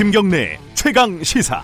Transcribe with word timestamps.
김경래 0.00 0.58
최강 0.72 1.22
시사. 1.22 1.62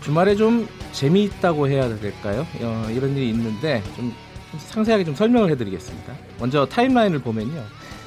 주말에 0.00 0.34
좀 0.34 0.66
재미있다고 0.92 1.68
해야 1.68 1.86
될까요? 1.98 2.46
어, 2.62 2.86
이런 2.90 3.14
일이 3.14 3.28
있는데 3.28 3.82
좀, 3.94 4.14
좀 4.50 4.60
상세하게 4.60 5.04
좀 5.04 5.14
설명을 5.14 5.50
해드리겠습니다. 5.50 6.14
먼저 6.38 6.64
타임라인을 6.64 7.18
보면요. 7.18 7.62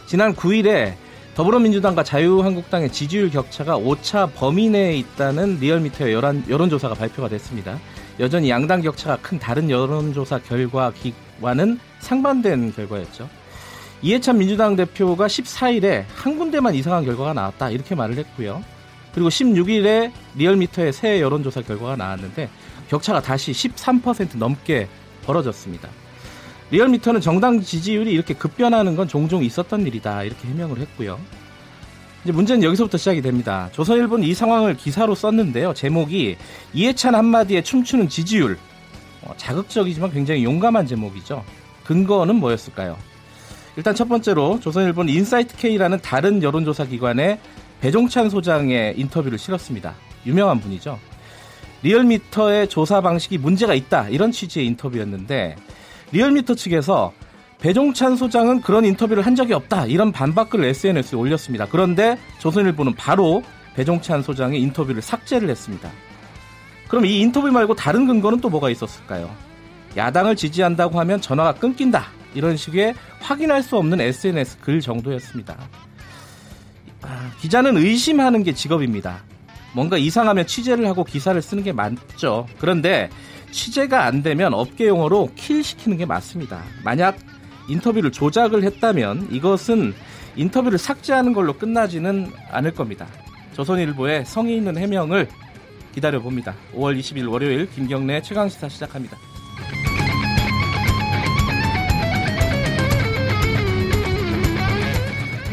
지난 0.07 0.33
9일에 0.33 0.95
더불어민주당과 1.35 2.03
자유한국당의 2.03 2.93
지지율 2.93 3.29
격차가 3.29 3.77
5차 3.77 4.33
범위 4.35 4.69
내에 4.69 4.95
있다는 4.95 5.59
리얼미터의 5.59 6.13
여론, 6.13 6.43
여론조사가 6.47 6.95
발표가 6.95 7.27
됐습니다. 7.27 7.77
여전히 8.21 8.49
양당 8.49 8.81
격차가 8.81 9.17
큰 9.21 9.37
다른 9.37 9.69
여론조사 9.69 10.39
결과와는 10.39 11.77
상반된 11.99 12.73
결과였죠. 12.73 13.27
이해찬 14.01 14.37
민주당 14.37 14.77
대표가 14.77 15.27
14일에 15.27 16.05
한 16.15 16.37
군데만 16.37 16.73
이상한 16.73 17.03
결과가 17.03 17.33
나왔다 17.33 17.69
이렇게 17.69 17.95
말을 17.95 18.17
했고요. 18.17 18.63
그리고 19.13 19.27
16일에 19.27 20.13
리얼미터의 20.35 20.93
새 20.93 21.19
여론조사 21.19 21.63
결과가 21.63 21.97
나왔는데 21.97 22.49
격차가 22.87 23.21
다시 23.21 23.51
13% 23.51 24.37
넘게 24.37 24.87
벌어졌습니다. 25.25 25.89
리얼미터는 26.71 27.21
정당 27.21 27.61
지지율이 27.61 28.11
이렇게 28.11 28.33
급변하는 28.33 28.95
건 28.95 29.07
종종 29.07 29.43
있었던 29.43 29.85
일이다 29.85 30.23
이렇게 30.23 30.47
해명을 30.47 30.79
했고요. 30.79 31.19
이제 32.23 32.31
문제는 32.31 32.63
여기서부터 32.63 32.97
시작이 32.97 33.21
됩니다. 33.21 33.69
조선일보는 33.71 34.27
이 34.27 34.33
상황을 34.33 34.75
기사로 34.75 35.13
썼는데요. 35.13 35.75
제목이 35.75 36.37
이해찬 36.73 37.13
한마디에 37.13 37.61
춤추는 37.61 38.09
지지율. 38.09 38.57
어, 39.21 39.33
자극적이지만 39.37 40.11
굉장히 40.11 40.43
용감한 40.43 40.87
제목이죠. 40.87 41.43
근거는 41.83 42.35
뭐였을까요? 42.37 42.97
일단 43.77 43.93
첫 43.93 44.09
번째로 44.09 44.59
조선일보는 44.59 45.13
인사이트 45.13 45.55
K라는 45.57 45.99
다른 46.01 46.41
여론조사 46.41 46.85
기관의 46.85 47.39
배종찬 47.81 48.31
소장의 48.31 48.95
인터뷰를 48.97 49.37
실었습니다. 49.37 49.93
유명한 50.25 50.59
분이죠. 50.59 50.97
리얼미터의 51.83 52.69
조사 52.69 53.01
방식이 53.01 53.37
문제가 53.37 53.75
있다 53.75 54.09
이런 54.09 54.31
취지의 54.31 54.65
인터뷰였는데 54.65 55.55
리얼미터 56.15 56.55
측에서 56.55 57.11
배종찬 57.59 58.15
소장은 58.15 58.61
그런 58.61 58.85
인터뷰를 58.85 59.25
한 59.25 59.35
적이 59.35 59.53
없다 59.53 59.85
이런 59.85 60.13
반박글을 60.13 60.63
SNS에 60.63 61.17
올렸습니다. 61.17 61.67
그런데 61.69 62.17
조선일보는 62.39 62.95
바로 62.95 63.43
배종찬 63.75 64.23
소장의 64.23 64.61
인터뷰를 64.61 65.01
삭제를 65.01 65.49
했습니다. 65.49 65.91
그럼 66.87 67.05
이 67.05 67.19
인터뷰 67.19 67.51
말고 67.51 67.75
다른 67.75 68.07
근거는 68.07 68.39
또 68.39 68.49
뭐가 68.49 68.69
있었을까요? 68.69 69.29
야당을 69.97 70.37
지지한다고 70.37 70.97
하면 71.01 71.19
전화가 71.19 71.55
끊긴다 71.55 72.05
이런 72.33 72.55
식의 72.55 72.95
확인할 73.19 73.61
수 73.61 73.75
없는 73.75 73.99
SNS 73.99 74.59
글 74.59 74.79
정도였습니다. 74.79 75.57
아, 77.01 77.31
기자는 77.41 77.75
의심하는 77.75 78.43
게 78.43 78.53
직업입니다. 78.53 79.23
뭔가 79.73 79.97
이상하면 79.97 80.47
취재를 80.47 80.87
하고 80.87 81.03
기사를 81.03 81.41
쓰는 81.41 81.63
게 81.63 81.73
맞죠. 81.73 82.47
그런데 82.59 83.09
취재가 83.51 84.05
안 84.05 84.23
되면 84.23 84.53
업계 84.53 84.87
용어로 84.87 85.31
킬 85.35 85.63
시키는 85.63 85.97
게 85.97 86.05
맞습니다. 86.05 86.63
만약 86.83 87.17
인터뷰를 87.67 88.11
조작을 88.11 88.63
했다면 88.63 89.29
이것은 89.31 89.93
인터뷰를 90.35 90.77
삭제하는 90.77 91.33
걸로 91.33 91.53
끝나지는 91.53 92.31
않을 92.51 92.71
겁니다. 92.71 93.07
조선일보의 93.53 94.25
성의 94.25 94.57
있는 94.57 94.77
해명을 94.77 95.29
기다려 95.93 96.19
봅니다. 96.21 96.53
5월 96.75 96.99
20일 96.99 97.31
월요일 97.31 97.69
김경래 97.69 98.21
최강 98.21 98.49
시사 98.49 98.67
시작합니다. 98.67 99.17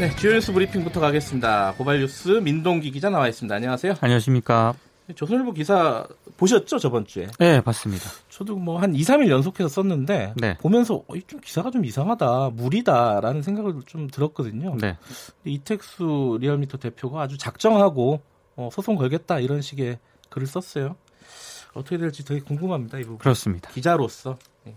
네, 0.01 0.11
주요 0.17 0.33
뉴스 0.33 0.53
브리핑부터 0.53 0.99
가겠습니다. 0.99 1.75
고발 1.79 2.01
뉴스 2.01 2.29
민동기 2.31 2.91
기자 2.91 3.09
나와 3.09 3.29
있습니다. 3.29 3.55
안녕하세요. 3.55 3.95
안녕하십니까. 4.01 4.75
조선일보 5.15 5.53
기사 5.53 6.05
보셨죠 6.43 6.81
저번 6.81 7.07
주에? 7.07 7.29
네, 7.39 7.61
봤습니다. 7.61 8.11
저도 8.29 8.57
뭐 8.57 8.79
한 8.81 8.97
2, 8.97 9.01
3일 9.03 9.29
연속해서 9.29 9.69
썼는데 9.69 10.35
네. 10.37 10.59
보면서 10.59 10.97
어, 11.07 11.15
좀 11.29 11.39
기사가 11.39 11.71
좀 11.71 11.85
이상하다, 11.85 12.51
무리다라는 12.55 13.43
생각을 13.43 13.75
좀 13.87 14.09
들었거든요. 14.09 14.77
네. 14.81 14.99
이택수 15.45 16.39
리얼미터 16.41 16.79
대표가 16.79 17.23
아주 17.23 17.39
작정하고 17.39 18.21
어, 18.57 18.71
소송 18.73 18.97
걸겠다 18.97 19.39
이런 19.39 19.63
식의 19.63 20.01
글을 20.31 20.49
썼어요. 20.49 20.97
어떻게 21.75 21.97
될지 21.97 22.25
되게 22.25 22.41
궁금합니다 22.41 22.99
이 22.99 23.03
부분. 23.03 23.19
그렇습니다. 23.19 23.71
기자로서. 23.71 24.37
네. 24.65 24.75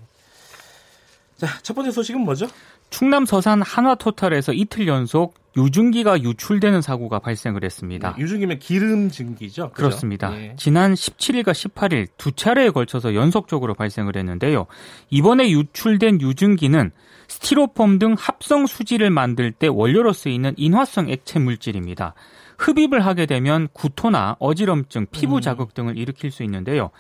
자, 1.38 1.47
첫 1.64 1.74
번째 1.74 1.90
소식은 1.92 2.22
뭐죠? 2.22 2.47
충남 2.90 3.25
서산 3.25 3.62
한화토탈에서 3.62 4.53
이틀 4.53 4.88
연속 4.88 5.34
유증기가 5.57 6.22
유출되는 6.22 6.81
사고가 6.81 7.19
발생을 7.19 7.63
했습니다. 7.63 8.13
네, 8.16 8.22
유증기면 8.22 8.59
기름 8.59 9.09
증기죠. 9.09 9.69
그죠? 9.69 9.73
그렇습니다. 9.73 10.29
네. 10.29 10.53
지난 10.57 10.94
17일과 10.94 11.51
18일 11.51 12.07
두 12.18 12.34
차례에 12.34 12.69
걸쳐서 12.72 13.16
연속적으로 13.16 13.73
발생을 13.73 14.18
했는데요. 14.18 14.66
이번에 15.09 15.50
유출된 15.50 16.22
유증기는 16.22 16.91
스티로폼 17.28 18.00
등 18.00 18.16
합성 18.18 18.68
수지를 18.68 19.09
만들 19.09 19.52
때 19.52 19.67
원료로 19.67 20.13
쓰이는 20.13 20.53
인화성 20.57 21.09
액체 21.09 21.40
물질입니다. 21.40 22.13
흡입을 22.57 23.06
하게 23.06 23.25
되면 23.25 23.67
구토나 23.73 24.35
어지럼증, 24.40 25.07
피부 25.12 25.41
자극 25.41 25.73
등을 25.73 25.97
일으킬 25.97 26.31
수 26.31 26.44
있는데요. 26.44 26.91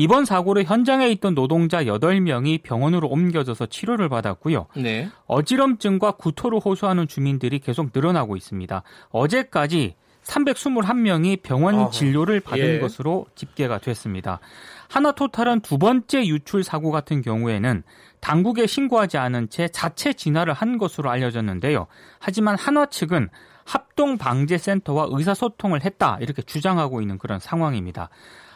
이번 0.00 0.24
사고로 0.24 0.62
현장에 0.62 1.10
있던 1.10 1.34
노동자 1.34 1.84
8명이 1.84 2.62
병원으로 2.62 3.06
옮겨져서 3.08 3.66
치료를 3.66 4.08
받았고요. 4.08 4.68
네. 4.76 5.10
어지럼증과 5.26 6.12
구토를 6.12 6.58
호소하는 6.58 7.06
주민들이 7.06 7.58
계속 7.58 7.90
늘어나고 7.94 8.34
있습니다. 8.38 8.82
어제까지 9.10 9.96
321명이 10.24 11.42
병원. 11.42 11.90
진료를 11.90 12.40
받은 12.40 12.64
예. 12.64 12.78
것으로 12.78 13.26
집계가 13.34 13.76
됐습니다. 13.76 14.40
하나토탈은 14.88 15.60
두 15.60 15.76
번째 15.76 16.26
유출 16.26 16.64
사고 16.64 16.90
같은 16.90 17.20
경우에는 17.20 17.82
당국에 18.20 18.66
신고하지 18.66 19.18
않은 19.18 19.50
채 19.50 19.68
자체 19.68 20.14
진화를 20.14 20.54
한 20.54 20.78
것으로 20.78 21.10
알려졌는데요. 21.10 21.88
하지만 22.18 22.56
한화 22.56 22.86
측은 22.86 23.28
합동방재센터와 23.64 25.08
의사소통을 25.10 25.84
했다 25.84 26.16
이렇게 26.22 26.40
주장하고 26.40 27.02
있는 27.02 27.18
그런 27.18 27.38
상황입니다. 27.38 28.08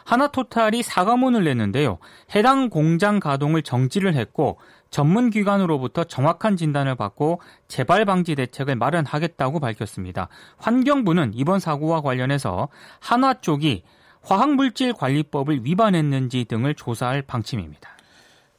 하나토탈이 0.05 0.83
사과문을 0.83 1.43
냈는데요. 1.43 1.97
해당 2.35 2.69
공장 2.69 3.19
가동을 3.19 3.63
정지를 3.63 4.15
했고 4.15 4.57
전문 4.91 5.29
기관으로부터 5.29 6.03
정확한 6.05 6.55
진단을 6.55 6.95
받고 6.95 7.41
재발 7.67 8.05
방지 8.05 8.35
대책을 8.35 8.75
마련하겠다고 8.75 9.59
밝혔습니다. 9.59 10.29
환경부는 10.57 11.31
이번 11.33 11.59
사고와 11.59 12.01
관련해서 12.01 12.69
한화 12.99 13.41
쪽이 13.41 13.83
화학물질 14.21 14.93
관리법을 14.93 15.65
위반했는지 15.65 16.45
등을 16.45 16.75
조사할 16.75 17.23
방침입니다. 17.23 17.89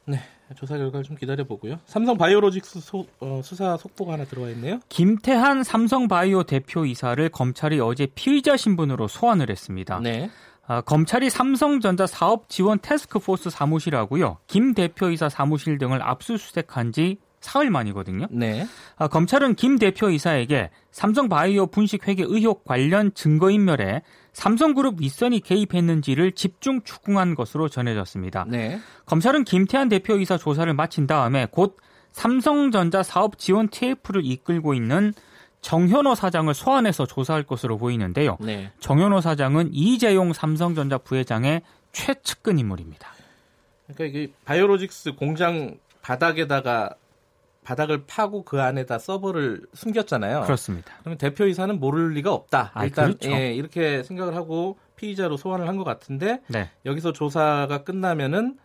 네. 0.05 0.19
조사 0.55 0.77
결과를 0.77 1.03
좀 1.03 1.17
기다려보고요. 1.17 1.79
삼성 1.85 2.17
바이오로직스 2.17 2.79
소- 2.79 3.05
어, 3.19 3.41
수사 3.43 3.75
속보가 3.75 4.13
하나 4.13 4.23
들어와 4.23 4.49
있네요. 4.51 4.79
김태한 4.87 5.63
삼성바이오 5.63 6.43
대표이사를 6.43 7.27
검찰이 7.29 7.81
어제 7.81 8.05
피의자 8.15 8.55
신분으로 8.55 9.09
소환을 9.09 9.49
했습니다. 9.49 9.99
네. 9.99 10.29
아, 10.67 10.81
검찰이 10.81 11.29
삼성전자 11.29 12.05
사업 12.05 12.49
지원 12.49 12.79
태스크포스 12.79 13.49
사무실하고요. 13.49 14.37
김 14.47 14.73
대표이사 14.73 15.29
사무실 15.29 15.77
등을 15.77 16.01
압수수색한 16.03 16.91
지 16.91 17.17
사흘 17.39 17.69
만이거든요. 17.69 18.27
네. 18.29 18.67
아, 18.97 19.07
검찰은 19.07 19.55
김 19.55 19.77
대표이사에게 19.77 20.69
삼성바이오 20.91 21.67
분식회계 21.67 22.25
의혹 22.27 22.65
관련 22.65 23.13
증거인멸에 23.13 24.01
삼성그룹 24.33 24.99
윗선이 24.99 25.39
개입했는지를 25.39 26.33
집중 26.33 26.81
추궁한 26.83 27.35
것으로 27.35 27.69
전해졌습니다. 27.69 28.45
네. 28.49 28.79
검찰은 29.05 29.45
김태한 29.45 29.87
대표이사 29.87 30.37
조사를 30.37 30.71
마친 30.73 31.07
다음에 31.07 31.47
곧 31.49 31.77
삼성전자 32.11 33.03
사업 33.03 33.37
지원 33.37 33.69
TF를 33.69 34.25
이끌고 34.25 34.73
있는 34.73 35.13
정현호 35.61 36.15
사장을 36.15 36.53
소환해서 36.53 37.05
조사할 37.05 37.43
것으로 37.43 37.77
보이는데요. 37.77 38.37
네. 38.39 38.71
정현호 38.79 39.21
사장은 39.21 39.71
이재용 39.73 40.33
삼성전자 40.33 40.97
부회장의 40.97 41.61
최측근 41.91 42.59
인물입니다. 42.59 43.09
그러니까 43.87 44.05
이게 44.05 44.31
바이오로직스 44.45 45.15
공장 45.15 45.77
바닥에다가 46.01 46.91
바닥을 47.63 48.03
파고 48.07 48.43
그 48.43 48.61
안에다 48.61 48.97
서버를 48.97 49.61
숨겼잖아요. 49.73 50.41
그렇습니다. 50.43 50.93
그러면 51.01 51.17
대표이사는 51.17 51.79
모를 51.79 52.13
리가 52.13 52.31
없다. 52.33 52.71
아, 52.73 52.85
일단 52.85 53.07
그렇죠. 53.17 53.29
예, 53.31 53.53
이렇게 53.53 54.03
생각을 54.03 54.35
하고 54.35 54.77
피의자로 54.95 55.35
소환을 55.35 55.67
한 55.67 55.75
것 55.77 55.83
같은데 55.83 56.41
네. 56.47 56.69
여기서 56.85 57.11
조사가 57.11 57.83
끝나면은 57.83 58.57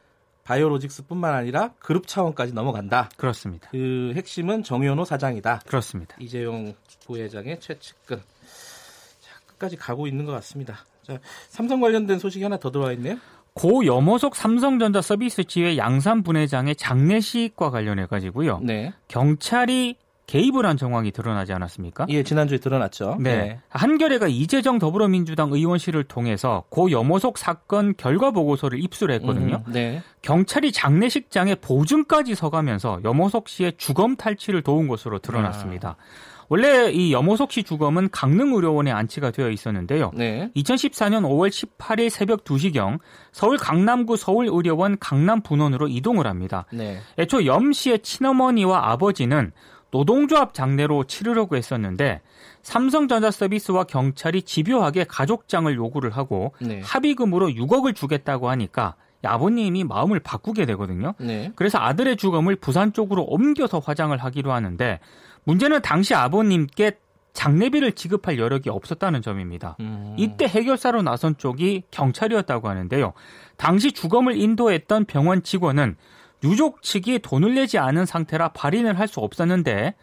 바이오로직스뿐만 0.45 1.35
아니라 1.35 1.71
그룹 1.79 2.07
차원까지 2.07 2.53
넘어간다. 2.53 3.09
그렇습니다. 3.17 3.69
그 3.71 4.13
핵심은 4.17 4.63
정현호 4.63 5.05
사장이다. 5.05 5.63
그렇습니다. 5.67 6.17
이재용 6.19 6.75
부회장의 7.07 7.61
최측근. 7.61 8.19
자, 8.19 9.41
끝까지 9.47 9.77
가고 9.77 10.07
있는 10.07 10.25
것 10.25 10.33
같습니다. 10.33 10.85
자, 11.03 11.19
삼성 11.49 11.81
관련된 11.81 12.19
소식이 12.19 12.43
하나 12.43 12.59
더 12.59 12.71
들어와 12.71 12.93
있네요. 12.93 13.17
고 13.55 13.85
염호석 13.85 14.35
삼성전자 14.35 15.03
서비스 15.03 15.45
지회 15.45 15.77
양산 15.77 16.23
분회장의 16.23 16.75
장례식과 16.77 17.71
관련해 17.71 18.07
가지고요. 18.07 18.61
네. 18.63 18.93
경찰이 19.09 19.97
개입을 20.27 20.65
한 20.67 20.77
정황이 20.77 21.11
드러나지 21.11 21.53
않았습니까? 21.53 22.07
예, 22.09 22.23
지난주에 22.23 22.59
드러났죠. 22.59 23.17
네. 23.21 23.59
한겨레가 23.69 24.29
이재정 24.29 24.79
더불어민주당 24.79 25.53
의원실을 25.53 26.05
통해서 26.05 26.65
고 26.71 26.91
염호석 26.91 27.39
사건 27.39 27.95
결과 27.97 28.31
보고서를 28.31 28.83
입수를 28.83 29.15
했거든요. 29.17 29.63
음, 29.67 29.73
네. 29.73 30.03
경찰이 30.23 30.73
장례식장에 30.73 31.57
보증까지 31.57 32.35
서가면서 32.35 33.01
염호석 33.05 33.49
씨의 33.49 33.75
주검 33.77 34.17
탈취를 34.17 34.63
도운 34.63 34.89
것으로 34.89 35.19
드러났습니다. 35.19 35.97
아. 35.99 36.33
원래 36.53 36.91
이 36.91 37.15
염호석 37.15 37.51
씨 37.51 37.63
주검은 37.63 38.11
강릉의료원에 38.11 38.91
안치가 38.93 39.31
되어 39.31 39.49
있었는데요. 39.49 40.11
네. 40.15 40.51
2014년 40.55 41.23
5월 41.23 41.49
18일 41.49 42.11
새벽 42.11 42.45
2시경 42.45 42.99
서울 43.33 43.57
강남구 43.57 44.19
서울의료원 44.19 44.99
강남분원으로 44.99 45.89
이동을 45.89 46.27
합니다. 46.27 46.67
네. 46.71 46.99
애초 47.19 47.47
염 47.47 47.73
씨의 47.73 48.01
친어머니와 48.01 48.91
아버지는 48.93 49.53
노동조합 49.93 50.55
장례로 50.55 51.05
치르려고 51.05 51.57
했었는데 51.57 52.23
삼성전자 52.63 53.31
서비스와 53.31 53.85
경찰이 53.85 54.43
집요하게 54.43 55.05
가족장을 55.05 55.73
요구를 55.75 56.11
하고 56.11 56.55
네. 56.61 56.81
합의금으로 56.83 57.51
6억을 57.51 57.95
주겠다고 57.95 58.51
하니까 58.51 58.97
아버님이 59.23 59.85
마음을 59.85 60.19
바꾸게 60.19 60.67
되거든요. 60.67 61.15
네. 61.19 61.53
그래서 61.55 61.79
아들의 61.79 62.17
주검을 62.17 62.57
부산 62.57 62.93
쪽으로 62.93 63.23
옮겨서 63.23 63.79
화장을 63.79 64.17
하기로 64.17 64.53
하는데 64.53 64.99
문제는 65.45 65.83
당시 65.83 66.15
아버님께 66.15 66.99
장례비를 67.35 67.93
지급할 67.93 68.39
여력이 68.39 68.71
없었다는 68.71 69.23
점입니다. 69.23 69.77
음. 69.81 70.15
이때 70.19 70.47
해결사로 70.47 71.03
나선 71.03 71.37
쪽이 71.37 71.85
경찰이었다고 71.91 72.69
하는데요. 72.69 73.13
당시 73.57 73.93
주검을 73.93 74.37
인도했던 74.37 75.05
병원 75.05 75.43
직원은 75.43 75.97
유족 76.45 76.83
측이 76.83 77.21
돈을 77.21 77.55
내지 77.55 77.79
않은 77.79 78.07
상태라 78.07 78.49
발인을 78.49 78.99
할 78.99 79.09
수 79.09 79.21
없었는데 79.21 79.95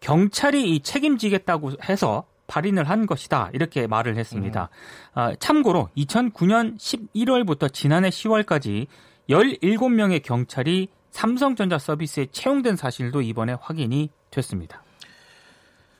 경찰이 0.00 0.74
이 0.74 0.80
책임지겠다고 0.80 1.72
해서 1.88 2.24
발인을 2.48 2.88
한 2.88 3.06
것이다 3.06 3.50
이렇게 3.52 3.86
말을 3.86 4.16
했습니다. 4.16 4.68
아, 5.14 5.34
참고로 5.36 5.88
2009년 5.96 6.76
11월부터 6.78 7.72
지난해 7.72 8.08
10월까지 8.10 8.86
17명의 9.28 10.22
경찰이 10.22 10.88
삼성전자 11.10 11.78
서비스에 11.78 12.26
채용된 12.30 12.76
사실도 12.76 13.22
이번에 13.22 13.56
확인이 13.60 14.10
됐습니다. 14.30 14.82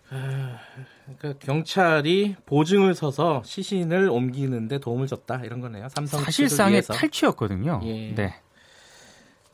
그러니까 0.08 1.38
경찰이 1.44 2.37
보증을 2.46 2.94
서서 2.94 3.42
시신을 3.44 4.08
옮기는데 4.08 4.78
도움을 4.78 5.06
줬다 5.06 5.40
이런 5.44 5.60
거네요. 5.60 5.88
삼성 5.88 6.20
사실상의. 6.20 6.82
탈취였거든요. 6.82 7.81
예. 7.84 8.14
네. 8.14 8.34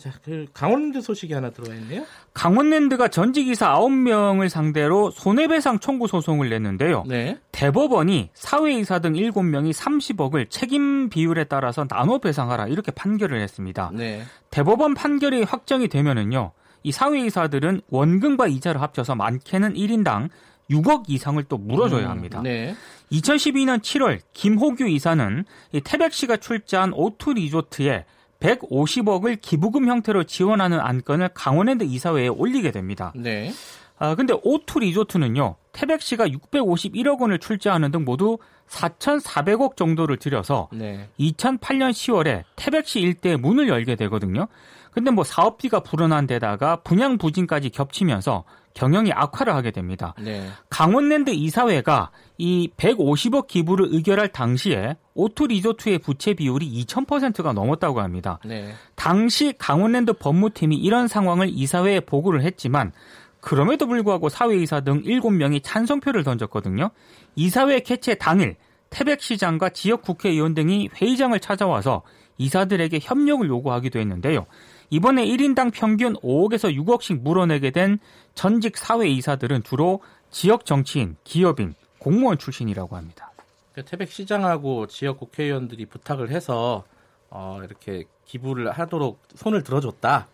자, 0.02 0.10
그 0.25 0.46
강원도 0.52 1.00
소식이 1.00 1.32
하나 1.32 1.50
들어와 1.50 1.76
있네요. 1.76 2.04
강원랜드가 2.34 3.06
전직 3.06 3.46
이사 3.46 3.78
9명을 3.78 4.49
상대로 4.49 5.12
손해배상 5.12 5.78
청구 5.78 6.08
소송을 6.08 6.49
냈는데요. 6.49 7.04
네. 7.06 7.38
대법원이 7.52 8.31
사회이사 8.34 8.99
등 8.99 9.12
7명이 9.12 9.72
30억을 9.72 10.50
책임 10.50 11.08
비율에 11.08 11.44
따라서 11.44 11.87
나눠 11.87 12.19
배상하라 12.19 12.66
이렇게 12.66 12.90
판결을 12.90 13.40
했습니다. 13.40 13.93
네. 13.94 14.25
대법원 14.50 14.94
판결이 14.94 15.44
확정이 15.44 15.87
되면은요. 15.87 16.50
이 16.82 16.90
사회이사들은 16.90 17.82
원금과 17.88 18.49
이자를 18.49 18.82
합쳐서 18.82 19.14
많게는 19.14 19.75
1인당 19.75 20.31
6억 20.69 21.04
이상을 21.06 21.40
또 21.44 21.58
물어줘야 21.58 22.10
합니다. 22.10 22.40
음, 22.40 22.43
네. 22.43 22.75
2012년 23.12 23.81
7월 23.81 24.19
김호규 24.32 24.88
이사는 24.88 25.44
이 25.70 25.81
태백 25.81 26.12
씨가 26.12 26.38
출자한 26.38 26.93
오투 26.93 27.34
리조트에 27.34 28.04
150억을 28.43 29.39
기부금 29.41 29.89
형태로 29.89 30.25
지원하는 30.25 30.81
안건을 30.81 31.31
강원랜드 31.35 31.85
이사회에 31.85 32.29
올리게 32.29 32.71
됩니다. 32.71 33.12
네. 33.15 33.53
아, 33.99 34.17
근데 34.17 34.35
오투 34.43 34.81
리조트는요, 34.81 35.56
태백 35.71 36.03
씨가 36.03 36.27
651억 36.27 37.21
원을 37.21 37.39
출자하는 37.39 37.93
등 37.93 38.05
모두 38.05 38.39
4,400억 38.69 39.77
정도를 39.77 40.17
들여서 40.17 40.69
네. 40.73 41.09
2008년 41.21 41.91
10월에 41.93 42.43
태백 42.56 42.87
씨 42.87 43.00
일대에 43.00 43.37
문을 43.37 43.69
열게 43.69 43.94
되거든요. 43.97 44.49
근데 44.93 45.11
뭐 45.11 45.25
사업비가 45.25 45.81
불어난 45.81 46.27
데다가 46.27 46.77
분양 46.77 47.19
부진까지 47.19 47.71
겹치면서 47.71 48.44
경영이 48.75 49.12
악화를 49.12 49.55
하게 49.55 49.71
됩니다. 49.71 50.15
네. 50.19 50.47
강원랜드 50.71 51.31
이사회가 51.31 52.11
이 52.39 52.71
150억 52.77 53.47
기부를 53.47 53.89
의결할 53.91 54.29
당시에 54.29 54.97
오투 55.15 55.47
리조트의 55.47 55.99
부채 55.99 56.35
비율이 56.35 56.85
2000%가 56.85 57.53
넘었다고 57.53 58.00
합니다. 58.00 58.39
네. 58.44 58.73
당시 58.94 59.55
강원랜드 59.59 60.12
법무팀이 60.12 60.77
이런 60.77 61.09
상황을 61.09 61.49
이사회에 61.50 62.00
보고를 62.00 62.43
했지만 62.43 62.93
그럼에도 63.41 63.87
불구하고 63.87 64.29
사회이사 64.29 64.81
등 64.81 65.03
7명이 65.03 65.61
찬성표를 65.62 66.23
던졌거든요. 66.23 66.91
이사회 67.35 67.81
개최 67.81 68.15
당일 68.15 68.56
태백 68.91 69.21
시장과 69.21 69.71
지역 69.71 70.03
국회의원 70.03 70.55
등이 70.55 70.91
회의장을 71.00 71.38
찾아와서 71.41 72.03
이사들에게 72.38 73.00
협력을 73.02 73.46
요구하기도 73.46 73.99
했는데요. 73.99 74.46
이번에 74.90 75.25
1인당 75.25 75.73
평균 75.73 76.14
5억에서 76.14 76.75
6억씩 76.76 77.23
물어내게 77.23 77.70
된 77.70 77.99
전직 78.34 78.76
사회 78.76 79.08
이사들은 79.08 79.62
주로 79.62 80.02
지역 80.31 80.67
정치인, 80.67 81.17
기업인, 81.25 81.75
공무원 81.99 82.38
출신이라고 82.38 82.96
합니다. 82.96 83.32
그 83.73 83.84
태백 83.84 84.11
시장하고 84.11 84.87
지역 84.87 85.19
국회의원들이 85.19 85.87
부탁을 85.87 86.31
해서 86.31 86.84
어, 87.31 87.61
이렇게 87.64 88.05
기부를 88.26 88.70
하도록 88.70 89.20
손을 89.35 89.62
들어줬다. 89.62 90.28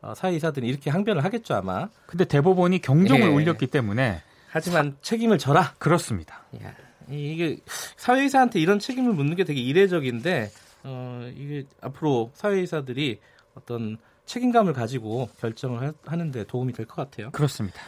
어, 0.00 0.14
사회이사들이 0.14 0.66
이렇게 0.66 0.90
항변을 0.90 1.24
하겠죠 1.24 1.54
아마. 1.54 1.88
근데 2.06 2.24
대법원이 2.24 2.80
경종을 2.80 3.22
예. 3.22 3.26
울렸기 3.26 3.66
때문에 3.66 4.22
하지만 4.48 4.96
책임을 5.02 5.38
져라. 5.38 5.74
그렇습니다. 5.78 6.44
야, 6.62 6.74
이게 7.10 7.58
사회이사한테 7.96 8.60
이런 8.60 8.78
책임을 8.78 9.12
묻는 9.12 9.36
게 9.36 9.44
되게 9.44 9.60
이례적인데 9.60 10.50
어, 10.84 11.30
이게 11.36 11.64
앞으로 11.80 12.30
사회이사들이 12.34 13.18
어떤 13.54 13.98
책임감을 14.26 14.72
가지고 14.74 15.28
결정을 15.40 15.88
하- 15.88 15.92
하는데 16.06 16.44
도움이 16.44 16.72
될 16.72 16.86
것 16.86 16.96
같아요. 16.96 17.30
그렇습니다. 17.30 17.78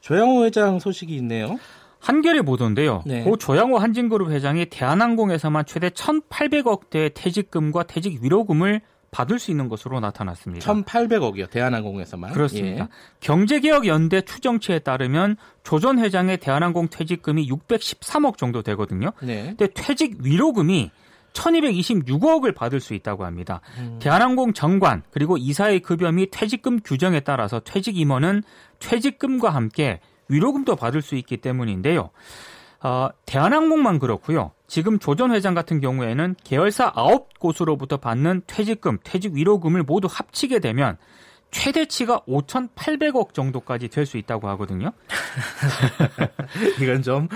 조양호 0.00 0.44
회장 0.44 0.78
소식이 0.78 1.14
있네요. 1.16 1.58
한겨레 2.00 2.42
보도인데요. 2.42 3.02
네. 3.04 3.24
고 3.24 3.36
조양호 3.36 3.78
한진그룹 3.78 4.30
회장이 4.30 4.66
대한항공에서만 4.66 5.64
최대 5.66 5.88
1,800억 5.90 6.90
대의 6.90 7.10
퇴직금과 7.12 7.82
퇴직 7.84 8.22
위로금을 8.22 8.80
받을 9.10 9.38
수 9.40 9.50
있는 9.50 9.68
것으로 9.68 9.98
나타났습니다. 10.00 10.70
1,800억이요. 10.72 11.50
대한항공에서만. 11.50 12.32
그렇습니다. 12.32 12.84
예. 12.84 12.88
경제개혁연대 13.20 14.20
추정치에 14.22 14.80
따르면 14.80 15.36
조전 15.64 15.98
회장의 15.98 16.36
대한항공 16.38 16.88
퇴직금이 16.88 17.48
613억 17.48 18.36
정도 18.36 18.62
되거든요. 18.62 19.12
네. 19.22 19.54
근데 19.56 19.68
퇴직 19.74 20.18
위로금이 20.20 20.90
1226억을 21.38 22.54
받을 22.54 22.80
수 22.80 22.94
있다고 22.94 23.24
합니다. 23.24 23.60
대한항공 24.00 24.52
정관 24.52 25.02
그리고 25.10 25.36
이사의 25.36 25.80
급여 25.80 26.10
및 26.12 26.30
퇴직금 26.32 26.80
규정에 26.80 27.20
따라서 27.20 27.60
퇴직 27.60 27.96
임원은 27.96 28.42
퇴직금과 28.80 29.50
함께 29.50 30.00
위로금도 30.28 30.76
받을 30.76 31.00
수 31.00 31.14
있기 31.16 31.38
때문인데요. 31.38 32.10
어, 32.82 33.08
대한항공만 33.26 33.98
그렇고요. 33.98 34.52
지금 34.66 34.98
조전 34.98 35.32
회장 35.32 35.54
같은 35.54 35.80
경우에는 35.80 36.36
계열사 36.44 36.92
9곳으로부터 36.92 38.00
받는 38.00 38.42
퇴직금, 38.46 38.98
퇴직 39.02 39.32
위로금을 39.32 39.82
모두 39.82 40.06
합치게 40.10 40.60
되면 40.60 40.96
최대치가 41.50 42.20
5,800억 42.28 43.32
정도까지 43.32 43.88
될 43.88 44.06
수 44.08 44.16
있다고 44.16 44.48
하거든요. 44.50 44.92
이건 46.80 47.02
좀 47.02 47.28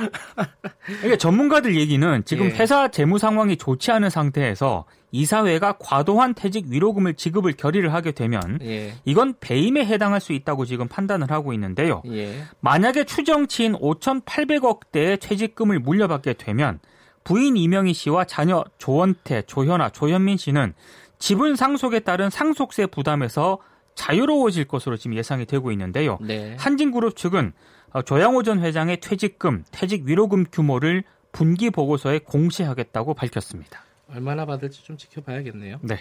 그러니까 0.86 1.16
전문가들 1.16 1.76
얘기는 1.76 2.24
지금 2.24 2.46
예. 2.46 2.50
회사 2.50 2.88
재무 2.88 3.18
상황이 3.18 3.56
좋지 3.56 3.90
않은 3.92 4.10
상태에서 4.10 4.86
이사회가 5.10 5.74
과도한 5.78 6.32
퇴직 6.34 6.66
위로금을 6.68 7.14
지급을 7.14 7.52
결의를 7.52 7.92
하게 7.92 8.12
되면 8.12 8.58
예. 8.62 8.94
이건 9.04 9.34
배임에 9.40 9.84
해당할 9.84 10.20
수 10.20 10.32
있다고 10.32 10.64
지금 10.64 10.88
판단을 10.88 11.30
하고 11.30 11.52
있는데요. 11.52 12.02
예. 12.06 12.42
만약에 12.60 13.04
추정치인 13.04 13.74
5,800억대의 13.74 15.20
퇴직금을 15.20 15.78
물려받게 15.80 16.34
되면 16.34 16.80
부인 17.24 17.56
이명희 17.56 17.92
씨와 17.92 18.24
자녀 18.24 18.64
조원태, 18.78 19.42
조현아, 19.42 19.90
조현민 19.90 20.38
씨는 20.38 20.74
지분 21.18 21.54
상속에 21.54 22.00
따른 22.00 22.30
상속세 22.30 22.86
부담에서 22.86 23.58
자유로워질 23.94 24.66
것으로 24.66 24.96
지금 24.96 25.16
예상이 25.16 25.46
되고 25.46 25.70
있는데요. 25.72 26.18
네. 26.20 26.56
한진그룹 26.58 27.16
측은 27.16 27.52
어, 27.92 28.02
조양호 28.02 28.42
전 28.42 28.60
회장의 28.60 29.00
퇴직금, 29.00 29.64
퇴직 29.70 30.04
위로금 30.04 30.46
규모를 30.50 31.04
분기 31.30 31.70
보고서에 31.70 32.20
공시하겠다고 32.20 33.14
밝혔습니다. 33.14 33.82
얼마나 34.10 34.44
받을지 34.46 34.82
좀 34.84 34.96
지켜봐야겠네요. 34.96 35.80
네. 35.82 36.00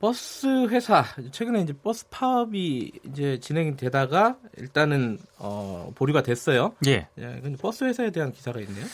버스 0.00 0.66
회사 0.66 1.04
최근에 1.30 1.60
이제 1.60 1.72
버스 1.72 2.08
파업이 2.08 2.90
이제 3.04 3.38
진행이 3.38 3.76
되다가 3.76 4.36
일단은 4.56 5.18
어, 5.38 5.92
보류가 5.94 6.22
됐어요. 6.24 6.74
예. 6.86 7.06
예, 7.18 7.40
근데 7.40 7.56
버스 7.56 7.84
회사에 7.84 8.10
대한 8.10 8.32
기사가 8.32 8.58
있네요. 8.60 8.84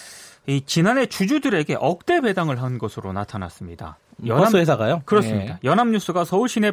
이 0.47 0.61
지난해 0.67 1.07
주주들에게 1.07 1.77
억대 1.81 2.21
배당을 2.21 2.61
한 2.61 2.79
것으로 2.79 3.15
나타났습니다. 3.15 3.97
연합, 4.27 4.45
버스 4.45 4.57
회사가요? 4.57 5.03
그렇습니다. 5.05 5.55
네. 5.55 5.61
연합뉴스가 5.63 6.25
서울 6.25 6.49
시내 6.49 6.73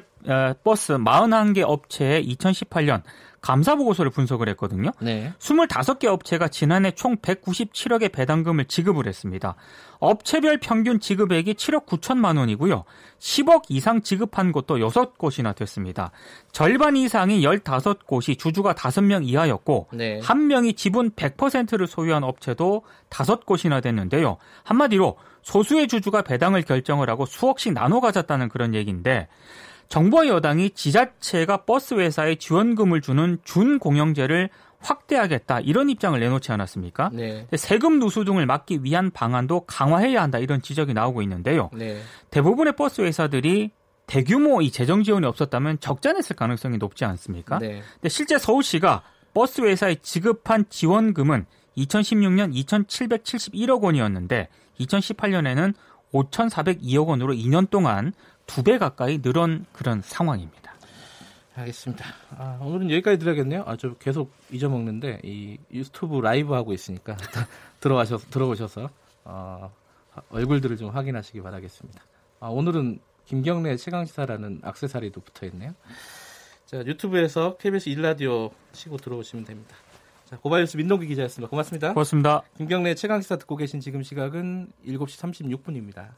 버스 0.63 0.93
41개 0.97 1.63
업체의 1.65 2.27
2018년 2.35 3.01
감사 3.45 3.75
보고서를 3.75 4.09
분석을 4.09 4.49
했거든요. 4.49 4.89
네. 4.99 5.31
25개 5.37 6.05
업체가 6.05 6.47
지난해 6.47 6.89
총 6.89 7.17
197억의 7.17 8.11
배당금을 8.11 8.65
지급을 8.65 9.05
했습니다. 9.05 9.53
업체별 9.99 10.57
평균 10.57 10.99
지급액이 10.99 11.53
7억 11.53 11.85
9천만 11.85 12.39
원이고요. 12.39 12.85
10억 13.19 13.65
이상 13.69 14.01
지급한 14.01 14.51
곳도 14.51 14.77
6곳이나 14.77 15.55
됐습니다. 15.55 16.09
절반 16.51 16.97
이상이 16.97 17.43
15곳이 17.43 18.39
주주가 18.39 18.73
5명 18.73 19.27
이하였고 19.27 19.89
네. 19.93 20.19
1명이 20.21 20.75
지분 20.75 21.11
100%를 21.11 21.85
소유한 21.85 22.23
업체도 22.23 22.81
5곳이나 23.11 23.83
됐는데요. 23.83 24.37
한마디로 24.63 25.17
소수의 25.43 25.87
주주가 25.87 26.23
배당을 26.23 26.63
결정을 26.63 27.11
하고 27.11 27.27
수억씩 27.27 27.73
나눠 27.73 27.99
가졌다는 27.99 28.49
그런 28.49 28.73
얘기인데 28.73 29.27
정부와 29.89 30.27
여당이 30.27 30.71
지자체가 30.71 31.65
버스 31.65 31.93
회사에 31.93 32.35
지원금을 32.35 33.01
주는 33.01 33.37
준공영제를 33.43 34.49
확대하겠다 34.79 35.61
이런 35.61 35.89
입장을 35.89 36.19
내놓지 36.19 36.51
않았습니까? 36.51 37.09
네. 37.13 37.47
세금 37.55 37.99
누수 37.99 38.23
등을 38.23 38.45
막기 38.45 38.83
위한 38.83 39.11
방안도 39.11 39.61
강화해야 39.61 40.21
한다 40.21 40.37
이런 40.37 40.61
지적이 40.61 40.93
나오고 40.93 41.21
있는데요. 41.23 41.69
네. 41.73 42.01
대부분의 42.29 42.75
버스 42.75 43.01
회사들이 43.01 43.71
대규모 44.05 44.61
이 44.61 44.69
재정 44.71 45.03
지원이 45.03 45.25
없었다면 45.25 45.79
적자냈을 45.79 46.35
가능성이 46.35 46.77
높지 46.77 47.05
않습니까? 47.05 47.57
네. 47.59 47.81
근데 47.95 48.09
실제 48.09 48.37
서울시가 48.37 49.03
버스 49.33 49.61
회사에 49.61 49.95
지급한 49.95 50.65
지원금은 50.69 51.45
2016년 51.77 52.53
2,771억 52.53 53.81
원이었는데 53.81 54.47
2018년에는 54.79 55.73
5,402억 56.13 57.07
원으로 57.07 57.33
2년 57.33 57.69
동안 57.69 58.13
두 58.45 58.63
배 58.63 58.77
가까이 58.77 59.19
늘은 59.21 59.65
그런 59.73 60.01
상황입니다. 60.01 60.73
알겠습니다. 61.55 62.05
아, 62.37 62.57
오늘은 62.61 62.91
여기까지 62.91 63.17
드려야겠네요. 63.17 63.63
아, 63.65 63.77
저 63.77 63.93
계속 63.95 64.31
잊어먹는데 64.51 65.21
이 65.23 65.57
유튜브 65.71 66.19
라이브 66.19 66.53
하고 66.53 66.73
있으니까 66.73 67.15
들어가셔 67.79 68.17
들어오셔서 68.17 68.89
어, 69.23 69.71
얼굴들을 70.29 70.75
좀 70.77 70.89
확인하시기 70.89 71.41
바라겠습니다. 71.41 72.03
아, 72.41 72.47
오늘은 72.47 72.99
김경래 73.25 73.75
최강시사라는 73.77 74.61
악세사리도 74.63 75.21
붙어 75.21 75.45
있네요. 75.47 75.73
자, 76.65 76.77
유튜브에서 76.85 77.57
KBS 77.57 77.89
일라디오 77.89 78.51
치고 78.73 78.97
들어오시면 78.97 79.45
됩니다. 79.45 79.75
자, 80.25 80.37
고발뉴스 80.37 80.77
민동기 80.77 81.07
기자였습니다. 81.07 81.49
고맙습니다. 81.49 81.89
고맙습니다. 81.93 82.41
김경래 82.57 82.95
최강시사 82.95 83.37
듣고 83.37 83.55
계신 83.55 83.79
지금 83.79 84.03
시각은 84.03 84.71
7시 84.85 85.59
36분입니다. 85.63 86.09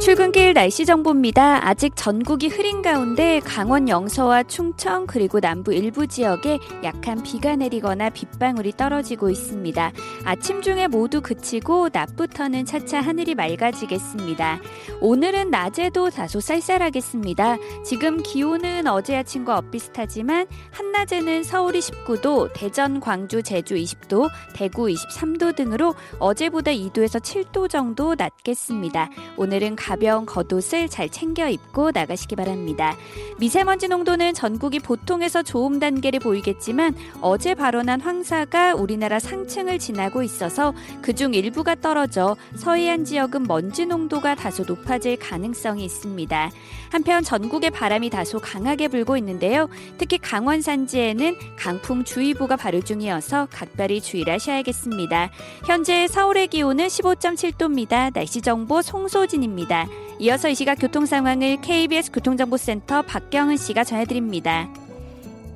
출근길 0.00 0.54
날씨 0.54 0.86
정보입니다. 0.86 1.68
아직 1.68 1.92
전국이 1.94 2.48
흐린 2.48 2.80
가운데 2.80 3.38
강원 3.40 3.86
영서와 3.86 4.44
충청 4.44 5.06
그리고 5.06 5.40
남부 5.40 5.74
일부 5.74 6.06
지역에 6.06 6.58
약한 6.82 7.22
비가 7.22 7.54
내리거나 7.54 8.08
빗방울이 8.08 8.72
떨어지고 8.78 9.28
있습니다. 9.28 9.92
아침 10.24 10.62
중에 10.62 10.88
모두 10.88 11.20
그치고 11.20 11.90
낮부터는 11.92 12.64
차차 12.64 13.02
하늘이 13.02 13.34
맑아지겠습니다. 13.34 14.60
오늘은 15.02 15.50
낮에도 15.50 16.08
다소 16.08 16.40
쌀쌀하겠습니다. 16.40 17.58
지금 17.84 18.22
기온은 18.22 18.86
어제 18.86 19.16
아침과 19.16 19.58
엇비슷하지만 19.58 20.46
한낮에는 20.70 21.42
서울이 21.42 21.80
19도, 21.80 22.48
대전, 22.54 23.00
광주, 23.00 23.42
제주 23.42 23.74
20도, 23.74 24.30
대구 24.54 24.86
23도 24.86 25.54
등으로 25.54 25.94
어제보다 26.18 26.70
2도에서 26.70 27.20
7도 27.20 27.68
정도 27.68 28.14
낮겠습니다. 28.14 29.10
오늘은 29.36 29.76
가 29.76 29.89
벼운 29.96 30.26
겉옷을 30.26 30.88
잘 30.88 31.08
챙겨 31.08 31.48
입고 31.48 31.90
나가시기 31.92 32.36
바랍니다. 32.36 32.96
미세먼지 33.38 33.88
농도는 33.88 34.34
전국이 34.34 34.78
보통에서 34.78 35.42
좋음 35.42 35.78
단계를 35.78 36.20
보이겠지만 36.20 36.94
어제 37.20 37.54
발원한 37.54 38.00
황사가 38.00 38.74
우리나라 38.74 39.18
상층을 39.18 39.78
지나고 39.78 40.22
있어서 40.22 40.72
그중 41.02 41.34
일부가 41.34 41.74
떨어져 41.74 42.36
서해안 42.56 43.04
지역은 43.04 43.44
먼지 43.44 43.86
농도가 43.86 44.34
다소 44.34 44.64
높아질 44.64 45.18
가능성이 45.18 45.84
있습니다. 45.84 46.50
한편 46.90 47.22
전국의 47.22 47.70
바람이 47.70 48.10
다소 48.10 48.38
강하게 48.40 48.88
불고 48.88 49.16
있는데요. 49.16 49.68
특히 49.96 50.18
강원 50.18 50.60
산지에는 50.60 51.36
강풍주의보가 51.56 52.56
발효 52.56 52.80
중이어서 52.82 53.48
각별히 53.50 54.00
주의를 54.00 54.34
하셔야겠습니다. 54.34 55.30
현재 55.64 56.06
서울의 56.08 56.48
기온은 56.48 56.88
15.7도입니다. 56.88 58.12
날씨 58.12 58.42
정보 58.42 58.82
송소진입니다. 58.82 59.86
이어서 60.18 60.48
이 60.48 60.54
시각 60.54 60.74
교통 60.74 61.06
상황을 61.06 61.60
KBS 61.62 62.10
교통정보센터 62.12 63.02
박경은 63.02 63.56
씨가 63.56 63.84
전해드립니다. 63.84 64.68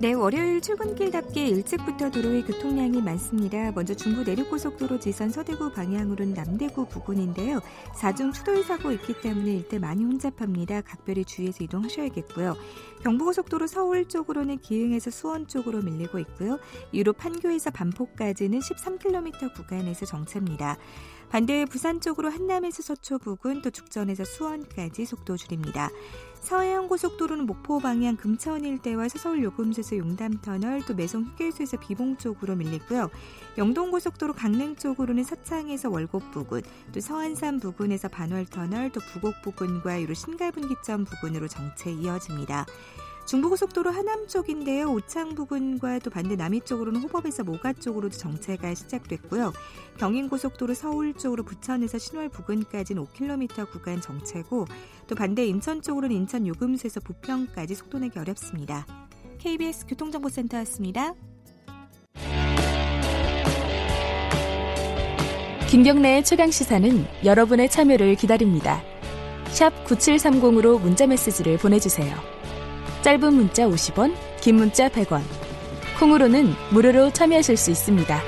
네, 0.00 0.12
월요일 0.12 0.60
출근길답게 0.60 1.46
일찍부터 1.46 2.10
도로의 2.10 2.44
교통량이 2.44 3.00
많습니다. 3.00 3.70
먼저 3.70 3.94
중부 3.94 4.24
내륙고속도로 4.24 4.98
지선 4.98 5.30
서대구 5.30 5.72
방향으로는 5.72 6.34
남대구 6.34 6.86
부근인데요. 6.86 7.60
4중 7.94 8.34
추돌 8.34 8.64
사고 8.64 8.90
있기 8.90 9.20
때문에 9.20 9.52
일대 9.52 9.78
많이 9.78 10.04
혼잡합니다. 10.04 10.80
각별히 10.82 11.24
주의해서 11.24 11.62
이동하셔야겠고요. 11.62 12.56
경부고속도로 13.04 13.68
서울 13.68 14.06
쪽으로는 14.06 14.58
기흥에서 14.58 15.10
수원 15.10 15.46
쪽으로 15.46 15.80
밀리고 15.80 16.18
있고요. 16.18 16.58
이후로 16.90 17.12
판교에서 17.12 17.70
반포까지는 17.70 18.58
13km 18.58 19.54
구간에서 19.54 20.06
정체입니다. 20.06 20.76
반대 21.30 21.64
부산 21.64 22.00
쪽으로 22.00 22.30
한남에서 22.30 22.82
서초 22.82 23.18
부근 23.18 23.62
또 23.62 23.70
죽전에서 23.70 24.24
수원까지 24.24 25.04
속도 25.04 25.36
줄입니다. 25.36 25.90
서해안 26.44 26.88
고속도로는 26.88 27.46
목포 27.46 27.78
방향 27.78 28.16
금천 28.16 28.66
일대와 28.66 29.08
서서울 29.08 29.42
요금소에서 29.44 29.96
용담 29.96 30.42
터널 30.42 30.82
또 30.84 30.94
매송 30.94 31.24
휴게소에서 31.24 31.78
비봉 31.78 32.18
쪽으로 32.18 32.54
밀리고요. 32.54 33.08
영동 33.56 33.90
고속도로 33.90 34.34
강릉 34.34 34.76
쪽으로는 34.76 35.24
서창에서 35.24 35.88
월곡 35.88 36.32
부근 36.32 36.60
또 36.92 37.00
서안산 37.00 37.60
부근에서 37.60 38.08
반월 38.08 38.44
터널 38.44 38.92
또 38.92 39.00
부곡 39.00 39.40
부근과 39.40 40.02
유로 40.02 40.12
신갈분기점 40.12 41.06
부근으로 41.06 41.48
정체 41.48 41.90
이어집니다. 41.90 42.66
중부고속도로 43.26 43.90
하남 43.90 44.28
쪽인데요. 44.28 44.92
오창 44.92 45.34
부근과 45.34 45.98
또 46.00 46.10
반대 46.10 46.36
남이 46.36 46.62
쪽으로는 46.62 47.00
호법에서 47.02 47.44
모가 47.44 47.72
쪽으로도 47.72 48.16
정체가 48.16 48.74
시작됐고요. 48.74 49.52
경인고속도로 49.98 50.74
서울 50.74 51.14
쪽으로 51.14 51.42
부천에서 51.42 51.98
신월 51.98 52.28
부근까지는 52.28 53.04
5km 53.04 53.70
구간 53.70 54.00
정체고 54.00 54.66
또 55.06 55.14
반대 55.14 55.46
인천 55.46 55.80
쪽으로는 55.80 56.14
인천 56.14 56.46
요금소에서 56.46 57.00
부평까지 57.00 57.74
속도 57.74 57.98
내기 57.98 58.18
어렵습니다. 58.18 58.86
KBS 59.38 59.86
교통정보센터였습니다. 59.86 61.14
김경래의 65.68 66.24
최강 66.24 66.50
시사는 66.50 67.04
여러분의 67.24 67.68
참여를 67.68 68.14
기다립니다. 68.14 68.82
9730으로 69.86 70.80
문자 70.80 71.06
메시지를 71.06 71.58
보내주세요. 71.58 72.33
짧은 73.04 73.34
문자 73.34 73.66
50원, 73.66 74.14
긴 74.40 74.56
문자 74.56 74.88
100원. 74.88 75.20
콩으로는 76.00 76.46
무료로 76.72 77.10
참여하실 77.10 77.54
수 77.58 77.70
있습니다. 77.70 78.18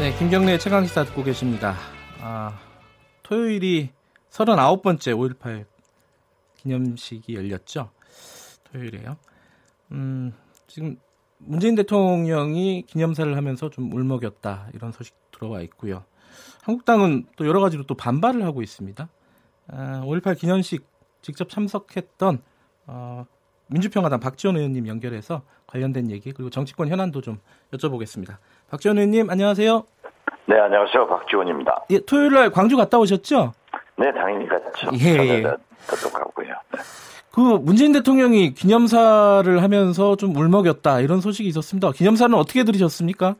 네, 0.00 0.18
김경래 0.18 0.58
최강 0.58 0.84
시사 0.84 1.04
듣고 1.04 1.24
계십니다. 1.24 1.74
아, 2.20 2.60
토요일이 3.22 3.88
39번째 4.28 5.38
5.18 5.38 5.64
기념식이 6.56 7.36
열렸죠. 7.36 7.90
토요일에요. 8.64 9.16
음, 9.92 10.34
지금 10.66 10.98
문재인 11.38 11.74
대통령이 11.74 12.84
기념사를 12.86 13.34
하면서 13.34 13.70
좀 13.70 13.90
울먹였다 13.90 14.68
이런 14.74 14.92
소식 14.92 15.16
들어와 15.30 15.62
있고요. 15.62 16.04
한국당은 16.64 17.28
또 17.36 17.46
여러 17.46 17.60
가지로 17.60 17.84
또 17.84 17.94
반발을 17.94 18.44
하고 18.44 18.60
있습니다. 18.60 19.08
아, 19.68 20.02
5.18 20.04 20.38
기념식 20.38 20.93
직접 21.24 21.48
참석했던 21.48 22.38
어, 22.86 23.24
민주평화당 23.68 24.20
박지원 24.20 24.56
의원님 24.56 24.86
연결해서 24.86 25.40
관련된 25.66 26.10
얘기 26.10 26.32
그리고 26.32 26.50
정치권 26.50 26.88
현안도 26.88 27.22
좀 27.22 27.38
여쭤보겠습니다. 27.72 28.36
박지원 28.70 28.98
의원님 28.98 29.30
안녕하세요. 29.30 29.84
네 30.46 30.58
안녕하세요 30.58 31.06
박지원입니다. 31.08 31.86
예, 31.90 32.00
토요일 32.00 32.34
날 32.34 32.50
광주 32.50 32.76
갔다 32.76 32.98
오셨죠? 32.98 33.52
네 33.96 34.12
당연히 34.12 34.46
갔죠. 34.46 34.90
예, 35.00 35.38
예. 35.38 35.42
가고요. 35.42 36.48
네. 36.72 36.78
그 37.32 37.40
문재인 37.40 37.92
대통령이 37.92 38.52
기념사를 38.52 39.62
하면서 39.62 40.16
좀 40.16 40.36
울먹였다 40.36 41.00
이런 41.00 41.20
소식이 41.20 41.48
있었습니다. 41.48 41.90
기념사는 41.92 42.36
어떻게 42.36 42.64
들으셨습니까? 42.64 43.34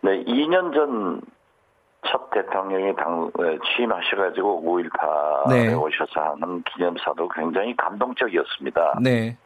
네, 0.00 0.24
2년 0.24 0.72
전 0.72 1.20
첫 2.06 2.30
대통령이 2.30 2.94
당 2.96 3.30
취임하셔가지고 3.64 4.62
5.18에 4.62 5.48
네. 5.48 5.74
오셔서 5.74 6.20
하는 6.20 6.62
기념사도 6.62 7.28
굉장히 7.28 7.76
감동적이었습니다. 7.76 8.98
네. 9.02 9.36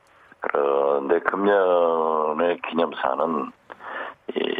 그런데 0.40 1.18
금년의 1.20 2.58
기념사는 2.68 3.52
이 4.34 4.56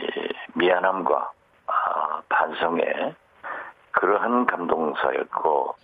미안함과 0.55 1.31
아, 1.67 2.23
반성의 2.29 3.15
그러한 3.93 4.47
감동사였고 4.47 5.75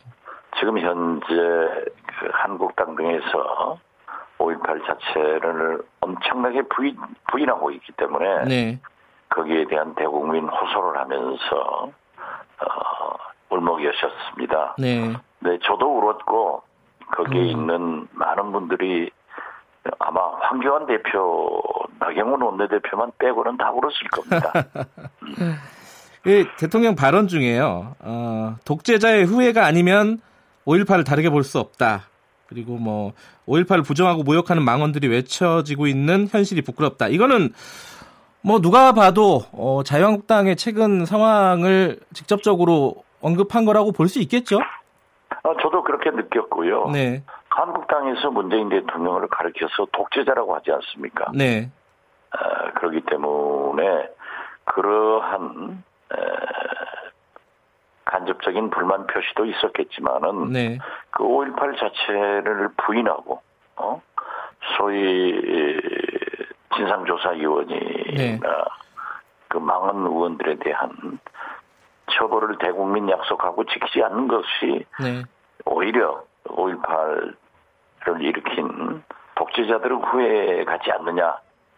지금 0.58 0.78
현재 0.78 1.26
그 1.26 2.28
한국당 2.32 2.94
등에서 2.96 3.78
5.18 4.38 4.86
자체를 4.86 5.82
엄청나게 6.00 6.62
부인, 6.62 6.96
부인하고 7.30 7.70
있기 7.72 7.92
때문에 7.92 8.44
네. 8.44 8.80
거기에 9.28 9.66
대한 9.66 9.94
대국민 9.94 10.48
호소를 10.48 11.00
하면서 11.00 11.90
어, 12.60 13.16
울먹이셨습니다. 13.50 14.76
네. 14.78 15.12
네, 15.40 15.58
저도 15.64 15.98
울었고 15.98 16.62
거기에 17.16 17.40
음. 17.42 17.46
있는 17.46 18.08
많은 18.12 18.52
분들이 18.52 19.10
아마 19.98 20.20
황교안 20.40 20.86
대표, 20.86 21.60
나경원 21.98 22.40
원내대표만 22.40 23.12
빼고는 23.18 23.58
다 23.58 23.70
울었을 23.70 24.08
겁니다. 24.10 24.52
음. 25.22 25.56
그 26.22 26.46
대통령 26.58 26.94
발언 26.96 27.28
중에요. 27.28 27.94
어, 28.00 28.56
독재자의 28.64 29.24
후회가 29.24 29.66
아니면 29.66 30.20
5.18을 30.66 31.04
다르게 31.04 31.28
볼 31.28 31.44
수 31.44 31.58
없다. 31.58 32.04
그리고 32.46 32.76
뭐 32.76 33.12
5.18을 33.46 33.84
부정하고 33.84 34.22
모욕하는 34.22 34.62
망언들이 34.62 35.08
외쳐지고 35.08 35.86
있는 35.86 36.28
현실이 36.30 36.62
부끄럽다. 36.62 37.08
이거는 37.08 37.52
뭐 38.44 38.60
누가 38.60 38.92
봐도 38.92 39.40
어, 39.52 39.82
자유한국당의 39.82 40.56
최근 40.56 41.06
상황을 41.06 41.98
직접적으로 42.12 42.96
언급한 43.22 43.64
거라고 43.64 43.90
볼 43.92 44.06
수 44.08 44.20
있겠죠? 44.20 44.58
어, 45.42 45.56
저도 45.62 45.82
그렇게 45.82 46.10
느꼈고요. 46.10 46.90
네. 46.90 47.22
한국당에서 47.48 48.30
문재인 48.30 48.68
대통령을 48.68 49.28
가르켜서 49.28 49.86
독재자라고 49.92 50.54
하지 50.54 50.72
않습니까? 50.72 51.32
네. 51.34 51.70
어, 52.32 52.70
그렇기 52.74 53.00
때문에 53.10 54.08
그러한 54.64 55.82
에, 56.12 56.16
간접적인 58.04 58.70
불만 58.70 59.06
표시도 59.06 59.46
있었겠지만은 59.46 60.50
네. 60.52 60.78
그5.18 61.12 61.78
자체를 61.78 62.68
부인하고 62.76 63.40
어? 63.76 64.02
소위 64.76 65.32
진상조사위원이나 66.76 68.14
네. 68.16 68.40
그 69.48 69.58
망한 69.58 69.96
의원들에 69.96 70.56
대한 70.58 71.18
처벌을 72.12 72.58
대국민 72.58 73.08
약속하고 73.08 73.64
지키지 73.64 74.02
않는 74.02 74.28
것이 74.28 74.84
네. 75.00 75.22
오히려 75.64 76.22
5.18을 76.44 78.20
일으킨 78.20 79.02
독재자들의 79.36 79.98
후회 79.98 80.64
가지 80.64 80.90
않느냐 80.90 81.34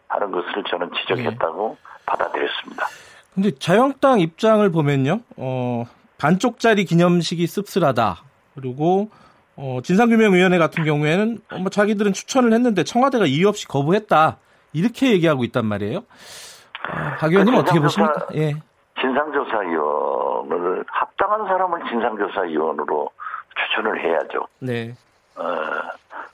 하는 0.09 0.31
것을 0.31 0.65
저는 0.69 0.91
지적했다고 1.00 1.79
네. 1.79 1.97
받아들였습니다. 2.07 2.87
근데 3.35 3.50
자유한국당 3.59 4.21
입장을 4.21 4.69
보면요, 4.71 5.21
어, 5.37 5.85
반쪽짜리 6.19 6.85
기념식이 6.85 7.47
씁쓸하다. 7.47 8.17
그리고 8.55 9.11
어, 9.57 9.81
진상규명위원회 9.83 10.59
같은 10.59 10.85
경우에는 10.85 11.38
뭐 11.61 11.71
자기들은 11.71 12.12
추천을 12.12 12.53
했는데 12.53 12.85
청와대가 12.85 13.26
이유 13.26 13.49
없이 13.49 13.67
거부했다. 13.67 14.38
이렇게 14.73 15.12
얘기하고 15.12 15.44
있단 15.44 15.66
말이에요. 15.66 15.99
어, 15.99 17.16
박 17.18 17.30
의원님 17.30 17.54
그 17.54 17.61
어떻게 17.61 17.80
보십니까? 17.80 18.26
예. 18.35 18.54
진상조사위원을 19.00 20.85
합당한 20.88 21.46
사람을 21.46 21.85
진상조사위원으로 21.88 23.11
추천을 23.56 24.02
해야죠. 24.02 24.46
네. 24.61 24.94
어, 25.37 25.42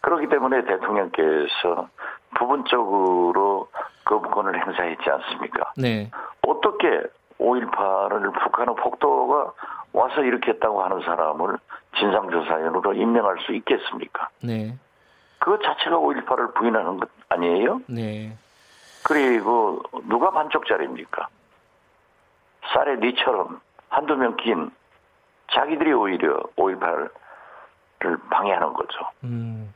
그렇기 0.01 0.29
때문에 0.29 0.65
대통령께서 0.65 1.89
부분적으로 2.37 3.69
거부권을 4.05 4.67
행사했지 4.67 5.09
않습니까? 5.09 5.73
네. 5.77 6.11
어떻게 6.47 7.03
5.18을 7.39 8.33
북한의 8.43 8.75
폭도가 8.77 9.53
와서 9.93 10.23
일으켰다고 10.23 10.83
하는 10.83 11.01
사람을 11.03 11.59
진상조사위원으로 11.99 12.95
임명할 12.95 13.37
수 13.47 13.53
있겠습니까? 13.53 14.29
네. 14.43 14.75
그 15.43 15.59
자체가 15.61 15.97
5.18을 15.97 16.55
부인하는 16.55 16.99
것 16.99 17.09
아니에요? 17.29 17.81
네. 17.89 18.37
그리고 19.03 19.83
누가 20.09 20.31
반쪽짜리입니까? 20.31 21.27
쌀에 22.73 22.97
니처럼 22.97 23.61
한두 23.89 24.15
명낀 24.15 24.71
자기들이 25.53 25.93
오히려 25.95 26.41
5.18을 26.57 28.31
방해하는 28.31 28.73
거죠. 28.73 28.99
음. 29.25 29.75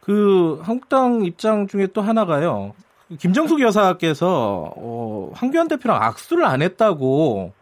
그 0.00 0.58
한국당 0.64 1.22
입장 1.26 1.66
중에 1.66 1.88
또 1.88 2.00
하나가요. 2.00 2.72
김정숙 3.18 3.60
여사께서 3.60 4.72
어, 4.74 5.30
황교안 5.34 5.68
대표랑 5.68 6.02
악수를 6.02 6.46
안 6.46 6.62
했다고 6.62 7.52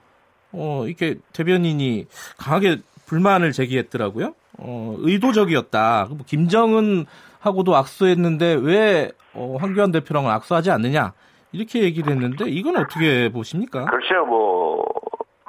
어, 0.52 0.84
이렇게 0.86 1.16
대변인이 1.32 2.06
강하게 2.38 2.78
불만을 3.06 3.52
제기했더라고요. 3.52 4.34
어, 4.58 4.96
의도적이었다. 4.98 6.06
뭐 6.10 6.18
김정은 6.26 7.06
하고도 7.40 7.76
악수했는데 7.76 8.58
왜 8.62 9.10
어, 9.34 9.56
황교안 9.60 9.92
대표랑은 9.92 10.30
악수하지 10.30 10.70
않느냐 10.70 11.12
이렇게 11.52 11.82
얘기를 11.82 12.12
했는데 12.12 12.46
이건 12.48 12.76
어떻게 12.76 13.30
보십니까? 13.30 13.84
글쎄요, 13.86 14.24
뭐 14.26 14.84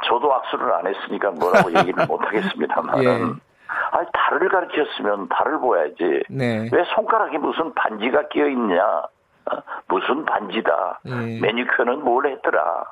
저도 0.06 0.34
악수를 0.34 0.74
안 0.74 0.88
했으니까 0.88 1.32
뭐라고 1.32 1.70
얘기를 1.78 2.06
못 2.08 2.22
하겠습니다만. 2.24 3.04
예. 3.04 3.10
아니 3.92 4.08
달을 4.14 4.50
가르쳤으면 4.50 5.30
달을 5.30 5.60
보야지. 5.60 6.24
네. 6.30 6.70
왜 6.72 6.84
손가락에 6.96 7.38
무슨 7.38 7.74
반지가 7.74 8.28
끼어 8.30 8.48
있냐? 8.50 8.84
어? 8.84 9.58
무슨 9.88 10.26
반지다. 10.26 11.00
예. 11.06 11.40
매니큐어는 11.42 12.04
뭘 12.04 12.28
했더라. 12.28 12.86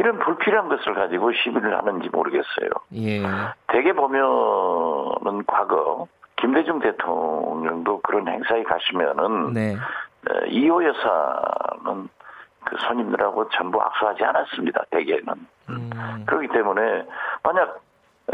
이런 0.00 0.18
불필요한 0.18 0.70
것을 0.70 0.94
가지고 0.94 1.30
시비를 1.30 1.76
하는지 1.76 2.08
모르겠어요. 2.08 2.70
예. 2.94 3.22
대개 3.66 3.92
보면은 3.92 5.44
과거 5.46 6.08
김대중 6.36 6.78
대통령도 6.78 8.00
그런 8.00 8.26
행사에 8.26 8.62
가시면은 8.62 9.52
네. 9.52 9.76
어, 9.76 10.46
이호 10.46 10.82
여사는 10.82 12.08
그 12.64 12.76
손님들하고 12.78 13.50
전부 13.50 13.78
악수하지 13.82 14.24
않았습니다. 14.24 14.84
대개는. 14.90 15.34
음. 15.68 16.24
그렇기 16.26 16.48
때문에 16.48 17.06
만약 17.42 17.80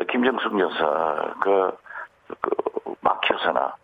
김정숙 0.09 0.61
여사 0.61 1.35
그, 1.41 1.77
그 2.41 2.95
막혀서나 3.01 3.75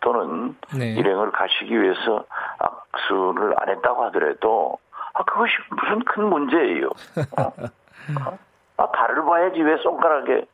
또는 0.00 0.54
네. 0.78 0.92
일행을 0.96 1.32
가시기 1.32 1.80
위해서 1.80 2.26
악수를 2.58 3.54
안 3.56 3.70
했다고 3.70 4.04
하더라도 4.04 4.78
아 5.20 5.24
그것이 5.24 5.52
무슨 5.68 6.00
큰 6.00 6.24
문제예요. 6.30 6.86
어? 6.86 8.38
아 8.78 8.90
달을 8.92 9.24
봐야지 9.24 9.60
왜 9.60 9.76
손가락에 9.76 10.46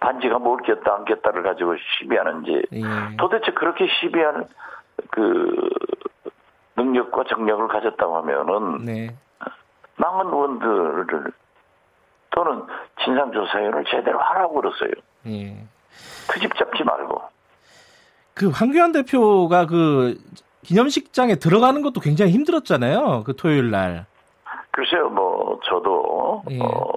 반지가 0.00 0.38
뭘 0.40 0.60
꼈다 0.62 0.94
안 0.94 1.04
꼈다를 1.04 1.44
가지고 1.44 1.76
시비하는지 1.76 2.62
예. 2.72 2.82
도대체 3.16 3.52
그렇게 3.52 3.86
시비하는 4.00 4.46
그 5.10 5.68
능력과 6.76 7.24
정력을 7.28 7.68
가졌다고 7.68 8.16
하면은 8.18 8.84
네. 8.84 9.16
망한 9.96 10.26
의원들을 10.26 11.32
또는 12.30 12.64
진상조사위원을 13.04 13.84
제대로 13.84 14.18
하라고 14.18 14.54
그러세요. 14.60 14.90
예. 15.26 15.56
트집 16.32 16.56
잡지 16.56 16.82
말고. 16.82 17.22
그 18.34 18.48
황교안 18.48 18.90
대표가 18.90 19.66
그 19.66 20.18
기념식장에 20.64 21.36
들어가는 21.36 21.80
것도 21.82 22.00
굉장히 22.00 22.32
힘들었잖아요. 22.32 23.22
그 23.24 23.36
토요일 23.36 23.70
날. 23.70 24.06
글쎄요, 24.72 25.08
뭐 25.08 25.60
저도 25.64 26.42
예. 26.50 26.58
어, 26.60 26.92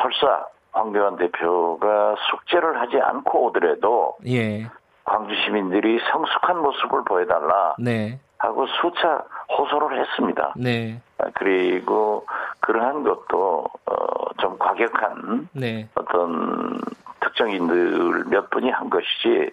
설사 0.00 0.46
황교안 0.72 1.16
대표가 1.16 2.14
숙제를 2.30 2.80
하지 2.80 2.98
않고 3.00 3.46
오더라도 3.46 4.16
예. 4.26 4.70
광주 5.04 5.34
시민들이 5.44 5.98
성숙한 6.10 6.58
모습을 6.62 7.04
보여달라 7.04 7.74
네. 7.78 8.20
하고 8.38 8.66
수차 8.66 9.24
호소를 9.56 10.00
했습니다. 10.00 10.52
네. 10.56 11.00
그리고 11.34 12.26
그러한 12.60 13.02
것도 13.02 13.64
어, 13.86 13.94
좀 14.38 14.58
과격한 14.58 15.48
네. 15.52 15.88
어떤 15.94 16.80
특정인들 17.20 18.24
몇 18.26 18.50
분이 18.50 18.70
한 18.70 18.90
것이지 18.90 19.50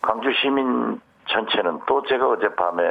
광주 0.00 0.32
시민 0.40 1.00
전체는 1.26 1.80
또 1.86 2.02
제가 2.02 2.28
어젯밤에 2.28 2.82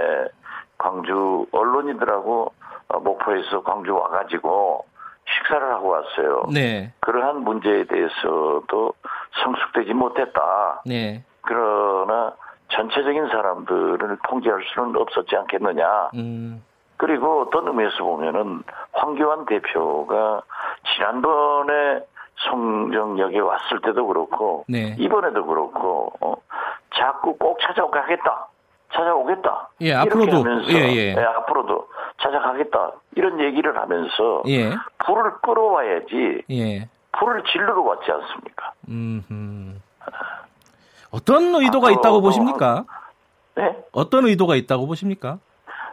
광주 0.78 1.46
언론인들하고 1.52 2.54
어, 2.90 3.00
목포에서 3.00 3.62
광주 3.64 3.94
와가지고 3.96 4.86
식사를 5.26 5.74
하고 5.74 5.90
왔어요. 5.90 6.44
네. 6.52 6.94
그러한 7.02 7.44
문제에 7.44 7.86
대해서도 7.86 8.94
성숙되지 9.44 9.94
못했다. 9.94 10.82
네. 10.86 11.24
그러나 11.42 12.34
전체적인 12.70 13.28
사람들을 13.28 14.18
통제할 14.28 14.62
수는 14.74 14.96
없었지 14.96 15.36
않겠느냐. 15.36 16.10
음. 16.16 16.64
그리고 16.98 17.42
어떤 17.42 17.68
의미에서 17.68 18.04
보면은 18.04 18.64
황교안 18.94 19.46
대표가 19.46 20.44
지난번에 20.94 22.06
송정역에 22.50 23.40
왔을 23.40 23.82
때도 23.82 24.08
그렇고 24.08 24.66
네. 24.68 24.96
이번에도 24.98 25.46
그렇고 25.46 26.14
어, 26.22 26.36
자꾸 26.96 27.36
꼭 27.38 27.60
찾아오겠다. 27.62 28.48
찾아오겠다. 28.94 29.70
예, 29.82 29.94
앞으로도 29.94 30.38
하면서, 30.38 30.72
예, 30.72 30.76
예. 30.76 31.16
예, 31.18 31.22
앞으로도 31.22 31.88
찾아가겠다 32.22 32.92
이런 33.16 33.40
얘기를 33.40 33.78
하면서 33.78 34.44
예. 34.48 34.72
불을 35.06 35.32
끌어와야지 35.42 36.44
예. 36.50 36.90
불을 37.14 37.44
질르러 37.52 37.82
왔지 37.82 38.12
않습니까? 38.12 38.74
음 38.90 39.82
어떤 41.12 41.56
의도가 41.56 41.90
아, 41.90 41.92
있다고 41.92 42.18
어, 42.18 42.22
보십니까? 42.22 42.86
네? 43.56 43.78
어떤 43.92 44.26
의도가 44.26 44.56
있다고 44.56 44.88
보십니까? 44.88 45.40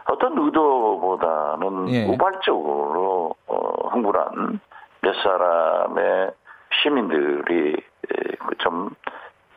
어떤 0.05 0.37
의도보다는 0.37 1.89
예. 1.89 2.05
우발적으로 2.05 3.35
어, 3.47 3.87
흥분한 3.89 4.59
몇 5.01 5.15
사람의 5.23 6.31
시민들이 6.81 7.75
좀 8.59 8.89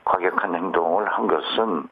과격한 0.05 0.55
행동을 0.55 1.07
한 1.09 1.27
것은 1.27 1.89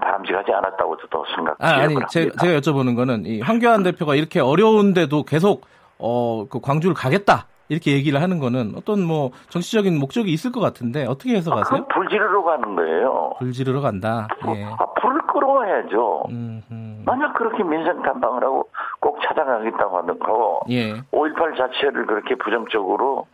바람직하지 0.00 0.52
않았다고 0.52 0.96
저도 0.98 1.24
생각합니다. 1.34 1.66
아, 1.66 1.82
아니, 1.82 1.94
제, 2.08 2.30
제가 2.40 2.58
여쭤보는 2.60 2.96
거는 2.96 3.26
이 3.26 3.40
황교안 3.40 3.82
대표가 3.82 4.14
이렇게 4.14 4.40
어려운데도 4.40 5.24
계속 5.24 5.66
어, 5.98 6.46
그 6.48 6.60
광주를 6.60 6.94
가겠다. 6.94 7.46
이렇게 7.70 7.92
얘기를 7.92 8.20
하는 8.20 8.38
거는 8.40 8.74
어떤 8.76 9.02
뭐 9.02 9.30
정치적인 9.48 9.98
목적이 9.98 10.32
있을 10.32 10.52
것 10.52 10.60
같은데 10.60 11.06
어떻게 11.06 11.34
해석하세요? 11.36 11.82
아, 11.82 11.94
불 11.94 12.08
지르러 12.08 12.42
가는 12.42 12.76
거예요. 12.76 13.32
불 13.38 13.52
지르러 13.52 13.80
간다. 13.80 14.28
예. 14.54 14.64
아, 14.64 14.86
불을 15.00 15.22
끌어와야죠. 15.22 16.24
음흠. 16.28 17.04
만약 17.06 17.32
그렇게 17.34 17.62
민생 17.62 18.02
탐방을 18.02 18.44
하고 18.44 18.68
꼭 19.00 19.18
찾아가겠다고 19.26 19.98
하는 19.98 20.18
거, 20.18 20.60
예. 20.70 20.92
5.18 21.10 21.56
자체를 21.56 22.06
그렇게 22.06 22.34
부정적으로 22.34 23.26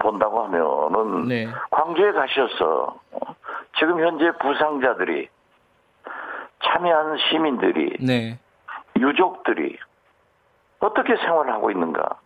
본다고 0.00 0.42
하면은 0.44 1.28
네. 1.28 1.48
광주에 1.70 2.12
가셔서 2.12 2.96
지금 3.78 4.00
현재 4.00 4.32
부상자들이 4.38 5.28
참여한 6.64 7.16
시민들이 7.28 7.96
네. 8.04 8.38
유족들이 8.96 9.78
어떻게 10.80 11.16
생활을 11.16 11.52
하고 11.52 11.70
있는가 11.70 12.18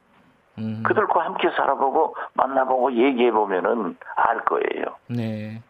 음. 0.59 0.83
그들과 0.85 1.25
함께 1.25 1.51
살아보고 1.51 2.17
만나보고 2.35 2.93
얘기해 2.93 3.33
보면은 3.33 3.97
알 4.17 4.45
거예요. 4.45 4.85
네. 5.09 5.61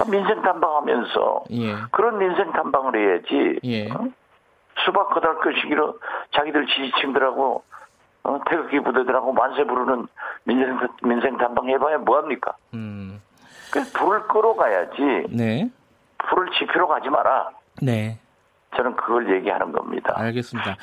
아, 0.00 0.10
민생 0.10 0.42
탐방하면서 0.42 1.44
예. 1.52 1.74
그런 1.92 2.18
민생 2.18 2.50
탐방을 2.52 2.96
해야지. 2.96 3.60
예. 3.64 3.90
어? 3.90 4.08
수박 4.84 5.10
거달 5.10 5.36
것이기로 5.36 5.98
자기들 6.32 6.66
지지층들하고 6.66 7.62
어, 8.24 8.40
태극기 8.48 8.80
부대들하고 8.80 9.32
만세 9.32 9.64
부르는 9.64 10.06
민생 10.44 10.78
민생 11.02 11.36
탐방 11.36 11.68
해봐야 11.68 11.98
뭐 11.98 12.16
합니까? 12.16 12.56
음. 12.74 13.20
그 13.84 13.92
불을 13.92 14.26
끌어가야지. 14.28 15.26
네. 15.30 15.70
불을 16.28 16.48
지피러 16.58 16.86
가지 16.86 17.08
마라. 17.08 17.50
네. 17.82 18.18
저는 18.76 18.96
그걸 18.96 19.34
얘기하는 19.36 19.72
겁니다. 19.72 20.12
알겠습니다. 20.16 20.76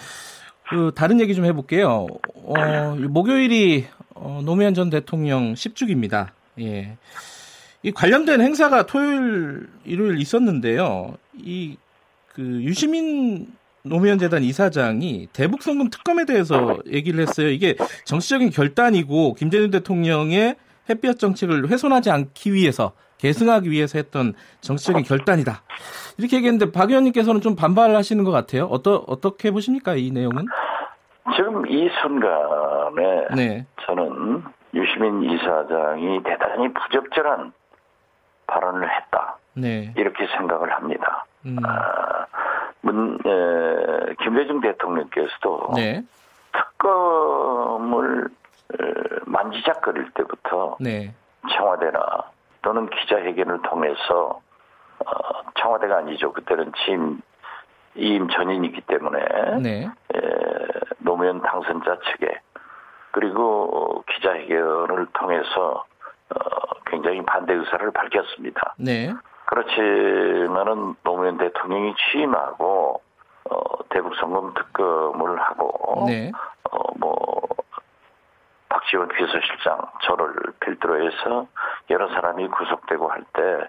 그 0.70 0.92
다른 0.96 1.20
얘기 1.20 1.36
좀 1.36 1.46
해볼게요. 1.46 2.08
어, 2.36 2.96
목요일이 3.10 3.86
어, 4.16 4.42
노무현 4.44 4.74
전 4.74 4.90
대통령 4.90 5.54
10주기입니다. 5.54 6.30
예. 6.60 6.98
이 7.84 7.92
관련된 7.92 8.40
행사가 8.42 8.86
토요일, 8.86 9.68
일요일 9.86 10.20
있었는데요. 10.20 11.16
이 11.36 11.78
그 12.34 12.42
유시민 12.42 13.48
노무현 13.84 14.18
재단 14.18 14.44
이사장이 14.44 15.28
대북 15.34 15.62
송금 15.62 15.90
특검에 15.90 16.26
대해서 16.26 16.80
얘기를 16.92 17.20
했어요. 17.22 17.50
이게 17.50 17.76
정치적인 18.06 18.50
결단이고 18.50 19.36
김대중 19.36 19.70
대통령의 19.72 20.56
햇볕 20.90 21.20
정책을 21.20 21.70
훼손하지 21.70 22.12
않기 22.12 22.54
위해서 22.54 22.94
계승하기 23.18 23.72
위해서 23.72 23.98
했던 23.98 24.34
정치적인 24.62 25.04
결단이다. 25.04 25.62
이렇게 26.18 26.38
얘기했는데 26.38 26.72
박 26.72 26.90
의원님께서는 26.90 27.42
좀 27.42 27.56
반발하시는 27.56 28.24
것 28.24 28.32
같아요. 28.32 28.66
어떠, 28.66 29.04
어떻게 29.08 29.52
보십니까, 29.52 29.96
이 29.96 30.12
내용은? 30.12 30.46
지금 31.36 31.66
이 31.68 31.90
순간에 32.02 33.28
네. 33.36 33.66
저는 33.86 34.44
유시민 34.74 35.24
이사장이 35.24 36.24
대단히 36.24 36.74
부적절한 36.74 37.54
발언을 38.48 38.90
했다. 38.90 39.38
네. 39.54 39.94
이렇게 39.96 40.28
생각을 40.38 40.74
합니다. 40.74 41.26
음. 41.46 41.58
아, 41.64 42.26
문, 42.82 43.20
에, 43.26 44.16
김대중 44.22 44.60
대통령께서도 44.60 45.72
네. 45.76 46.04
특검을 46.52 48.26
에, 48.26 48.43
만지작거릴 49.26 50.12
때부터 50.12 50.78
네. 50.80 51.14
청와대나 51.52 52.00
또는 52.62 52.90
기자회견을 52.90 53.62
통해서 53.64 54.42
어, 55.00 55.52
청와대가 55.56 55.98
아니죠. 55.98 56.32
그때는 56.32 56.72
취임 56.78 57.22
이임 57.96 58.28
전인이기 58.28 58.82
때문에 58.82 59.20
네. 59.62 59.86
에, 59.86 60.20
노무현 61.00 61.42
당선자 61.42 61.98
측에 62.12 62.40
그리고 63.12 64.04
기자회견을 64.08 65.08
통해서 65.14 65.86
어, 66.30 66.36
굉장히 66.88 67.24
반대 67.24 67.54
의사를 67.54 67.92
밝혔습니다. 67.92 68.76
네. 68.78 69.14
그렇지만은 69.46 70.96
노무현 71.04 71.38
대통령이 71.38 71.94
취임하고 71.96 73.02
어, 73.52 73.84
대북 73.90 74.16
성금 74.16 74.54
특검을 74.56 75.40
하고 75.40 76.06
네. 76.08 76.32
어, 76.72 76.78
뭐 76.98 77.48
박지원 78.74 79.08
비서실장 79.10 79.82
저를 80.02 80.34
필두로 80.60 81.06
해서 81.06 81.48
여러 81.92 82.08
사람이 82.10 82.48
구속되고 82.48 83.08
할 83.10 83.24
때 83.34 83.68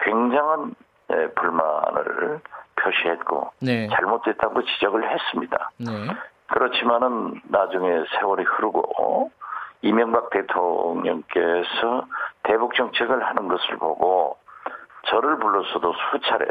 굉장한 0.00 0.74
예, 1.12 1.28
불만을 1.34 2.40
표시했고 2.76 3.52
네. 3.62 3.88
잘못됐다고 3.88 4.62
지적을 4.64 5.08
했습니다. 5.10 5.70
네. 5.78 5.92
그렇지만은 6.48 7.40
나중에 7.44 8.04
세월이 8.18 8.44
흐르고 8.44 9.30
이명박 9.82 10.30
대통령께서 10.30 12.06
대북 12.42 12.74
정책을 12.74 13.24
하는 13.24 13.48
것을 13.48 13.76
보고 13.78 14.36
저를 15.08 15.38
불러서도 15.38 15.94
수차례 16.10 16.46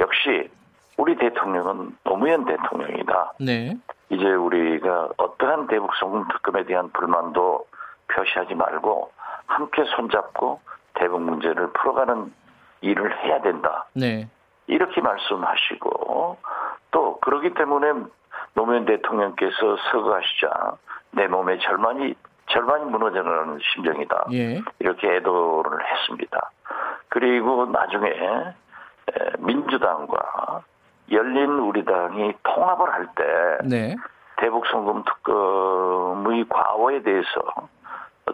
역시 0.00 0.50
우리 0.98 1.16
대통령은 1.16 1.96
노무현 2.04 2.44
대통령이다. 2.44 3.32
네. 3.40 3.76
이제 4.10 4.24
우리가 4.24 5.10
어떠한 5.16 5.68
대북 5.68 5.94
송금 5.94 6.26
특검에 6.28 6.64
대한 6.64 6.90
불만도 6.90 7.66
표시하지 8.08 8.54
말고 8.54 9.12
함께 9.46 9.84
손잡고 9.96 10.60
대북 10.94 11.22
문제를 11.22 11.72
풀어가는 11.72 12.32
일을 12.80 13.16
해야 13.24 13.40
된다. 13.40 13.86
네. 13.94 14.28
이렇게 14.66 15.00
말씀하시고 15.00 16.36
또 16.90 17.20
그러기 17.20 17.54
때문에 17.54 17.92
노무현 18.54 18.84
대통령께서 18.84 19.76
서거하시자 19.92 20.76
내 21.12 21.28
몸의 21.28 21.60
절반이 21.60 22.14
절반이 22.50 22.86
무너져가는 22.86 23.58
심정이다. 23.62 24.26
예. 24.32 24.62
이렇게 24.78 25.16
애도를 25.16 25.86
했습니다. 25.86 26.50
그리고 27.08 27.66
나중에 27.66 28.54
민주당과 29.38 30.62
열린 31.10 31.50
우리당이 31.58 32.34
통합을 32.42 32.92
할때 32.92 33.58
네. 33.64 33.96
대북 34.36 34.66
송금 34.66 35.04
특검의 35.04 36.48
과오에 36.48 37.02
대해서 37.02 37.28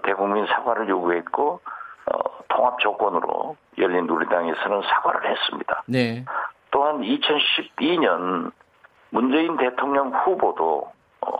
대국민 0.02 0.46
사과를 0.46 0.88
요구했고 0.88 1.60
어, 2.06 2.18
통합 2.48 2.78
조건으로 2.80 3.56
열린 3.78 4.08
우리당에서는 4.08 4.82
사과를 4.82 5.30
했습니다. 5.30 5.82
네. 5.86 6.24
또한 6.70 7.00
2012년 7.00 8.52
문재인 9.10 9.56
대통령 9.56 10.08
후보도 10.08 10.92
어, 11.20 11.30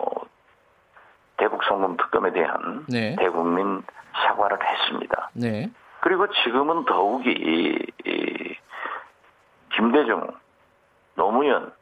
대북 1.36 1.62
송금 1.64 1.96
특검에 1.96 2.32
대한 2.32 2.86
네. 2.88 3.16
대국민 3.16 3.82
사과를 4.12 4.58
했습니다. 4.64 5.30
네. 5.34 5.70
그리고 6.00 6.26
지금은 6.44 6.84
더욱이 6.84 7.30
이, 7.30 8.56
김대중, 9.74 10.28
노무현, 11.14 11.72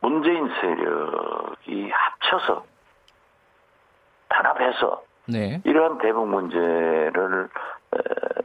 문재인 0.00 0.48
세력이 0.60 1.90
합쳐서 1.90 2.64
단합해서 4.28 5.02
네. 5.28 5.60
이러한 5.64 5.98
대북 5.98 6.28
문제를 6.28 7.48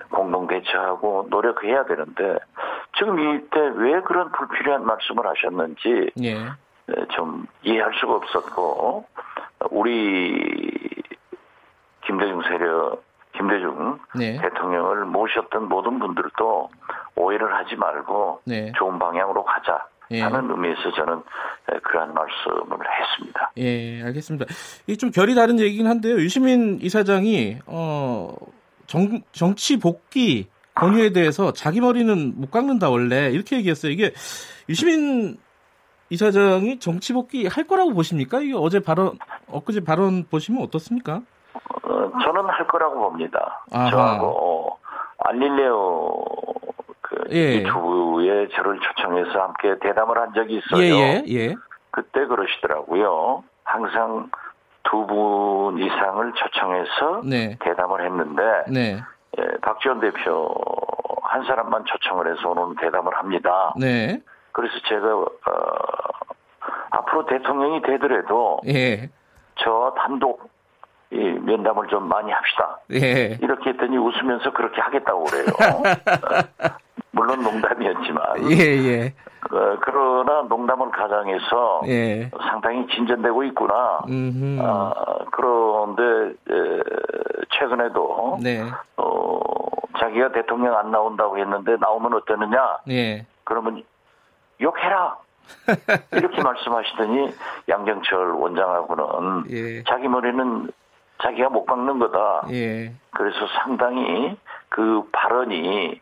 공동 0.09 0.47
대처하고 0.47 1.27
노력해야 1.29 1.85
되는데 1.85 2.37
지금 2.97 3.19
이때 3.19 3.59
왜 3.75 4.01
그런 4.01 4.31
불필요한 4.31 4.85
말씀을 4.85 5.25
하셨는지 5.25 6.11
네. 6.15 6.35
좀 7.09 7.45
이해할 7.63 7.93
수가 7.99 8.15
없었고 8.15 9.05
우리 9.69 11.01
김대중 12.05 12.41
세력 12.43 13.03
김대중 13.33 13.99
네. 14.15 14.37
대통령을 14.41 15.05
모셨던 15.05 15.69
모든 15.69 15.99
분들도 15.99 16.69
오해를 17.15 17.53
하지 17.55 17.75
말고 17.75 18.41
네. 18.45 18.71
좋은 18.75 18.99
방향으로 18.99 19.43
가자. 19.43 19.85
예. 20.11 20.21
하는 20.21 20.49
의미에서 20.49 20.91
저는 20.95 21.23
그러한 21.83 22.13
말씀을 22.13 22.77
했습니다. 22.99 23.51
예, 23.57 24.03
알겠습니다. 24.03 24.45
이게 24.87 24.97
좀 24.97 25.11
결이 25.11 25.35
다른 25.35 25.59
얘기긴 25.59 25.87
한데요. 25.87 26.15
유시민 26.15 26.79
이사장이 26.81 27.59
어 27.65 28.33
정, 28.87 29.21
정치 29.31 29.79
복귀 29.79 30.47
권유에 30.75 31.11
대해서 31.11 31.53
자기 31.53 31.81
머리는 31.81 32.33
못 32.35 32.51
깎는다 32.51 32.89
원래 32.89 33.29
이렇게 33.29 33.57
얘기했어요. 33.57 33.91
이게 33.91 34.13
유시민 34.69 35.37
이사장이 36.09 36.79
정치 36.79 37.13
복귀 37.13 37.47
할 37.47 37.65
거라고 37.65 37.93
보십니까? 37.93 38.41
이게 38.41 38.53
어제 38.55 38.79
발언 38.81 39.17
엊그제 39.47 39.83
발언 39.85 40.25
보시면 40.25 40.61
어떻습니까? 40.61 41.21
어, 41.83 42.11
저는 42.23 42.45
할 42.49 42.67
거라고 42.67 42.99
봅니다. 42.99 43.63
아하. 43.71 43.89
저하고 43.89 44.77
알릴레오 45.19 46.23
그 46.60 46.60
예. 47.31 47.55
유튜브에 47.55 48.47
저를 48.49 48.79
초청해서 48.79 49.39
함께 49.41 49.75
대담을 49.79 50.17
한 50.17 50.33
적이 50.33 50.57
있어요. 50.57 50.81
예, 50.81 51.23
예, 51.27 51.33
예. 51.49 51.55
그때 51.91 52.25
그러시더라고요. 52.25 53.43
항상 53.63 54.29
두 54.83 55.05
분 55.05 55.77
이상을 55.77 56.33
초청해서 56.33 57.21
네. 57.25 57.57
대담을 57.61 58.03
했는데 58.05 58.41
네. 58.67 59.01
예, 59.37 59.43
박지원 59.61 59.99
대표 60.01 60.53
한 61.23 61.43
사람만 61.43 61.85
초청을 61.85 62.27
해서 62.31 62.49
오늘 62.49 62.75
대담을 62.77 63.13
합니다. 63.15 63.73
네. 63.79 64.19
그래서 64.51 64.73
제가 64.89 65.15
어, 65.15 65.27
앞으로 66.89 67.25
대통령이 67.27 67.81
되더라도 67.83 68.59
예. 68.67 69.09
저 69.55 69.93
단독 69.97 70.49
이 71.11 71.17
면담을 71.17 71.87
좀 71.87 72.07
많이 72.07 72.31
합시다. 72.31 72.79
예. 72.93 73.37
이렇게 73.41 73.71
했더니 73.71 73.97
웃으면서 73.97 74.51
그렇게 74.53 74.79
하겠다고 74.79 75.23
그래요. 75.25 75.45
물론 77.11 77.43
농담이었지만. 77.43 78.51
예, 78.51 78.55
예. 78.55 79.13
어, 79.51 79.77
그러나 79.81 80.43
농담을 80.43 80.89
가장해서 80.91 81.81
예. 81.87 82.31
상당히 82.49 82.87
진전되고 82.87 83.43
있구나. 83.43 83.99
아, 84.61 84.93
그런데 85.31 86.03
에, 86.49 86.83
최근에도 87.49 88.37
네. 88.41 88.63
어, 88.95 89.39
자기가 89.99 90.31
대통령 90.31 90.77
안 90.77 90.91
나온다고 90.91 91.37
했는데 91.37 91.75
나오면 91.77 92.13
어떠느냐? 92.13 92.77
예. 92.89 93.25
그러면 93.43 93.83
욕해라. 94.61 95.17
이렇게 96.13 96.41
말씀하시더니 96.41 97.33
양정철 97.67 98.31
원장하고는 98.33 99.43
예. 99.49 99.83
자기 99.83 100.07
머리는 100.07 100.69
자기가 101.21 101.49
못 101.49 101.65
박는 101.65 101.99
거다. 101.99 102.47
예. 102.51 102.93
그래서 103.11 103.47
상당히 103.61 104.37
그 104.69 105.07
발언이 105.11 105.99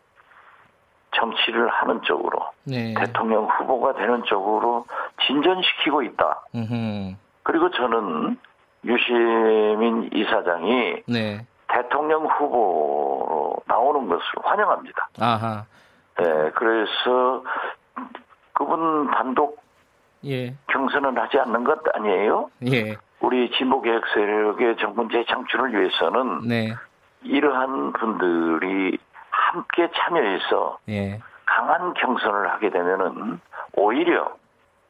정치를 1.12 1.68
하는 1.70 2.02
쪽으로 2.04 2.40
네. 2.64 2.94
대통령 2.94 3.46
후보가 3.46 3.94
되는 3.94 4.24
쪽으로 4.24 4.86
진전시키고 5.26 6.04
있다. 6.04 6.44
음흠. 6.56 7.16
그리고 7.44 7.72
저는 7.72 8.38
유시민 8.86 10.10
이사장이 10.14 11.04
네. 11.08 11.46
대통령 11.68 12.26
후보로 12.26 13.58
나오는 13.66 14.08
것을 14.08 14.24
환영합니다. 14.44 15.10
아하. 15.20 15.66
네, 16.18 16.52
그래서 16.52 17.44
그분 18.54 19.10
단독 19.12 19.62
예. 20.26 20.54
경선은 20.68 21.18
하지 21.18 21.40
않는 21.40 21.64
것 21.64 21.80
아니에요? 21.96 22.50
예. 22.68 22.96
우리 23.22 23.52
진보 23.58 23.82
개혁 23.82 24.04
세력의 24.14 24.78
정권 24.80 25.10
재창출을 25.10 25.74
위해서는 25.74 26.48
네. 26.48 26.74
이러한 27.24 27.94
분들이 27.94 28.98
함께 29.30 29.90
참여해서 29.96 30.80
예. 30.90 31.20
강한 31.46 31.94
경선을 31.96 32.50
하게 32.52 32.70
되면은 32.70 33.40
오히려 33.76 34.32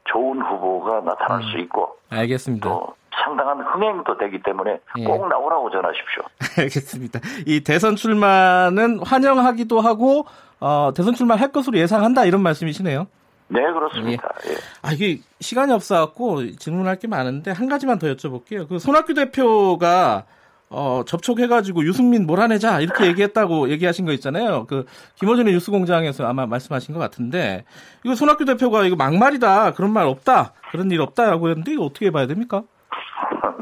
좋은 0.04 0.40
후보가 0.40 1.00
나타날 1.00 1.42
음. 1.42 1.50
수 1.50 1.58
있고 1.58 1.96
알겠습니다. 2.10 2.68
또 2.68 2.94
상당한 3.22 3.60
흥행도 3.60 4.16
되기 4.18 4.40
때문에 4.42 4.78
예. 4.98 5.04
꼭 5.04 5.28
나오라고 5.28 5.70
전하십시오. 5.70 6.22
알겠습니다. 6.58 7.20
이 7.46 7.62
대선 7.62 7.96
출마는 7.96 9.00
환영하기도 9.04 9.80
하고 9.80 10.26
어, 10.60 10.92
대선 10.94 11.14
출마할 11.14 11.52
것으로 11.52 11.78
예상한다 11.78 12.24
이런 12.24 12.42
말씀이시네요. 12.42 13.06
네, 13.50 13.60
그렇습니다. 13.72 14.32
예. 14.46 14.52
예. 14.52 14.56
아, 14.82 14.92
이게 14.92 15.20
시간이 15.40 15.72
없어갖고 15.72 16.56
질문할 16.56 16.98
게 16.98 17.08
많은데 17.08 17.50
한 17.50 17.68
가지만 17.68 17.98
더 17.98 18.06
여쭤볼게요. 18.06 18.68
그 18.68 18.78
손학규 18.78 19.14
대표가 19.14 20.24
어, 20.72 21.02
접촉해가지고 21.04 21.84
유승민 21.84 22.26
몰아내자 22.26 22.80
이렇게 22.80 23.06
얘기했다고 23.06 23.70
얘기하신 23.70 24.06
거 24.06 24.12
있잖아요. 24.12 24.66
그 24.68 24.86
김어준의 25.16 25.52
뉴스공장에서 25.54 26.24
아마 26.26 26.46
말씀하신 26.46 26.94
것 26.94 27.00
같은데 27.00 27.64
이거 28.04 28.14
손학규 28.14 28.44
대표가 28.44 28.84
이거 28.84 28.94
막말이다 28.94 29.72
그런 29.72 29.92
말 29.92 30.06
없다 30.06 30.52
그런 30.70 30.88
일 30.92 31.00
없다라고 31.00 31.48
했는데 31.48 31.72
이거 31.72 31.84
어떻게 31.84 32.12
봐야 32.12 32.28
됩니까? 32.28 32.62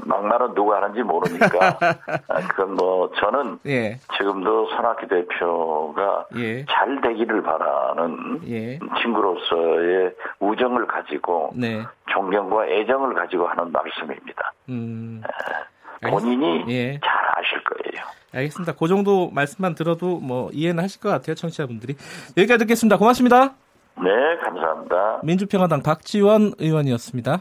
막말은 0.05 0.55
누가 0.55 0.77
하는지 0.77 1.03
모르니까 1.03 1.79
아, 2.29 2.41
그건 2.49 2.75
뭐 2.75 3.11
저는 3.21 3.59
예. 3.67 3.99
지금도 4.17 4.69
손학규 4.69 5.09
대표가 5.09 6.27
예. 6.37 6.65
잘 6.67 7.01
되기를 7.01 7.43
바라는 7.43 8.41
예. 8.49 8.79
친구로서의 9.01 10.15
우정을 10.41 10.87
가지고 10.87 11.51
네. 11.55 11.83
존경과 12.11 12.67
애정을 12.69 13.15
가지고 13.15 13.47
하는 13.47 13.73
말씀입니다. 13.73 14.53
음. 14.69 15.23
본인이 16.03 16.65
예. 16.69 17.01
잘 17.01 17.13
아실 17.37 17.63
거예요. 17.65 18.07
알겠습니다. 18.33 18.75
그 18.79 18.89
정도 18.89 19.31
말씀만 19.31 19.75
들어도 19.75 20.19
뭐 20.19 20.51
이해는 20.53 20.83
하실 20.83 21.01
것 21.01 21.09
같아요, 21.09 21.35
청취자분들이. 21.35 21.95
여기까지 22.37 22.59
듣겠습니다. 22.65 22.99
고맙습니다. 22.99 23.55
네, 23.97 24.37
감사합니다. 24.43 25.21
민주평화당 25.25 25.83
박지원 25.83 26.53
의원이었습니다. 26.59 27.41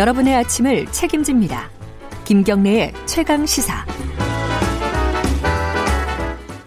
여러분의 0.00 0.34
아침을 0.34 0.86
책임집니다. 0.86 1.68
김경래의 2.24 2.94
최강 3.04 3.44
시사. 3.44 3.84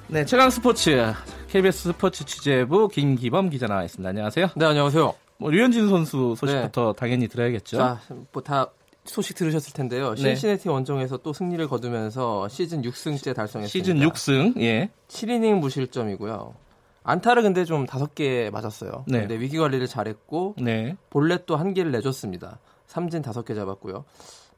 네, 0.07 0.23
최강 0.23 0.51
스포츠 0.51 1.11
KBS 1.47 1.93
스포츠 1.93 2.25
취재부 2.25 2.89
김기범 2.89 3.49
기자 3.49 3.65
나와 3.65 3.85
있습니다. 3.85 4.07
안녕하세요. 4.07 4.49
네, 4.55 4.65
안녕하세요. 4.67 5.15
뭐 5.37 5.49
류현진 5.49 5.89
선수 5.89 6.35
소식부터 6.37 6.93
네. 6.93 6.99
당연히 6.99 7.27
들어야겠죠. 7.27 7.77
자, 7.77 7.99
뭐다 8.33 8.67
소식 9.05 9.35
들으셨을 9.35 9.73
텐데요. 9.73 10.13
네. 10.13 10.21
신시내티 10.21 10.65
네. 10.65 10.69
원정에서 10.69 11.17
또 11.17 11.33
승리를 11.33 11.67
거두면서 11.67 12.47
시즌 12.49 12.83
6승째 12.83 13.33
달성했습니다. 13.33 13.67
시즌 13.67 13.97
6승, 14.07 14.61
예. 14.61 14.91
7이닝 15.07 15.55
무실점이고요. 15.55 16.53
안타를 17.01 17.41
근데 17.41 17.65
좀 17.65 17.87
다섯 17.87 18.13
개 18.13 18.51
맞았어요. 18.53 19.05
네. 19.07 19.21
근데 19.21 19.39
위기 19.39 19.57
관리를 19.57 19.87
잘했고 19.87 20.53
네. 20.59 20.95
볼넷도 21.09 21.55
한 21.55 21.73
개를 21.73 21.91
내줬습니다. 21.91 22.59
삼진 22.93 23.23
다섯 23.23 23.43
개 23.43 23.55
잡았고요. 23.55 24.05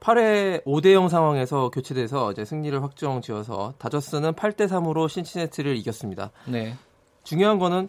8회 0.02 0.66
5대 0.66 0.92
0 0.92 1.08
상황에서 1.08 1.70
교체돼서 1.70 2.34
이제 2.34 2.44
승리를 2.44 2.84
확정 2.84 3.22
지어서 3.22 3.74
다저스는 3.78 4.34
8대 4.34 4.68
3으로 4.68 5.08
신치네트를 5.08 5.78
이겼습니다. 5.78 6.32
네. 6.46 6.76
중요한 7.24 7.60
거는 7.60 7.88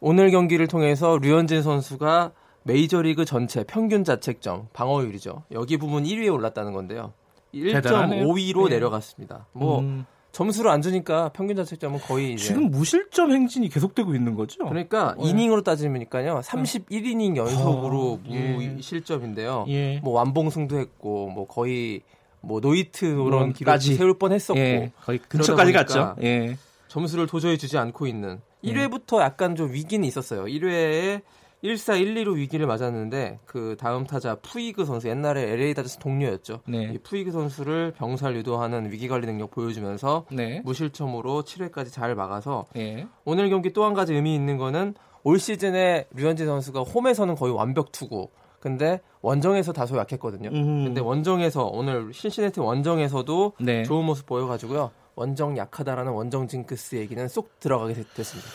오늘 0.00 0.30
경기를 0.30 0.66
통해서 0.66 1.16
류현진 1.16 1.62
선수가 1.62 2.32
메이저리그 2.64 3.24
전체 3.24 3.64
평균 3.64 4.04
자책점 4.04 4.68
방어율이죠. 4.74 5.44
여기 5.52 5.78
부분 5.78 6.04
1위에 6.04 6.30
올랐다는 6.32 6.74
건데요. 6.74 7.14
1.5위로 7.54 8.68
네. 8.68 8.74
내려갔습니다. 8.74 9.46
뭐 9.52 9.80
음. 9.80 10.04
점수를 10.32 10.70
안 10.70 10.82
주니까 10.82 11.30
평균 11.30 11.56
자책점은 11.56 12.00
거의 12.00 12.36
지금 12.36 12.70
무실점 12.70 13.32
행진이 13.32 13.68
계속되고 13.70 14.14
있는 14.14 14.34
거죠. 14.34 14.64
그러니까 14.66 15.14
네. 15.18 15.28
이닝으로 15.28 15.62
따지면니까요. 15.62 16.40
31이닝 16.44 17.36
연속으로 17.36 18.20
어, 18.24 18.58
무실점인데요. 18.74 19.64
예. 19.68 19.98
뭐 20.00 20.12
완봉승도 20.14 20.78
했고 20.78 21.28
뭐 21.30 21.46
거의 21.46 22.02
뭐 22.40 22.60
노이트 22.60 23.16
그런 23.16 23.52
기록을 23.52 23.80
세울 23.80 24.18
뻔했었고 24.18 24.60
예. 24.60 24.92
거의 25.02 25.18
근처까지 25.18 25.72
갔죠. 25.72 26.14
예. 26.22 26.56
점수를 26.88 27.26
도저히 27.26 27.58
주지 27.58 27.76
않고 27.78 28.06
있는 28.06 28.40
1회부터 28.64 29.20
약간 29.20 29.56
좀 29.56 29.72
위기는 29.72 30.06
있었어요. 30.06 30.44
1회에 30.44 31.22
1사 31.64 32.00
1, 32.00 32.14
2로 32.14 32.36
위기를 32.36 32.66
맞았는데 32.66 33.40
그 33.44 33.76
다음 33.78 34.04
타자 34.06 34.36
푸이그 34.36 34.84
선수 34.84 35.08
옛날에 35.08 35.42
LA 35.52 35.74
다저스 35.74 35.98
동료였죠. 35.98 36.60
네. 36.68 36.92
이 36.94 36.98
푸이그 36.98 37.32
선수를 37.32 37.92
병살 37.96 38.36
유도하는 38.36 38.92
위기 38.92 39.08
관리 39.08 39.26
능력 39.26 39.50
보여주면서 39.50 40.26
네. 40.30 40.60
무실점으로 40.64 41.42
7회까지 41.42 41.92
잘 41.92 42.14
막아서 42.14 42.66
네. 42.74 43.06
오늘 43.24 43.48
경기 43.50 43.72
또 43.72 43.84
한 43.84 43.94
가지 43.94 44.14
의미 44.14 44.34
있는 44.34 44.56
거는 44.58 44.94
올 45.24 45.38
시즌에 45.40 46.06
류현진 46.14 46.46
선수가 46.46 46.80
홈에서는 46.82 47.34
거의 47.34 47.52
완벽 47.54 47.90
투구. 47.90 48.28
근데 48.60 49.00
원정에서 49.22 49.72
다소 49.72 49.96
약했거든요. 49.96 50.50
음. 50.50 50.84
근데 50.84 51.00
원정에서 51.00 51.64
오늘 51.64 52.12
신시내티 52.12 52.60
원정에서도 52.60 53.52
네. 53.60 53.82
좋은 53.84 54.04
모습 54.04 54.26
보여가지고요. 54.26 54.90
원정 55.16 55.56
약하다라는 55.56 56.12
원정 56.12 56.46
징크스 56.46 56.96
얘기는 56.96 57.26
쏙 57.28 57.58
들어가게 57.60 57.94
됐습니다. 58.14 58.48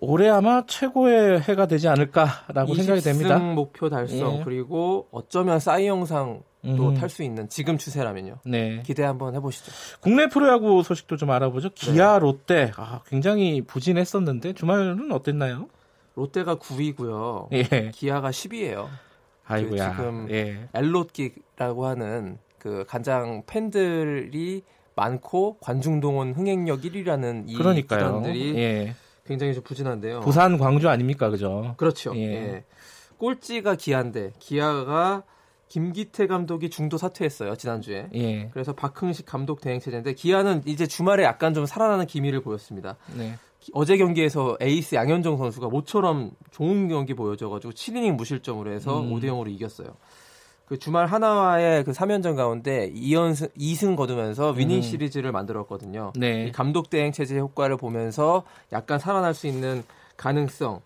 올해 0.00 0.28
아마 0.28 0.64
최고의 0.66 1.40
해가 1.40 1.66
되지 1.66 1.88
않을까라고 1.88 2.74
생각이 2.74 3.00
됩니다. 3.00 3.38
목표 3.38 3.88
달성 3.88 4.38
예. 4.38 4.42
그리고 4.44 5.08
어쩌면 5.10 5.58
싸이 5.58 5.86
영상도 5.88 6.44
음. 6.64 6.94
탈수 6.94 7.24
있는 7.24 7.48
지금 7.48 7.78
추세라면요. 7.78 8.36
네. 8.46 8.82
기대 8.86 9.02
한번 9.02 9.34
해보시죠. 9.34 9.72
국내 10.00 10.28
프로야구 10.28 10.82
소식도 10.84 11.16
좀 11.16 11.30
알아보죠. 11.30 11.70
기아, 11.70 12.14
네. 12.14 12.18
롯데 12.20 12.72
아, 12.76 13.00
굉장히 13.08 13.62
부진했었는데 13.62 14.52
주말은 14.52 15.10
어땠나요? 15.10 15.68
롯데가 16.14 16.56
9위고요. 16.56 17.48
예. 17.52 17.90
기아가 17.92 18.30
10위예요. 18.30 18.86
아이고야. 19.46 19.92
지금 19.92 20.28
예. 20.30 20.68
엘롯기라고 20.74 21.86
하는 21.86 22.38
그 22.58 22.84
간장 22.86 23.44
팬들이 23.46 24.62
많고 24.94 25.58
관중 25.60 26.00
동원 26.00 26.34
흥행력 26.34 26.82
1위라는 26.82 27.44
이 27.48 27.54
그러니까요. 27.54 27.98
구단들이 28.04 28.56
예. 28.56 28.94
굉장히 29.28 29.52
좀 29.52 29.62
부진한데요. 29.62 30.20
부산, 30.20 30.56
광주 30.56 30.88
아닙니까, 30.88 31.28
그죠? 31.28 31.74
그렇죠. 31.76 32.12
예. 32.16 32.22
예. 32.22 32.64
꼴찌가 33.18 33.74
기아인데 33.74 34.32
기아가 34.38 35.22
김기태 35.68 36.26
감독이 36.26 36.70
중도 36.70 36.96
사퇴했어요 36.96 37.56
지난주에. 37.56 38.08
예. 38.14 38.48
그래서 38.52 38.72
박흥식 38.72 39.26
감독 39.26 39.60
대행 39.60 39.80
체제인데 39.80 40.14
기아는 40.14 40.62
이제 40.64 40.86
주말에 40.86 41.24
약간 41.24 41.52
좀 41.52 41.66
살아나는 41.66 42.06
기미를 42.06 42.40
보였습니다. 42.40 42.96
네. 43.16 43.34
어제 43.74 43.98
경기에서 43.98 44.56
에이스 44.60 44.94
양현종 44.94 45.36
선수가 45.36 45.68
모처럼 45.68 46.30
좋은 46.52 46.88
경기 46.88 47.12
보여줘가지고 47.12 47.74
7이닝 47.74 48.12
무실점으로 48.12 48.72
해서 48.72 49.00
음. 49.00 49.12
5대 49.12 49.24
0으로 49.24 49.52
이겼어요. 49.52 49.88
그 50.68 50.78
주말 50.78 51.06
하나와의 51.06 51.84
그 51.84 51.92
3연전 51.92 52.36
가운데 52.36 52.92
2연승 52.92 53.50
2승 53.56 53.96
거두면서 53.96 54.50
위닝 54.50 54.78
음. 54.78 54.82
시리즈를 54.82 55.32
만들었거든요. 55.32 56.12
네. 56.16 56.52
감독 56.52 56.90
대행 56.90 57.10
체제 57.12 57.38
효과를 57.38 57.76
보면서 57.78 58.44
약간 58.72 58.98
살아날 58.98 59.32
수 59.34 59.46
있는 59.46 59.82
가능성 60.18 60.80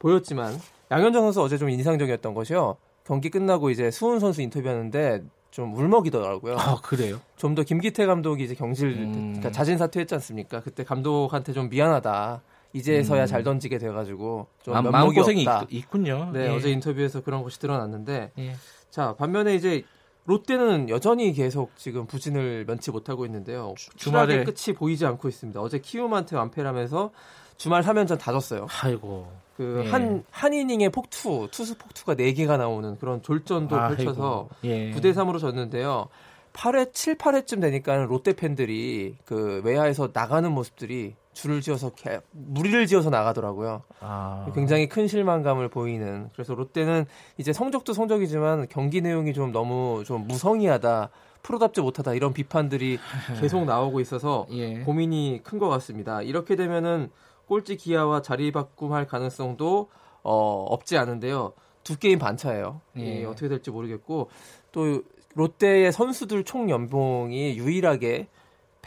보였지만 0.00 0.58
양현종 0.90 1.22
선수 1.22 1.42
어제 1.42 1.56
좀 1.56 1.70
인상적이었던 1.70 2.34
것이요. 2.34 2.76
경기 3.04 3.30
끝나고 3.30 3.70
이제 3.70 3.90
수훈 3.90 4.18
선수 4.18 4.42
인터뷰하는데 4.42 5.22
좀 5.50 5.74
울먹이더라고요. 5.74 6.56
아 6.58 6.76
그래요? 6.82 7.20
좀 7.36 7.54
더 7.54 7.62
김기태 7.62 8.06
감독이 8.06 8.44
이제 8.44 8.54
경질 8.54 8.88
음. 8.88 9.12
그러니까 9.12 9.50
자진 9.50 9.78
사퇴했지 9.78 10.14
않습니까? 10.16 10.60
그때 10.60 10.84
감독한테 10.84 11.52
좀 11.52 11.68
미안하다. 11.68 12.42
이제서야 12.74 13.22
음. 13.22 13.26
잘 13.26 13.42
던지게 13.42 13.78
돼가지고 13.78 14.46
좀 14.62 14.74
아, 14.74 14.82
마음 14.82 15.14
고생이 15.14 15.46
있, 15.70 15.88
군요 15.88 16.30
네 16.34 16.44
예. 16.44 16.48
어제 16.48 16.70
인터뷰에서 16.70 17.22
그런 17.22 17.42
것이 17.42 17.58
드러났는데 17.58 18.30
예. 18.38 18.54
자 18.98 19.14
반면에 19.16 19.54
이제 19.54 19.84
롯데는 20.24 20.88
여전히 20.88 21.32
계속 21.32 21.70
지금 21.76 22.06
부진을 22.06 22.64
면치 22.66 22.90
못하고 22.90 23.24
있는데요. 23.26 23.76
주말에 23.94 24.42
끝이 24.42 24.74
보이지 24.76 25.06
않고 25.06 25.28
있습니다. 25.28 25.60
어제 25.60 25.78
키움한테 25.78 26.34
완패하면서 26.34 27.12
주말 27.58 27.84
3연전 27.84 28.18
다 28.18 28.32
졌어요. 28.32 28.66
아이고. 28.82 29.30
그한한 29.56 30.16
예. 30.16 30.22
한 30.32 30.52
이닝에 30.52 30.88
폭투, 30.88 31.46
투수 31.52 31.78
폭투가 31.78 32.16
4개가 32.16 32.58
나오는 32.58 32.98
그런 32.98 33.22
졸전도 33.22 33.76
아, 33.76 33.90
펼쳐서 33.90 34.48
예. 34.64 34.90
9대 34.90 35.14
3으로 35.14 35.38
졌는데요. 35.38 36.08
8회 36.52 36.92
7, 36.92 37.18
8회쯤 37.18 37.60
되니까 37.60 37.98
롯데 37.98 38.32
팬들이 38.32 39.14
그 39.24 39.62
외야에서 39.64 40.10
나가는 40.12 40.50
모습들이 40.50 41.14
줄을 41.38 41.60
지어서 41.60 41.90
개, 41.90 42.18
무리를 42.32 42.84
지어서 42.88 43.10
나가더라고요. 43.10 43.82
아. 44.00 44.50
굉장히 44.56 44.88
큰 44.88 45.06
실망감을 45.06 45.68
보이는. 45.68 46.30
그래서 46.32 46.54
롯데는 46.54 47.06
이제 47.36 47.52
성적도 47.52 47.92
성적이지만 47.92 48.66
경기 48.68 49.00
내용이 49.00 49.32
좀 49.32 49.52
너무 49.52 50.02
좀 50.04 50.26
무성의하다. 50.26 51.10
프로답지 51.44 51.80
못하다 51.80 52.14
이런 52.14 52.32
비판들이 52.32 52.98
계속 53.40 53.64
나오고 53.64 54.00
있어서 54.00 54.46
예. 54.50 54.80
고민이 54.80 55.42
큰 55.44 55.60
것 55.60 55.68
같습니다. 55.68 56.22
이렇게 56.22 56.56
되면은 56.56 57.10
꼴찌 57.46 57.76
기아와 57.76 58.20
자리 58.22 58.50
바꿈할 58.50 59.06
가능성도 59.06 59.88
어, 60.24 60.64
없지 60.68 60.98
않은데요. 60.98 61.52
두 61.84 61.96
게임 61.98 62.18
반차예요. 62.18 62.80
예. 62.98 63.20
예, 63.20 63.24
어떻게 63.24 63.46
될지 63.48 63.70
모르겠고 63.70 64.28
또 64.72 65.02
롯데의 65.34 65.92
선수들 65.92 66.42
총 66.42 66.68
연봉이 66.68 67.56
유일하게 67.56 68.26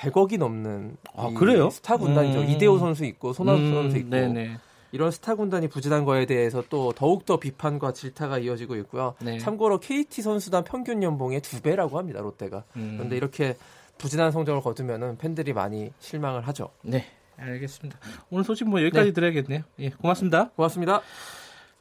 100억이 0.02 0.38
넘는 0.38 0.98
아, 1.16 1.30
그래요? 1.30 1.70
스타 1.70 1.98
군단이죠. 1.98 2.42
음. 2.42 2.50
이대호 2.50 2.80
선수 2.80 3.06
있고 3.06 3.34
손아섭 3.34 3.62
음, 3.62 3.74
선수 3.74 3.98
있고 3.98 4.10
네네. 4.10 4.58
이런 4.92 5.12
스타 5.12 5.36
군단이 5.36 5.70
부진한 5.70 6.04
거에 6.04 6.26
대해서 6.26 6.64
또 6.70 6.92
더욱더 6.92 7.38
비판과 7.38 7.94
질타가 7.94 8.40
이어지고 8.40 8.76
있고요. 8.78 9.16
네. 9.22 9.38
참고로 9.38 9.80
KT 9.80 10.22
선수단 10.22 10.64
평균 10.64 11.02
연봉의 11.02 11.42
두 11.42 11.62
배라고 11.62 11.98
합니다. 11.98 12.20
롯데가. 12.20 12.64
음. 12.76 12.96
그런데 12.98 13.16
이렇게 13.16 13.56
부진한 13.98 14.32
성적을 14.32 14.62
거두면은 14.62 15.18
팬들이 15.18 15.54
많이 15.54 15.92
실망을 16.00 16.48
하죠. 16.48 16.72
네. 16.82 17.06
알겠습니다. 17.38 17.98
오늘 18.30 18.44
소식 18.44 18.68
뭐 18.68 18.82
여기까지 18.82 19.10
네. 19.10 19.14
드려야겠네요. 19.14 19.62
예, 19.80 19.90
고맙습니다. 19.90 20.50
고맙습니다. 20.50 21.02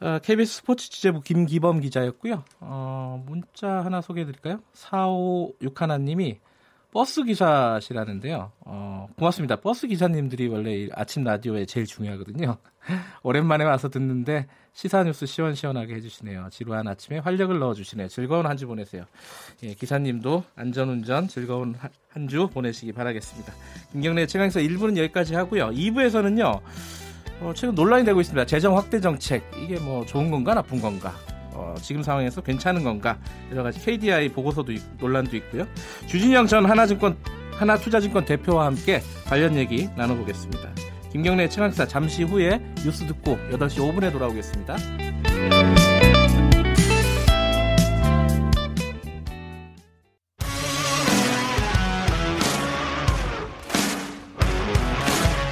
어, 0.01 0.19
KBS 0.23 0.59
스포츠 0.59 0.89
취재부 0.89 1.21
김기범 1.21 1.81
기자였고요. 1.81 2.45
어, 2.61 3.23
문자 3.27 3.69
하나 3.85 4.01
소개해 4.01 4.25
드릴까요? 4.25 4.61
4561님이 4.75 6.39
버스 6.93 7.23
기사시라는데요. 7.23 8.51
어, 8.61 9.07
고맙습니다. 9.17 9.57
버스 9.57 9.87
기사님들이 9.87 10.49
원래 10.49 10.89
아침 10.95 11.23
라디오에 11.23 11.65
제일 11.67 11.87
중요하거든요. 11.87 12.57
오랜만에 13.23 13.65
와서 13.65 13.89
듣는데 13.89 14.47
시사 14.73 15.05
뉴스 15.05 15.25
시원시원하게 15.27 15.95
해주시네요. 15.95 16.49
지루한 16.51 16.89
아침에 16.89 17.19
활력을 17.19 17.59
넣어주시네요. 17.61 18.09
즐거운 18.09 18.47
한 18.47 18.57
주 18.57 18.67
보내세요. 18.67 19.05
예, 19.63 19.75
기사님도 19.75 20.43
안전운전 20.57 21.29
즐거운 21.29 21.77
한 22.09 22.27
주 22.29 22.49
보내시기 22.49 22.93
바라겠습니다. 22.93 23.53
김경래 23.93 24.27
최강에서 24.27 24.59
1부는 24.61 24.97
여기까지 24.97 25.35
하고요. 25.37 25.69
2부에서는요. 25.71 26.61
어, 27.41 27.53
최근 27.55 27.75
논란이 27.77 28.05
되고 28.05 28.21
있습니다. 28.21 28.45
재정 28.47 28.77
확대 28.77 29.01
정책 29.01 29.49
이게 29.63 29.79
뭐 29.79 30.05
좋은 30.05 30.31
건가 30.31 30.55
나쁜 30.55 30.81
건가? 30.81 31.15
어, 31.61 31.75
지금 31.81 32.03
상황에서 32.03 32.41
괜찮은 32.41 32.83
건가? 32.83 33.19
여러 33.51 33.63
가지 33.63 33.81
KDI 33.81 34.31
보고서도 34.31 34.73
있, 34.73 34.83
논란도 34.99 35.37
있고요. 35.37 35.67
주진영 36.07 36.47
전 36.47 36.65
하나증권 36.65 37.19
하나투자증권 37.53 38.25
대표와 38.25 38.67
함께 38.67 39.03
관련 39.27 39.55
얘기 39.57 39.89
나눠보겠습니다. 39.97 40.71
김경래 41.13 41.49
최강사 41.49 41.87
잠시 41.87 42.23
후에 42.23 42.61
뉴스 42.83 43.07
듣고 43.07 43.37
8시 43.51 43.79
5분에 43.79 44.11
돌아오겠습니다. 44.11 44.77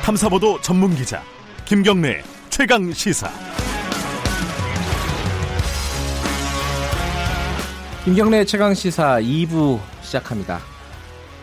탐사보도 0.02 0.62
전문 0.62 0.94
기자 0.94 1.22
김경래 1.66 2.22
최강 2.48 2.90
시사. 2.90 3.28
김경래 8.08 8.46
최강 8.46 8.72
시사 8.72 9.20
2부 9.20 9.78
시작합니다. 10.00 10.60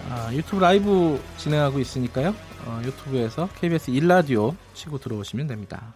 아, 0.10 0.34
유튜브 0.34 0.60
라이브 0.60 1.22
진행하고 1.38 1.78
있으니까요. 1.78 2.34
어, 2.66 2.82
유튜브에서 2.84 3.48
KBS 3.60 3.92
1라디오 3.92 4.56
치고 4.74 4.98
들어오시면 4.98 5.46
됩니다. 5.46 5.94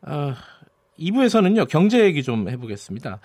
아, 0.00 0.34
2부에서는요, 0.98 1.68
경제 1.68 2.02
얘기 2.02 2.22
좀 2.22 2.48
해보겠습니다. 2.48 3.20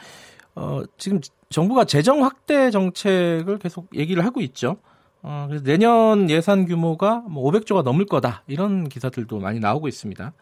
어, 0.56 0.84
지금 0.97 1.21
정부가 1.50 1.86
재정 1.86 2.26
확대 2.26 2.71
정책을 2.71 3.58
계속 3.60 3.88
얘기를 3.95 4.26
하고 4.26 4.41
있죠. 4.41 4.80
어, 5.21 5.45
그래서 5.47 5.63
내년 5.63 6.30
예산 6.30 6.65
규모가 6.65 7.24
뭐 7.30 7.50
500조가 7.50 7.84
넘을 7.84 8.06
거다. 8.06 8.43
이런 8.47 8.89
기사들도 8.89 9.39
많이 9.39 9.62
나오고 9.62 9.88
있습니다. 9.88 10.34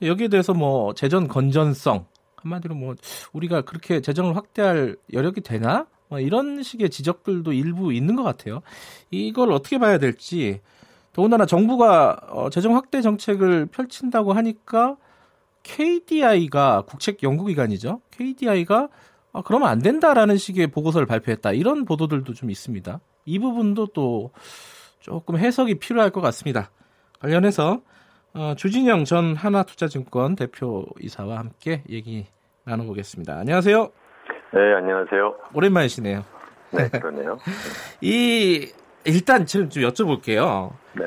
여기에 0.00 0.28
대해서 0.28 0.54
뭐 0.54 0.94
재정 0.94 1.28
건전성, 1.28 2.06
한마디로 2.42 2.74
뭐 2.74 2.94
우리가 3.32 3.62
그렇게 3.62 4.00
재정을 4.00 4.36
확대할 4.36 4.96
여력이 5.12 5.40
되나? 5.42 5.86
뭐 6.08 6.18
이런 6.20 6.62
식의 6.62 6.90
지적들도 6.90 7.52
일부 7.52 7.92
있는 7.92 8.16
것 8.16 8.22
같아요. 8.22 8.62
이걸 9.10 9.52
어떻게 9.52 9.78
봐야 9.78 9.98
될지 9.98 10.60
더군다나 11.12 11.46
정부가 11.46 12.18
어, 12.30 12.50
재정 12.50 12.76
확대 12.76 13.00
정책을 13.00 13.66
펼친다고 13.66 14.32
하니까 14.32 14.96
KDI가 15.62 16.82
국책 16.86 17.22
연구기관이죠. 17.22 18.00
KDI가 18.10 18.88
아, 19.32 19.42
그러면 19.42 19.68
안 19.68 19.80
된다라는 19.80 20.36
식의 20.36 20.68
보고서를 20.68 21.06
발표했다. 21.06 21.52
이런 21.52 21.84
보도들도 21.84 22.34
좀 22.34 22.50
있습니다. 22.50 23.00
이 23.26 23.38
부분도 23.38 23.86
또 23.88 24.30
조금 24.98 25.38
해석이 25.38 25.78
필요할 25.78 26.10
것 26.10 26.20
같습니다. 26.20 26.70
관련해서 27.20 27.82
어, 28.32 28.54
주진영 28.56 29.04
전 29.04 29.34
하나투자증권 29.34 30.36
대표이사와 30.36 31.38
함께 31.38 31.82
얘기 31.88 32.26
나눠보겠습니다. 32.64 33.38
안녕하세요. 33.38 33.90
네, 34.52 34.74
안녕하세요. 34.74 35.34
오랜만이시네요. 35.54 36.24
네, 36.70 36.88
그러네요. 36.88 37.38
이 38.00 38.72
일단 39.04 39.46
지금 39.46 39.68
좀 39.68 39.82
여쭤볼게요. 39.82 40.72
네. 40.94 41.06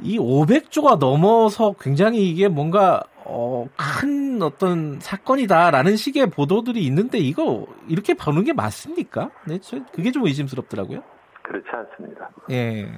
이 0.00 0.18
500조가 0.18 0.98
넘어서 0.98 1.74
굉장히 1.78 2.28
이게 2.30 2.48
뭔가 2.48 3.02
어, 3.26 3.66
큰 3.76 4.40
어떤 4.42 4.98
사건이다라는 5.00 5.96
식의 5.96 6.30
보도들이 6.30 6.84
있는데 6.86 7.18
이거 7.18 7.66
이렇게 7.88 8.14
보는 8.14 8.44
게 8.44 8.52
맞습니까? 8.52 9.30
네, 9.46 9.58
그게 9.92 10.10
좀 10.10 10.26
의심스럽더라고요. 10.26 11.02
그렇지 11.42 11.66
않습니다. 11.70 12.30
예. 12.50 12.90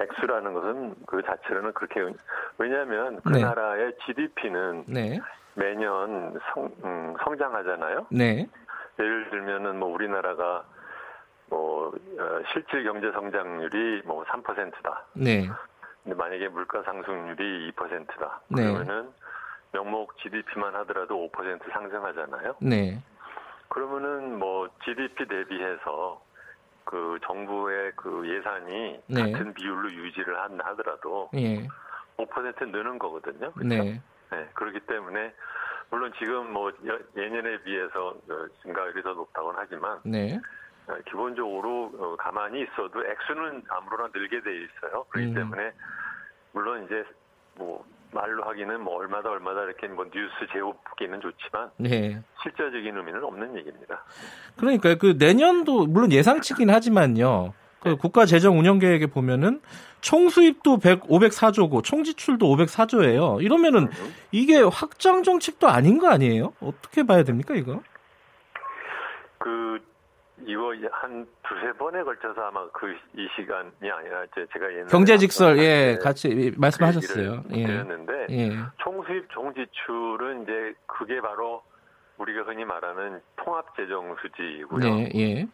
액수라는 0.00 0.54
것은 0.54 0.94
그 1.06 1.22
자체로는 1.22 1.72
그렇게 1.72 2.00
왜냐하면 2.58 3.20
그 3.22 3.30
네. 3.30 3.40
나라의 3.42 3.92
GDP는 4.06 4.84
네. 4.86 5.20
매년 5.54 6.38
성, 6.52 6.70
음, 6.84 7.14
성장하잖아요. 7.22 8.06
네. 8.10 8.48
예를 8.98 9.30
들면은 9.30 9.78
뭐 9.78 9.88
우리나라가 9.88 10.64
뭐 11.48 11.88
어, 11.88 12.42
실질 12.52 12.84
경제 12.84 13.10
성장률이 13.12 14.02
뭐 14.04 14.24
3%다. 14.24 15.04
네. 15.14 15.48
근데 16.02 16.16
만약에 16.16 16.48
물가 16.48 16.82
상승률이 16.82 17.72
2%다. 17.72 18.40
네. 18.48 18.62
그러면은 18.62 19.10
명목 19.72 20.16
GDP만 20.18 20.74
하더라도 20.76 21.28
5% 21.30 21.70
상승하잖아요. 21.72 22.56
네. 22.60 23.02
그러면은 23.68 24.38
뭐 24.38 24.68
GDP 24.84 25.26
대비해서 25.28 26.20
그 26.84 27.18
정부의 27.24 27.92
그 27.96 28.28
예산이 28.28 29.00
네. 29.06 29.32
같은 29.32 29.54
비율로 29.54 29.92
유지를 29.92 30.38
한 30.38 30.60
하더라도 30.60 31.30
예. 31.34 31.66
5% 32.16 32.70
느는 32.70 32.98
거거든요. 32.98 33.52
그렇죠? 33.52 33.68
네. 33.68 34.02
네. 34.30 34.48
그렇기 34.54 34.80
때문에 34.80 35.32
물론 35.90 36.12
지금 36.18 36.52
뭐 36.52 36.72
예년에 37.16 37.62
비해서 37.62 38.08
어, 38.10 38.46
증가율이 38.62 39.02
더 39.02 39.12
높다고는 39.12 39.60
하지만 39.60 39.98
네. 40.04 40.38
어, 40.86 40.96
기본적으로 41.06 41.92
어, 41.98 42.16
가만히 42.16 42.62
있어도 42.62 43.04
액수는 43.04 43.64
아무로나 43.68 44.10
늘게 44.14 44.40
돼 44.40 44.56
있어요. 44.56 45.04
그렇기 45.10 45.30
음. 45.30 45.34
때문에 45.34 45.72
물론 46.52 46.84
이제 46.84 47.04
뭐 47.56 47.84
말로 48.12 48.42
하기는 48.44 48.80
뭐 48.80 48.96
얼마다 48.96 49.30
얼마다 49.30 49.62
이렇게 49.62 49.86
뭐 49.88 50.04
뉴스 50.04 50.52
제목기는 50.52 51.20
좋지만 51.20 51.70
네. 51.76 52.20
실제적인 52.42 52.96
의미는 52.96 53.22
없는 53.22 53.56
얘기입니다. 53.58 54.04
그러니까 54.56 54.94
그 54.96 55.16
내년도 55.18 55.86
물론 55.86 56.12
예상치긴 56.12 56.70
하지만요. 56.70 57.54
그 57.80 57.88
네. 57.88 57.94
국가 57.94 58.26
재정 58.26 58.58
운영 58.58 58.78
계획에 58.78 59.06
보면은 59.06 59.60
총 60.00 60.28
수입도 60.28 60.78
100, 60.78 61.02
504조고 61.02 61.82
총 61.82 62.04
지출도 62.04 62.46
504조예요. 62.46 63.42
이러면은 63.42 63.84
음. 63.84 64.14
이게 64.32 64.60
확장 64.60 65.22
정책도 65.22 65.68
아닌 65.68 65.98
거 65.98 66.08
아니에요? 66.08 66.52
어떻게 66.60 67.02
봐야 67.02 67.22
됩니까, 67.22 67.54
이거? 67.54 67.80
그 69.38 69.78
이거 70.46 70.74
한 70.92 71.26
두세 71.42 71.72
번에 71.78 72.02
걸쳐서 72.02 72.40
아마 72.42 72.68
그 72.70 72.94
이 73.16 73.28
시간이 73.36 73.90
아니라 73.90 74.24
제가 74.34 74.72
옛날에 74.72 74.86
경제직설 74.86 75.58
예 75.58 75.98
같이 76.00 76.52
말씀하셨어요. 76.56 77.42
예. 77.52 77.66
드렸는데 77.66 78.26
예. 78.30 78.50
총수입 78.78 79.28
총지출은 79.30 80.44
이제 80.44 80.74
그게 80.86 81.20
바로 81.20 81.62
우리가 82.18 82.42
흔히 82.42 82.64
말하는 82.64 83.20
통합재정수지이고요. 83.36 84.80
네, 84.80 85.10
예. 85.14 85.48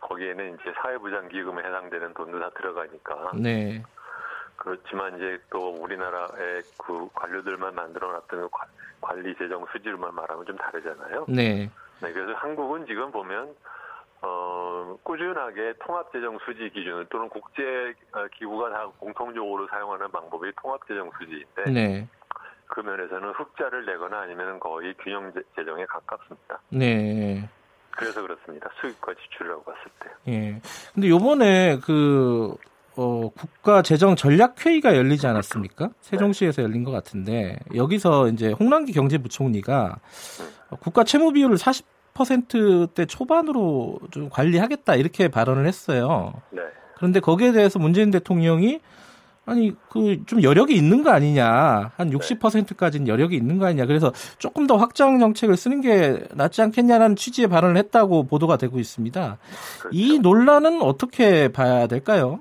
거기에는 0.00 0.54
이제 0.54 0.72
사회부장기금에 0.82 1.62
해당되는 1.62 2.14
돈도 2.14 2.40
다 2.40 2.50
들어가니까. 2.56 3.32
네. 3.34 3.82
그렇지만 4.56 5.16
이제 5.16 5.38
또 5.50 5.74
우리나라의 5.74 6.62
그 6.78 7.08
관료들만 7.14 7.74
만들어놨던 7.74 8.40
그 8.40 8.48
관리 9.00 9.34
재정 9.36 9.66
수지로만 9.72 10.14
말하면 10.14 10.46
좀 10.46 10.56
다르잖아요. 10.56 11.26
네. 11.28 11.70
네. 12.00 12.12
그래서 12.12 12.32
한국은 12.34 12.86
지금 12.86 13.10
보면 13.10 13.54
어, 14.24 14.96
꾸준하게 15.02 15.74
통합재정 15.84 16.38
수지 16.44 16.70
기준을 16.70 17.06
또는 17.10 17.28
국제 17.28 17.62
어, 18.12 18.26
기구가 18.38 18.70
다 18.70 18.86
공통적으로 18.98 19.66
사용하는 19.68 20.10
방법이 20.10 20.50
통합재정 20.62 21.10
수지인데 21.18 21.70
네. 21.70 22.08
그 22.66 22.80
면에서는 22.80 23.30
흑자를 23.32 23.84
내거나 23.84 24.22
아니면 24.22 24.58
거의 24.58 24.94
균형 24.94 25.30
재정에 25.54 25.84
가깝습니다. 25.84 26.58
네. 26.70 27.48
그래서 27.90 28.22
그렇습니다. 28.22 28.70
수입과 28.80 29.14
지출이라고 29.14 29.62
봤을 29.62 29.82
때. 30.00 30.32
예. 30.32 30.60
근데 30.94 31.08
요번에 31.08 31.78
그 31.84 32.56
어, 32.96 33.28
국가 33.28 33.82
재정 33.82 34.16
전략 34.16 34.64
회의가 34.64 34.96
열리지 34.96 35.26
않았습니까? 35.26 35.90
세종시에서 36.00 36.62
열린 36.62 36.82
것 36.82 36.90
같은데 36.90 37.58
여기서 37.74 38.28
이제 38.28 38.52
홍남기 38.52 38.92
경제부총리가 38.92 39.98
음. 40.40 40.76
국가 40.80 41.04
채무 41.04 41.32
비율을 41.32 41.58
40 41.58 41.93
10%대 42.14 43.06
초반으로 43.06 43.98
좀 44.10 44.28
관리하겠다 44.30 44.94
이렇게 44.94 45.28
발언을 45.28 45.66
했어요. 45.66 46.32
네. 46.50 46.62
그런데 46.96 47.20
거기에 47.20 47.52
대해서 47.52 47.78
문재인 47.78 48.10
대통령이 48.10 48.80
아니 49.46 49.76
그 49.90 50.16
좀 50.26 50.42
여력이 50.42 50.74
있는 50.74 51.02
거 51.02 51.10
아니냐 51.10 51.90
한 51.96 52.10
60%까지는 52.10 53.08
여력이 53.08 53.36
있는 53.36 53.58
거 53.58 53.66
아니냐 53.66 53.84
그래서 53.84 54.10
조금 54.38 54.66
더 54.66 54.76
확장 54.76 55.18
정책을 55.18 55.56
쓰는 55.56 55.82
게 55.82 56.24
낫지 56.32 56.62
않겠냐라는 56.62 57.16
취지의 57.16 57.48
발언을 57.48 57.76
했다고 57.76 58.26
보도가 58.26 58.56
되고 58.56 58.78
있습니다. 58.78 59.38
그렇죠. 59.80 59.88
이 59.92 60.18
논란은 60.20 60.80
어떻게 60.80 61.48
봐야 61.48 61.86
될까요? 61.86 62.40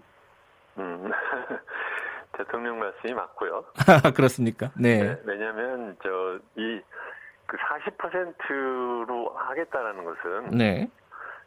음, 0.78 1.12
대통령 2.38 2.80
말씀이 2.80 3.14
맞고요. 3.14 3.66
그렇습니까? 4.16 4.72
네. 4.78 5.04
네 5.04 5.18
왜냐하면 5.26 5.98
저 6.02 6.10
이 6.56 6.80
그 7.54 7.58
40%로 7.58 9.30
하겠다라는 9.36 10.04
것은 10.04 10.58
네. 10.58 10.90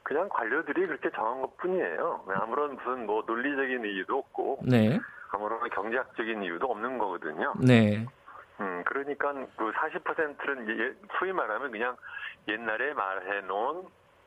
그냥 0.05 0.29
관료들이 0.29 0.87
그렇게 0.87 1.11
정한 1.11 1.41
것 1.41 1.57
뿐이에요. 1.57 2.25
아무런 2.29 2.77
무슨 2.77 3.07
뭐 3.07 3.25
논리적인 3.27 3.85
이유도 3.85 4.19
없고 4.19 4.61
네. 4.63 5.01
아무런 5.33 5.69
경제학적인 5.69 6.45
이유도 6.45 6.71
없는 6.71 6.99
거거든요. 6.99 7.55
네. 7.59 8.07
음, 8.61 8.85
그러니까 8.87 9.33
그 9.57 9.73
40%는 9.73 10.97
소위 11.19 11.33
말하면 11.33 11.73
그냥 11.73 11.97
옛날에 12.47 12.95
말해 12.95 13.41
놓은 13.41 13.83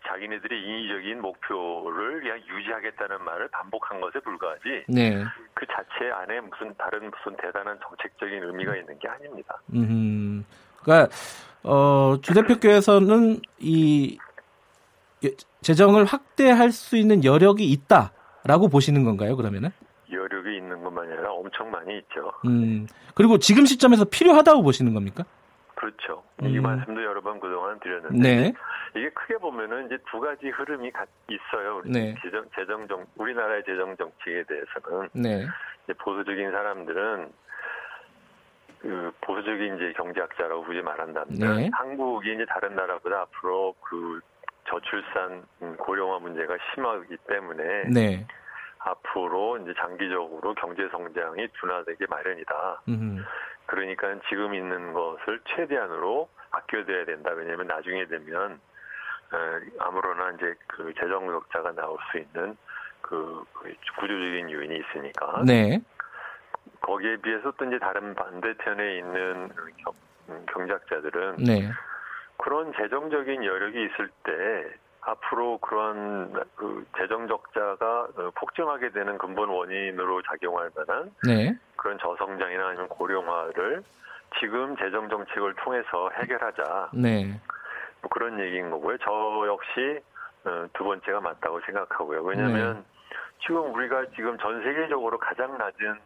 자기네들의 0.05 0.61
인위적인 0.61 1.21
목표를 1.21 2.19
그냥 2.19 2.41
유지하겠다는 2.45 3.23
말을 3.23 3.47
반복한 3.53 4.01
것에 4.01 4.19
불과하지. 4.19 4.83
네. 4.89 5.23
그 5.53 5.65
자체 5.67 6.11
안에 6.11 6.41
무슨 6.41 6.75
다른 6.75 7.09
무슨 7.09 7.37
대단한 7.37 7.79
정책적인 7.81 8.43
의미가 8.43 8.75
있는 8.75 8.99
게 8.99 9.07
아닙니다. 9.07 9.61
음. 9.73 10.45
그러니까 10.83 11.09
어, 11.63 12.17
주 12.21 12.33
대표께서는 12.33 13.39
이 13.59 14.17
재정을 15.61 16.05
확대할 16.05 16.71
수 16.71 16.95
있는 16.97 17.23
여력이 17.23 17.69
있다라고 17.71 18.69
보시는 18.69 19.03
건가요? 19.03 19.35
그러면은? 19.35 19.69
여력이 20.11 20.55
있는 20.57 20.81
것만 20.83 21.05
아니라 21.05 21.31
엄청 21.31 21.69
많이 21.69 21.97
있죠. 21.99 22.31
음. 22.45 22.87
그리고 23.13 23.37
지금 23.37 23.65
시점에서 23.65 24.05
필요하다고 24.05 24.63
보시는 24.63 24.93
겁니까? 24.93 25.25
그렇죠. 25.75 26.23
음. 26.41 26.49
이 26.49 26.59
말씀도 26.59 27.03
여러 27.03 27.21
번 27.21 27.39
그동안 27.39 27.79
드렸는데 27.79 28.35
네. 28.35 28.53
이게 28.95 29.09
크게 29.11 29.37
보면은 29.37 29.85
이제 29.85 29.97
두 30.09 30.19
가지 30.19 30.49
흐름이 30.49 30.91
있어요. 31.29 31.77
우리 31.77 31.91
네. 31.91 32.15
재정 32.21 32.43
재정 32.55 32.87
정 32.87 33.05
우리나라의 33.15 33.63
재정 33.65 33.95
정책에 33.95 34.43
대해서는 34.43 35.09
네. 35.13 35.45
보수적인 35.99 36.51
사람들은 36.51 37.31
그 38.79 39.11
보수적인 39.21 39.75
이제 39.75 39.93
경제학자라고 39.93 40.63
굳이 40.63 40.81
말한다면 40.81 41.33
네. 41.33 41.69
한국이 41.73 42.33
이제 42.33 42.45
다른 42.45 42.75
나라보다 42.75 43.21
앞으로 43.21 43.75
그 43.81 44.21
저출산 44.69 45.43
음, 45.61 45.75
고령화 45.77 46.19
문제가 46.19 46.55
심하기 46.73 47.17
때문에 47.27 47.83
네. 47.89 48.27
앞으로 48.79 49.57
이제 49.57 49.73
장기적으로 49.77 50.53
경제 50.55 50.87
성장이 50.89 51.47
둔화되기 51.59 52.05
마련이다. 52.09 52.83
음흠. 52.87 53.23
그러니까 53.65 54.15
지금 54.29 54.53
있는 54.53 54.93
것을 54.93 55.41
최대한으로 55.55 56.29
아껴둬야 56.51 57.05
된다. 57.05 57.31
왜냐하면 57.35 57.67
나중에 57.67 58.05
되면 58.05 58.59
어, 59.31 59.37
아무로나 59.79 60.31
이제 60.31 60.55
그 60.67 60.93
재정 60.99 61.27
적자가 61.27 61.73
나올 61.73 61.97
수 62.11 62.17
있는 62.17 62.57
그, 63.01 63.43
그 63.53 63.73
구조적인 63.99 64.49
요인이 64.49 64.79
있으니까. 64.79 65.43
네. 65.45 65.79
거기에 66.81 67.17
비해서 67.17 67.51
또 67.51 67.65
이제 67.65 67.77
다른 67.79 68.13
반대편에 68.15 68.97
있는 68.97 69.49
경, 69.83 69.93
음, 70.29 70.45
경제학자들은 70.51 71.35
네. 71.37 71.69
그런 72.37 72.71
재정적인 72.73 73.43
여력이 73.43 73.85
있을 73.85 74.09
때 74.23 74.75
앞으로 75.01 75.57
그런 75.59 76.33
그 76.55 76.85
재정 76.97 77.27
적자가 77.27 78.07
어, 78.15 78.31
폭증하게 78.35 78.89
되는 78.89 79.17
근본 79.17 79.49
원인으로 79.49 80.21
작용할 80.23 80.69
만한 80.75 81.11
네. 81.25 81.57
그런 81.75 81.97
저성장이나 81.99 82.67
아니면 82.67 82.87
고령화를 82.89 83.83
지금 84.39 84.75
재정 84.77 85.09
정책을 85.09 85.55
통해서 85.55 86.09
해결하자. 86.21 86.91
네. 86.93 87.39
뭐 88.01 88.09
그런 88.09 88.39
얘기인 88.39 88.69
거고요. 88.69 88.97
저 88.99 89.43
역시 89.47 89.99
어, 90.45 90.67
두 90.73 90.83
번째가 90.83 91.21
맞다고 91.21 91.59
생각하고요. 91.61 92.21
왜냐하면 92.21 92.75
네. 92.75 92.83
지금 93.41 93.73
우리가 93.73 94.05
지금 94.15 94.37
전 94.37 94.61
세계적으로 94.63 95.17
가장 95.17 95.57
낮은 95.57 95.99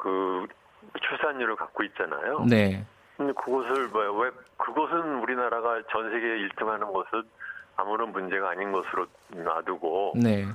그 0.00 0.46
출산율을 0.98 1.56
갖고 1.56 1.82
있잖아요. 1.84 2.44
네. 2.48 2.84
근데 3.16 3.32
그것을 3.34 3.90
왜 3.92 4.30
그것은 4.56 5.20
우리나라가 5.20 5.82
전 5.92 6.10
세계에 6.10 6.48
1등하는 6.48 6.90
것은 6.92 7.22
아무런 7.76 8.12
문제가 8.12 8.50
아닌 8.50 8.72
것으로 8.72 9.06
놔두고 9.28 10.14
네. 10.16 10.46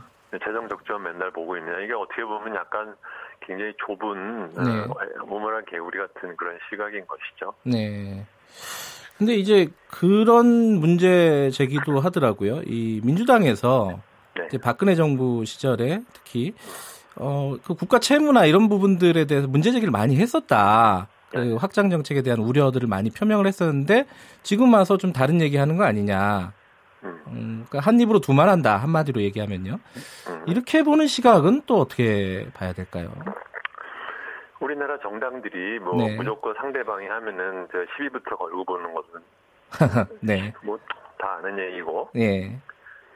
재정 0.44 0.68
적자 0.68 0.98
맨날 0.98 1.32
보고 1.32 1.56
있냐 1.58 1.80
이게 1.80 1.94
어떻게 1.94 2.24
보면 2.24 2.56
약간 2.56 2.96
굉장히 3.40 3.74
좁은 3.86 4.50
네. 4.50 4.80
어, 4.82 5.26
모모란 5.26 5.64
개구리 5.66 6.00
같은 6.00 6.36
그런 6.36 6.58
시각인 6.70 7.06
것이죠. 7.06 7.54
네. 7.64 8.26
근데 9.18 9.36
이제 9.36 9.68
그런 9.90 10.80
문제 10.80 11.50
제기도 11.52 12.00
하더라고요. 12.00 12.64
이 12.66 13.00
민주당에서 13.04 14.00
네. 14.36 14.48
이제 14.48 14.58
박근혜 14.58 14.96
정부 14.96 15.46
시절에 15.46 16.02
특히 16.14 16.54
어, 17.18 17.56
그 17.66 17.74
국가 17.76 18.00
채무나 18.00 18.46
이런 18.46 18.70
부분들에 18.70 19.26
대해서 19.26 19.48
문제 19.48 19.72
제기를 19.72 19.92
많이 19.92 20.18
했었다. 20.18 21.08
그 21.32 21.38
네. 21.38 21.56
확장 21.56 21.90
정책에 21.90 22.22
대한 22.22 22.40
우려들을 22.40 22.88
많이 22.88 23.10
표명을 23.10 23.48
했었는데 23.48 24.06
지금 24.44 24.74
와서 24.74 24.98
좀 24.98 25.12
다른 25.12 25.42
얘기하는 25.42 25.78
거 25.78 25.84
아니냐. 25.84 26.54
음, 27.04 27.22
음 27.28 27.66
그러니까 27.68 27.80
한 27.80 28.00
입으로 28.00 28.20
두말한다 28.20 28.78
한마디로 28.78 29.22
얘기하면요. 29.22 29.80
음. 30.30 30.44
이렇게 30.48 30.84
보는 30.84 31.08
시각은 31.08 31.64
또 31.66 31.80
어떻게 31.80 32.48
봐야 32.54 32.74
될까요? 32.74 33.12
우리나라 34.60 34.98
정당들이 35.00 35.80
뭐 35.80 35.96
네. 35.98 36.16
무조건 36.16 36.54
상대방이 36.56 37.08
하면은 37.08 37.68
저 37.72 37.78
시비부터 37.98 38.36
걸고 38.38 38.66
보는 38.66 38.94
것은 38.94 39.20
네. 40.22 40.54
뭐 40.64 40.78
다 41.18 41.38
아는 41.38 41.58
얘기고. 41.58 42.10
네. 42.14 42.60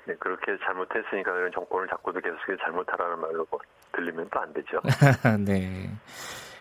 네, 0.10 0.16
그렇게 0.20 0.57
잘못했으니까 0.66 1.32
이런 1.38 1.51
정권을 1.51 1.88
잡고도 1.88 2.20
계속 2.20 2.38
잘못하라는 2.64 3.20
말로 3.20 3.45
뭐 3.51 3.60
들리면 3.91 4.28
또 4.32 4.39
안 4.39 4.51
되죠. 4.53 4.82
네. 5.45 5.88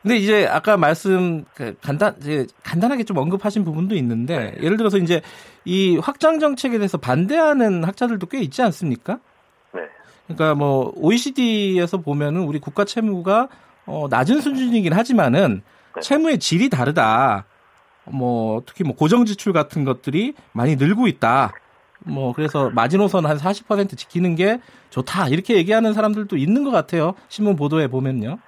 근데 0.03 0.17
이제 0.17 0.47
아까 0.47 0.77
말씀 0.77 1.47
그 1.55 1.75
간단 1.83 2.15
이제 2.21 2.47
간단하게 2.63 3.05
좀 3.05 3.17
언급하신 3.17 3.65
부분도 3.65 3.95
있는데 3.95 4.51
네. 4.51 4.63
예를 4.63 4.77
들어서 4.77 4.99
이제 4.99 5.23
이 5.65 5.97
확장 5.97 6.39
정책에 6.41 6.77
대해서 6.77 6.99
반대하는 6.99 7.85
학자들도 7.85 8.27
꽤 8.27 8.39
있지 8.41 8.61
않습니까? 8.61 9.19
네. 9.73 9.81
그러니까 10.27 10.55
뭐 10.55 10.93
OECD에서 10.97 11.99
보면은 11.99 12.43
우리 12.43 12.59
국가 12.59 12.85
채무가 12.85 13.49
어 13.87 14.09
낮은 14.11 14.43
수준이긴 14.43 14.93
하지만은 14.93 15.63
네. 15.95 16.01
채무의 16.03 16.39
질이 16.39 16.69
다르다. 16.69 17.47
뭐 18.05 18.63
특히 18.67 18.85
뭐 18.85 18.95
고정 18.95 19.25
지출 19.25 19.55
같은 19.55 19.85
것들이 19.85 20.35
많이 20.53 20.77
늘고 20.77 21.07
있다. 21.09 21.53
뭐 22.01 22.33
그래서 22.33 22.71
마지노선 22.71 23.27
한 23.27 23.37
40% 23.37 23.97
지키는 23.97 24.35
게 24.35 24.61
좋다 24.91 25.29
이렇게 25.29 25.57
얘기하는 25.57 25.93
사람들도 25.93 26.37
있는 26.37 26.65
것 26.65 26.71
같아요. 26.71 27.15
신문 27.29 27.57
보도에 27.57 27.89
보면요. 27.89 28.39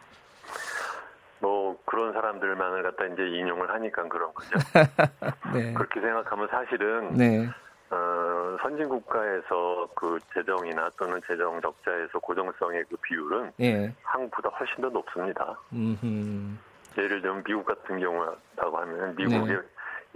뭐 1.40 1.76
그런 1.84 2.12
사람들만을 2.12 2.82
갖다 2.82 3.07
이제 3.07 3.22
인용을 3.22 3.70
하니까 3.70 4.09
그런 4.09 4.32
거죠. 4.34 4.51
네. 5.55 5.72
그렇게 5.74 6.01
생각하면 6.01 6.48
사실은 6.48 7.16
네. 7.16 7.48
어, 7.90 8.57
선진 8.62 8.88
국가에서 8.88 9.88
그 9.94 10.18
재정이나 10.32 10.90
또는 10.96 11.20
재정 11.26 11.61
적자에서 11.61 12.18
고정성의 12.20 12.84
그 12.88 12.96
비율은 13.03 13.53
예. 13.61 13.92
한국보다 14.03 14.48
훨씬 14.51 14.80
더 14.80 14.88
높습니다. 14.88 15.59
음흠. 15.72 16.57
예를 16.98 17.20
들면 17.20 17.42
미국 17.44 17.64
같은 17.64 17.98
경우라고 17.98 18.78
하면 18.78 19.16
미국의 19.16 19.57
네. 19.57 19.62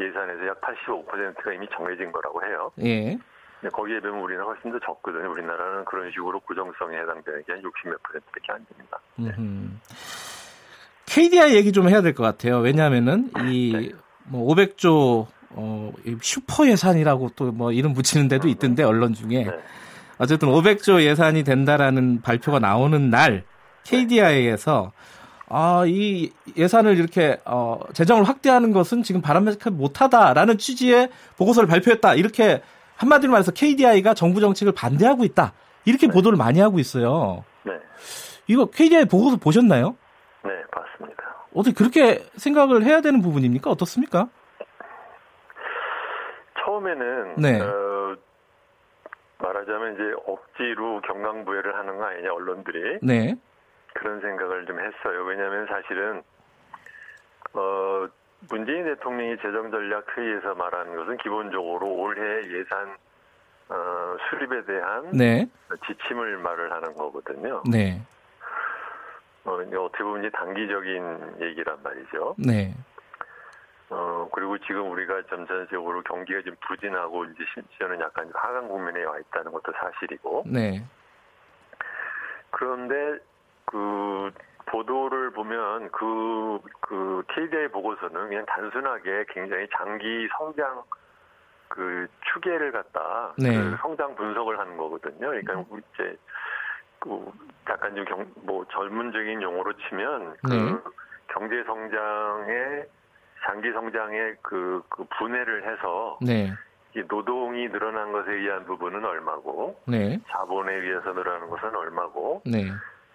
예산에서 0.00 0.46
약 0.48 0.60
85%가 0.60 1.52
이미 1.52 1.66
정해진 1.76 2.10
거라고 2.12 2.42
해요. 2.44 2.70
예. 2.82 3.18
거기에 3.72 4.00
비하면 4.00 4.22
우리는 4.22 4.42
훨씬 4.44 4.70
더 4.72 4.78
적거든요. 4.84 5.30
우리나라는 5.30 5.84
그런 5.86 6.10
식으로 6.10 6.38
고정성에 6.40 6.96
해당되는 6.98 7.42
게 7.46 7.52
한 7.52 7.62
60몇 7.62 8.02
퍼센트밖에 8.02 8.52
안 8.52 8.66
됩니다. 8.66 8.98
네. 9.16 9.30
KDI 11.06 11.54
얘기 11.54 11.72
좀 11.72 11.88
해야 11.88 12.02
될 12.02 12.14
것 12.14 12.22
같아요. 12.24 12.58
왜냐하면은 12.58 13.30
이뭐 13.46 14.54
500조 14.54 15.26
어, 15.56 15.92
슈퍼 16.20 16.66
예산이라고 16.68 17.30
또 17.36 17.52
뭐 17.52 17.72
이름 17.72 17.94
붙이는 17.94 18.28
데도 18.28 18.48
있던데 18.48 18.82
언론 18.82 19.14
중에 19.14 19.44
네. 19.44 19.50
어쨌든 20.18 20.48
500조 20.48 21.02
예산이 21.02 21.44
된다라는 21.44 22.20
발표가 22.22 22.58
나오는 22.58 23.10
날 23.10 23.44
KDI에서 23.84 24.92
아, 25.48 25.84
이 25.86 26.30
예산을 26.56 26.96
이렇게 26.96 27.38
어, 27.44 27.80
재정을 27.92 28.24
확대하는 28.24 28.72
것은 28.72 29.02
지금 29.02 29.20
바람직하지 29.20 29.76
못하다라는 29.76 30.58
취지의 30.58 31.10
보고서를 31.36 31.68
발표했다. 31.68 32.14
이렇게 32.14 32.62
한마디로 32.96 33.32
말해서 33.32 33.52
KDI가 33.52 34.14
정부 34.14 34.40
정책을 34.40 34.72
반대하고 34.72 35.24
있다. 35.24 35.52
이렇게 35.84 36.06
네. 36.06 36.12
보도를 36.12 36.38
많이 36.38 36.60
하고 36.60 36.78
있어요. 36.78 37.44
네. 37.64 37.72
이거 38.46 38.66
KDI 38.66 39.04
보고서 39.06 39.36
보셨나요? 39.36 39.96
네, 40.44 40.50
봤습니다. 40.70 41.46
어떻게 41.54 41.74
그렇게 41.74 42.24
생각을 42.36 42.84
해야 42.84 43.00
되는 43.00 43.20
부분입니까? 43.20 43.70
어떻습니까? 43.70 44.28
처음에는 46.64 47.34
네. 47.36 47.60
어, 47.60 48.16
말하자면 49.38 49.94
이제 49.94 50.02
억지로 50.26 51.00
경강부회를 51.02 51.74
하는 51.76 51.98
거 51.98 52.04
아니냐 52.04 52.32
언론들이 52.32 52.98
네. 53.02 53.36
그런 53.94 54.20
생각을 54.20 54.66
좀 54.66 54.78
했어요. 54.78 55.24
왜냐하면 55.24 55.66
사실은 55.66 56.22
어, 57.54 58.06
문재인 58.50 58.84
대통령이 58.84 59.36
재정전략회의에서 59.38 60.54
말하는 60.54 60.96
것은 60.96 61.16
기본적으로 61.18 61.88
올해 61.88 62.42
예산 62.50 62.96
어, 63.68 64.16
수립에 64.28 64.64
대한 64.64 65.10
네. 65.12 65.48
지침을 65.86 66.38
말을 66.38 66.70
하는 66.70 66.92
거거든요. 66.94 67.62
네. 67.70 68.02
어, 69.44 69.52
어떻게 69.52 70.04
보면 70.04 70.20
이제 70.20 70.30
단기적인 70.30 71.36
얘기란 71.40 71.82
말이죠. 71.82 72.34
네. 72.38 72.74
어, 73.90 74.28
그리고 74.32 74.58
지금 74.58 74.90
우리가 74.90 75.22
점차적으로 75.28 76.02
경기가 76.02 76.42
좀 76.42 76.56
부진하고 76.66 77.24
이제 77.26 77.44
심지어는 77.54 78.00
약간 78.00 78.30
하강 78.34 78.68
국면에 78.68 79.04
와 79.04 79.18
있다는 79.18 79.52
것도 79.52 79.72
사실이고. 79.72 80.44
네. 80.46 80.84
그런데 82.50 83.18
그 83.66 84.30
보도를 84.66 85.30
보면 85.30 85.90
그, 85.92 86.58
그 86.80 87.22
KDI 87.28 87.68
보고서는 87.68 88.28
그냥 88.28 88.44
단순하게 88.46 89.26
굉장히 89.28 89.66
장기 89.76 90.28
성장 90.38 90.82
그 91.68 92.06
추계를 92.32 92.72
갖다 92.72 93.34
네. 93.36 93.52
그 93.52 93.76
성장 93.80 94.14
분석을 94.14 94.58
하는 94.58 94.76
거거든요. 94.76 95.18
그러니까 95.18 95.54
음. 95.54 95.80
이제 95.94 96.16
그 96.98 97.32
약간 97.68 97.94
좀 97.94 98.04
경, 98.04 98.26
뭐 98.42 98.64
전문적인 98.72 99.42
용어로 99.42 99.72
치면 99.88 100.36
그 100.42 100.52
네. 100.52 100.78
경제 101.28 101.62
성장의 101.64 102.86
장기 103.44 103.72
성장의 103.72 104.36
그, 104.42 104.82
그 104.88 105.04
분해를 105.18 105.70
해서 105.70 106.18
네. 106.22 106.52
이 106.96 107.02
노동이 107.08 107.68
늘어난 107.68 108.12
것에 108.12 108.32
의한 108.32 108.64
부분은 108.64 109.04
얼마고 109.04 109.80
네. 109.86 110.20
자본에 110.28 110.72
의해서 110.72 111.12
늘어나는 111.12 111.48
것은 111.50 111.74
얼마고 111.74 112.42
네. 112.46 112.70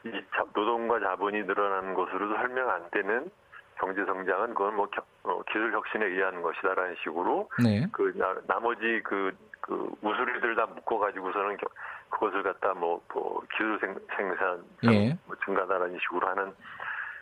이 0.06 0.12
자, 0.34 0.46
노동과 0.54 1.00
자본이 1.00 1.44
늘어나는 1.44 1.94
것으로도 1.94 2.36
설명 2.36 2.70
안 2.70 2.90
되는 2.92 3.30
경제 3.80 4.04
성장은 4.06 4.50
그건 4.50 4.76
뭐 4.76 4.88
겨, 4.88 5.02
어, 5.24 5.42
기술 5.44 5.72
혁신에 5.74 6.06
의한 6.06 6.42
것이다라는 6.42 6.96
식으로 7.04 7.50
네. 7.64 7.88
그 7.92 8.14
나, 8.16 8.60
머지 8.60 9.02
그, 9.04 9.32
그 9.62 9.90
우수리들 10.02 10.56
다 10.56 10.66
묶어 10.66 11.00
가지고서는 11.00 11.58
그것을 12.10 12.44
갖다 12.44 12.74
뭐, 12.74 13.02
뭐 13.14 13.42
기술 13.52 13.80
생, 13.80 13.96
생산 14.16 14.64
예. 14.86 15.18
뭐 15.26 15.36
증가다라는 15.46 15.98
식으로 16.00 16.28
하는 16.28 16.54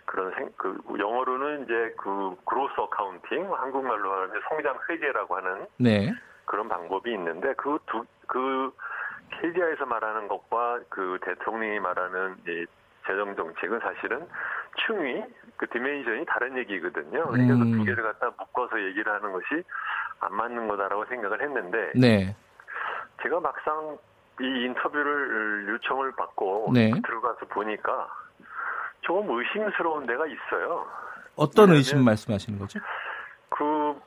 그런 0.05 0.33
생, 0.35 0.49
그 0.57 0.81
영어로는 0.97 1.65
이제 1.65 1.93
그 1.97 2.35
growth 2.45 2.73
accounting 2.77 3.53
한국말로 3.53 4.13
하면 4.13 4.41
성장 4.49 4.79
회계라고 4.89 5.35
하는 5.35 5.67
네. 5.77 6.11
그런 6.45 6.69
방법이 6.69 7.11
있는데 7.11 7.53
그 7.55 7.77
두그 7.87 8.07
그 8.27 8.71
KDI에서 9.31 9.85
말하는 9.85 10.27
것과 10.27 10.79
그 10.89 11.19
대통령이 11.23 11.79
말하는 11.79 12.35
이 12.47 12.65
재정 13.05 13.35
정책은 13.35 13.79
사실은 13.79 14.27
충위 14.85 15.23
그 15.55 15.67
디멘션이 15.67 16.25
다른 16.25 16.57
얘기거든요. 16.57 17.27
그러니까 17.27 17.55
그 17.55 17.61
음. 17.61 17.71
그두 17.71 17.83
개를 17.85 18.03
갖다 18.03 18.29
묶어서 18.37 18.81
얘기를 18.83 19.11
하는 19.11 19.31
것이 19.31 19.63
안 20.19 20.35
맞는 20.35 20.67
거다라고 20.67 21.05
생각을 21.05 21.41
했는데 21.41 21.91
네. 21.95 22.35
제가 23.23 23.39
막상 23.39 23.97
이 24.39 24.43
인터뷰를 24.43 25.67
요청을 25.69 26.11
받고 26.11 26.71
네. 26.73 26.91
들어가서 27.01 27.47
보니까 27.47 28.07
조금 29.01 29.29
의심스러운 29.37 30.05
데가 30.05 30.25
있어요. 30.27 30.85
어떤 31.35 31.71
의심 31.71 32.03
말씀하시는 32.03 32.59
거죠? 32.59 32.79
그 33.49 33.99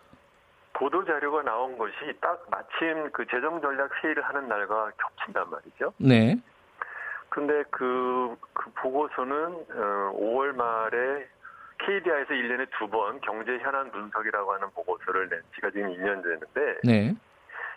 보도 0.81 1.05
자료가 1.05 1.43
나온 1.43 1.76
것이 1.76 1.93
딱 2.22 2.43
마침 2.51 3.11
그 3.12 3.26
재정 3.26 3.61
전략 3.61 3.91
회의를 4.03 4.22
하는 4.24 4.49
날과 4.49 4.93
겹친단 4.97 5.51
말이죠. 5.51 5.93
네. 5.99 6.37
근데 7.28 7.62
그, 7.70 8.35
그 8.55 8.70
보고서는 8.76 9.37
어, 9.74 10.12
5월 10.16 10.53
말에 10.57 11.28
KDI에서 11.85 12.31
1년에 12.33 12.66
두 12.78 12.89
번 12.89 13.20
경제 13.20 13.59
현안 13.59 13.91
분석이라고 13.93 14.53
하는 14.55 14.68
보고서를 14.74 15.28
낸 15.28 15.43
지가 15.55 15.70
지금 15.70 15.91
2년 15.93 16.22
됐는데 16.22 16.81
네. 16.85 17.14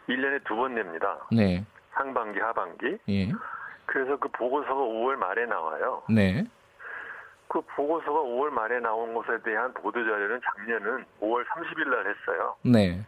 1년에 0.07 0.41
두 0.45 0.55
번 0.55 0.73
냅니다. 0.73 1.19
네. 1.29 1.65
상반기, 1.95 2.39
하반기. 2.39 2.97
예. 3.09 3.27
그래서 3.85 4.15
그 4.15 4.29
보고서가 4.29 4.73
5월 4.81 5.15
말에 5.17 5.45
나와요. 5.45 6.03
네. 6.09 6.45
그 7.53 7.61
보고서가 7.75 8.19
5월 8.19 8.49
말에 8.49 8.79
나온 8.79 9.13
것에 9.13 9.39
대한 9.43 9.71
보도 9.75 10.03
자료는 10.03 10.41
작년은 10.43 11.05
5월 11.21 11.45
30일 11.45 11.87
날 11.87 11.99
했어요. 12.07 12.55
네. 12.63 13.05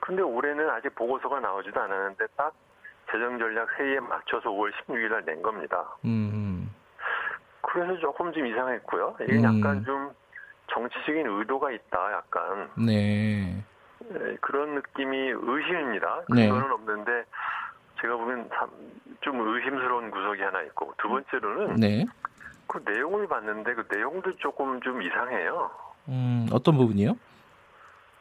근데 0.00 0.22
올해는 0.22 0.68
아직 0.68 0.92
보고서가 0.96 1.38
나오지도 1.38 1.80
않았는데 1.80 2.26
딱 2.36 2.52
재정 3.08 3.38
전략 3.38 3.78
회의에 3.78 4.00
맞춰서 4.00 4.50
5월 4.50 4.72
16일 4.72 5.10
날 5.10 5.24
낸 5.24 5.40
겁니다. 5.40 5.86
음. 6.04 6.74
그래서 7.60 7.96
조금 8.00 8.32
좀 8.32 8.44
이상했고요. 8.44 9.16
이게 9.22 9.36
음. 9.36 9.44
약간 9.44 9.84
좀 9.84 10.10
정치적인 10.72 11.24
의도가 11.28 11.70
있다, 11.70 12.12
약간. 12.14 12.68
네. 12.76 13.64
네 14.00 14.36
그런 14.40 14.74
느낌이 14.74 15.16
의심입니다. 15.16 16.22
네. 16.34 16.48
그거는 16.48 16.72
없는데 16.72 17.24
제가 18.00 18.16
보면 18.16 18.50
좀 19.20 19.40
의심스러운 19.40 20.10
구석이 20.10 20.42
하나 20.42 20.60
있고 20.62 20.92
두 20.98 21.08
번째로는 21.08 21.76
네. 21.76 22.04
그 22.68 22.82
내용을 22.84 23.26
봤는데 23.26 23.74
그 23.74 23.88
내용도 23.90 24.30
조금 24.36 24.80
좀 24.82 25.02
이상해요. 25.02 25.70
음, 26.08 26.46
어떤 26.52 26.76
부분이요? 26.76 27.16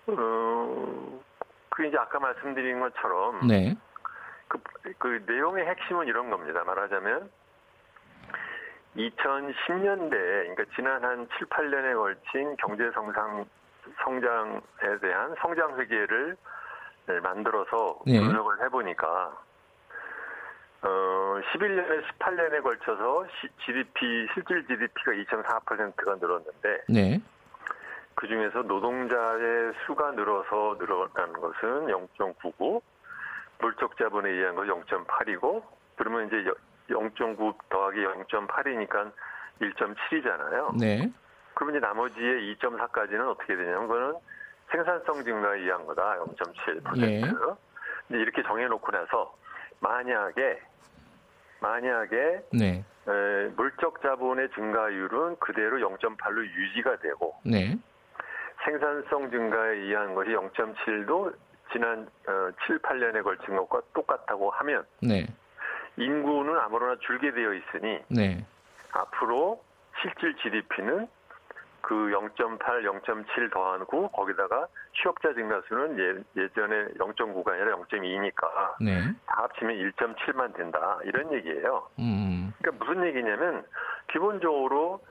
어, 0.08 1.22
그 1.70 1.86
이제 1.86 1.98
아까 1.98 2.20
말씀드린 2.20 2.80
것처럼 2.80 3.46
네. 3.48 3.76
그, 4.48 4.58
그 4.98 5.24
내용의 5.28 5.66
핵심은 5.68 6.08
이런 6.08 6.30
겁니다. 6.30 6.64
말하자면 6.64 7.30
2010년대, 8.96 10.10
그러니까 10.10 10.64
지난 10.76 11.04
한 11.04 11.28
7, 11.38 11.48
8년에 11.48 11.96
걸친 11.96 12.56
경제 12.58 12.90
성장 12.92 13.46
성장에 14.04 14.98
대한 15.02 15.36
성장 15.40 15.78
회계를 15.80 16.36
만들어서 17.22 18.00
네. 18.06 18.20
분석을 18.20 18.64
해보니까 18.66 19.38
어, 20.82 21.42
11년에 21.54 22.04
18년에 22.04 22.64
걸쳐서 22.64 23.26
GDP 23.66 24.28
실질 24.34 24.66
GDP가 24.68 25.12
2.4%가 25.12 26.16
늘었는데 26.16 26.84
네. 26.90 27.22
그 28.16 28.28
중에서 28.28 28.64
노동자의 28.64 29.74
수가 29.86 30.12
늘어서 30.12 30.78
늘어난 30.80 31.34
것은 31.34 31.88
0.99, 32.18 32.82
물적 33.60 33.98
자본에 33.98 34.30
의한 34.30 34.56
거 34.56 34.62
0.8이고 34.64 35.64
그러면 35.96 36.28
이제 36.28 36.44
0.9 36.90 37.56
더하기 37.70 38.00
0.8이니까 38.04 39.12
1.7이잖아요. 39.62 40.80
네. 40.80 41.12
그러면 41.54 41.76
이제 41.76 41.86
나머지의 41.86 42.56
2.4까지는 42.56 43.30
어떻게 43.30 43.56
되냐면 43.56 43.88
그거는 43.88 44.16
생산성 44.72 45.24
증가에 45.24 45.60
의한 45.60 45.86
거다. 45.86 46.18
0.7%. 46.24 47.02
예. 47.02 47.22
이렇게 48.16 48.44
정해놓고 48.44 48.92
나서 48.92 49.36
만약에 49.80 50.60
만약에 51.60 52.42
네. 52.54 52.84
에, 53.08 53.48
물적 53.56 54.02
자본의 54.02 54.50
증가율은 54.52 55.38
그대로 55.40 55.78
0.8로 55.78 56.46
유지가 56.46 56.98
되고 56.98 57.36
네. 57.44 57.78
생산성 58.64 59.32
증가에 59.32 59.76
의한 59.76 60.14
것이 60.14 60.32
0.7도 60.32 61.34
지난 61.72 62.08
어, 62.28 62.50
7, 62.66 62.80
8년에 62.80 63.24
걸친 63.24 63.56
것과 63.56 63.82
똑같다고 63.94 64.50
하면 64.52 64.86
네. 65.02 65.26
인구는 65.98 66.58
아무러나 66.60 66.96
줄게 67.02 67.32
되어 67.32 67.54
있으니 67.54 68.00
네. 68.10 68.46
앞으로 68.92 69.62
실질 70.02 70.36
GDP는 70.38 71.08
그 71.82 71.94
0.8, 71.94 72.60
0.7 72.60 73.52
더하고 73.52 74.10
거기다가 74.10 74.68
취업자 74.94 75.34
증가수는 75.34 76.00
예, 76.00 76.42
예전에 76.42 76.88
0.9가 77.00 77.52
아니라 77.52 77.78
0.2니까 77.78 78.76
네. 78.82 79.02
다 79.26 79.44
합치면 79.44 79.76
1.7만 79.76 80.56
된다 80.56 81.00
이런 81.06 81.32
얘기예요. 81.34 81.88
음. 82.00 82.54
그러니까 82.58 82.86
무슨 82.86 83.06
얘기냐면 83.06 83.64
기본적으로 84.12 85.02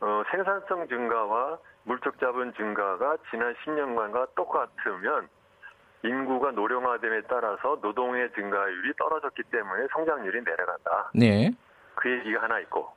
어, 0.00 0.22
생산성 0.30 0.88
증가와 0.88 1.58
물적 1.84 2.18
자본 2.18 2.52
증가가 2.54 3.16
지난 3.30 3.54
10년간과 3.64 4.34
똑같으면 4.34 5.28
인구가 6.02 6.50
노령화됨에 6.50 7.22
따라서 7.22 7.78
노동의 7.80 8.30
증가율이 8.34 8.92
떨어졌기 8.98 9.42
때문에 9.44 9.86
성장률이 9.92 10.42
내려간다. 10.44 11.10
네. 11.14 11.50
그 11.94 12.10
얘기가 12.10 12.42
하나 12.42 12.58
있고 12.60 12.90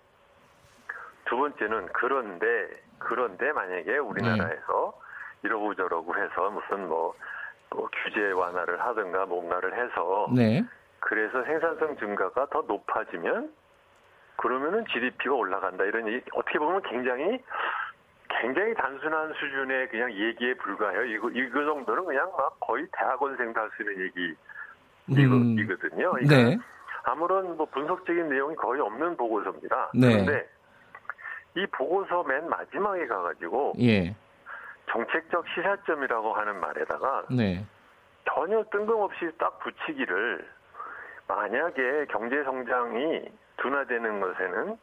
두 1.26 1.38
번째는 1.38 1.88
그런데 1.94 2.89
그런데 3.00 3.52
만약에 3.52 3.98
우리나라에서 3.98 4.94
네. 4.96 5.10
이러고 5.44 5.74
저러고 5.76 6.16
해서 6.18 6.50
무슨 6.50 6.88
뭐, 6.88 7.16
뭐 7.72 7.90
규제 8.04 8.32
완화를 8.32 8.80
하든가 8.80 9.26
뭔가를 9.26 9.74
해서 9.74 10.28
네. 10.36 10.64
그래서 11.00 11.44
생산성 11.44 11.98
증가가 11.98 12.46
더 12.48 12.62
높아지면 12.68 13.54
그러면은 14.36 14.86
GDP가 14.92 15.34
올라간다 15.34 15.84
이런 15.86 16.08
얘기 16.08 16.26
어떻게 16.34 16.60
보면 16.60 16.82
굉장히 16.84 17.42
굉장히 18.42 18.74
단순한 18.76 19.34
수준의 19.34 19.90
그냥 19.90 20.12
얘기에 20.12 20.54
불과해요. 20.56 21.06
이거 21.06 21.30
이거 21.32 21.64
정도는 21.64 22.06
그냥 22.06 22.32
막 22.38 22.58
거의 22.60 22.86
대학원생도 22.92 23.60
할 23.60 23.70
수 23.76 23.84
있는 23.84 24.06
얘기 24.06 24.36
음. 25.12 25.60
이거든요. 25.60 26.12
그러니까 26.12 26.36
네. 26.36 26.58
아무런 27.04 27.58
뭐 27.58 27.66
분석적인 27.66 28.30
내용이 28.30 28.56
거의 28.56 28.82
없는 28.82 29.18
보고서입니다. 29.18 29.92
네. 29.96 30.08
그런데 30.08 30.50
이 31.60 31.68
보고서 31.68 32.24
맨 32.24 32.48
마지막에 32.50 33.06
가가지고 33.06 33.74
예. 33.80 34.16
정책적 34.90 35.46
시사점이라고 35.50 36.34
하는 36.34 36.60
말에다가 36.60 37.26
네. 37.30 37.66
전혀 38.26 38.64
뜬금없이 38.72 39.32
딱 39.38 39.60
붙이기를 39.60 40.48
만약에 41.28 42.06
경제 42.10 42.44
성장이 42.44 43.30
둔화되는 43.58 44.20
것에는 44.22 44.78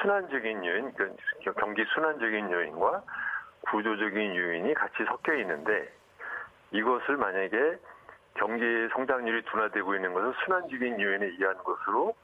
순환적인 0.00 0.64
요인, 0.64 0.92
그 0.94 1.16
경기 1.58 1.84
순환적인 1.94 2.52
요인과 2.52 3.02
구조적인 3.62 4.36
요인이 4.36 4.74
같이 4.74 5.04
섞여 5.06 5.34
있는데 5.34 5.90
이것을 6.72 7.16
만약에 7.16 7.78
경기 8.34 8.62
성장률이 8.92 9.42
둔화되고 9.46 9.94
있는 9.94 10.12
것을 10.12 10.34
순환적인 10.44 11.00
요인에 11.00 11.26
의한 11.26 11.56
것으로 11.58 12.14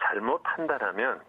잘못 0.00 0.42
판단하면 0.42 1.20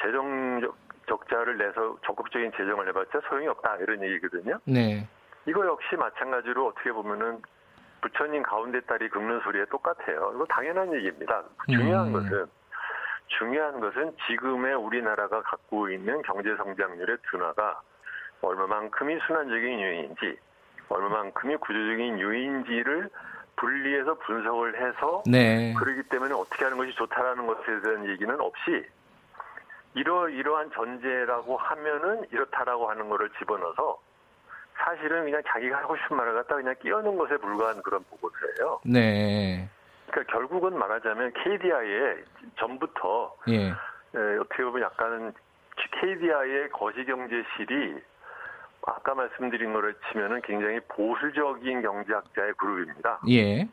재정적 0.00 0.83
적자를 1.06 1.58
내서 1.58 1.96
적극적인 2.04 2.52
재정을 2.52 2.88
해봤자 2.88 3.20
소용이 3.28 3.48
없다 3.48 3.76
이런 3.76 4.02
얘기거든요. 4.02 4.58
네. 4.64 5.06
이거 5.46 5.66
역시 5.66 5.96
마찬가지로 5.96 6.68
어떻게 6.68 6.92
보면은 6.92 7.42
부처님 8.00 8.42
가운데 8.42 8.80
딸이 8.80 9.08
긁는 9.08 9.40
소리에 9.40 9.64
똑같아요. 9.66 10.32
이거 10.34 10.44
당연한 10.46 10.94
얘기입니다. 10.94 11.42
중요한 11.70 12.08
음. 12.08 12.12
것은 12.12 12.46
중요한 13.38 13.80
것은 13.80 14.14
지금의 14.26 14.74
우리나라가 14.74 15.42
갖고 15.42 15.88
있는 15.88 16.20
경제 16.22 16.54
성장률의 16.56 17.16
둔화가 17.30 17.80
얼마만큼이 18.42 19.18
순환적인 19.26 19.80
요인인지 19.80 20.38
얼마만큼이 20.88 21.56
구조적인 21.56 22.20
요인지를 22.20 23.08
분리해서 23.56 24.14
분석을 24.14 24.76
해서 24.76 25.22
네. 25.26 25.74
그러기 25.78 26.02
때문에 26.08 26.34
어떻게 26.34 26.64
하는 26.64 26.76
것이 26.76 26.92
좋다라는 26.94 27.46
것에 27.46 27.80
대한 27.82 28.06
얘기는 28.06 28.38
없이 28.40 28.84
이러 29.94 30.28
이러한 30.28 30.70
전제라고 30.72 31.56
하면은 31.56 32.26
이렇다라고 32.30 32.90
하는 32.90 33.08
거를 33.08 33.30
집어넣어서 33.38 34.00
사실은 34.76 35.24
그냥 35.24 35.42
자기가 35.46 35.78
하고 35.78 35.96
싶은 35.96 36.16
말을 36.16 36.34
갖다 36.34 36.56
그냥 36.56 36.74
끼얹는 36.80 37.16
것에 37.16 37.36
불과한 37.36 37.82
그런 37.82 38.04
보고서예요. 38.10 38.80
네. 38.84 39.68
그러니까 40.10 40.32
결국은 40.32 40.76
말하자면 40.78 41.32
KDI에 41.32 42.24
전부터 42.58 43.36
예. 43.48 43.68
에, 43.68 44.36
어떻게 44.40 44.64
보면 44.64 44.82
약간은 44.82 45.32
KDI의 46.00 46.70
거시경제실이 46.70 48.02
아까 48.86 49.14
말씀드린 49.14 49.72
거를 49.72 49.94
치면은 50.10 50.42
굉장히 50.42 50.80
보수적인 50.88 51.82
경제학자의 51.82 52.52
그룹입니다. 52.54 53.20
예. 53.30 53.68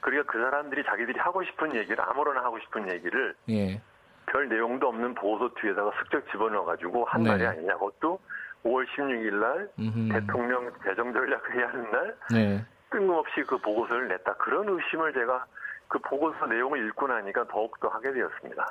그러니까 0.00 0.30
그 0.30 0.38
사람들이 0.38 0.84
자기들이 0.84 1.18
하고 1.18 1.42
싶은 1.42 1.74
얘기를 1.74 2.00
아무거나 2.00 2.42
하고 2.42 2.58
싶은 2.60 2.90
얘기를 2.90 3.34
예. 3.48 3.80
별 4.26 4.48
내용도 4.48 4.88
없는 4.88 5.14
보고서 5.14 5.52
뒤에다가 5.60 5.90
슬쩍 5.98 6.30
집어넣어가지고 6.30 7.04
한 7.04 7.22
네. 7.22 7.30
말이 7.30 7.46
아니냐. 7.46 7.74
그것도 7.74 8.18
5월 8.64 8.86
16일 8.88 9.34
날 9.34 9.68
음흠. 9.78 10.08
대통령 10.12 10.70
재정 10.84 11.12
전략 11.12 11.50
회의하는 11.50 11.90
날 11.90 12.16
네. 12.32 12.64
뜬금없이 12.90 13.42
그 13.46 13.56
보고서를 13.58 14.08
냈다. 14.08 14.34
그런 14.34 14.68
의심을 14.68 15.12
제가 15.12 15.46
그 15.88 15.98
보고서 16.00 16.46
내용을 16.46 16.86
읽고 16.88 17.06
나니까 17.06 17.46
더욱더 17.48 17.88
하게 17.88 18.12
되었습니다. 18.12 18.68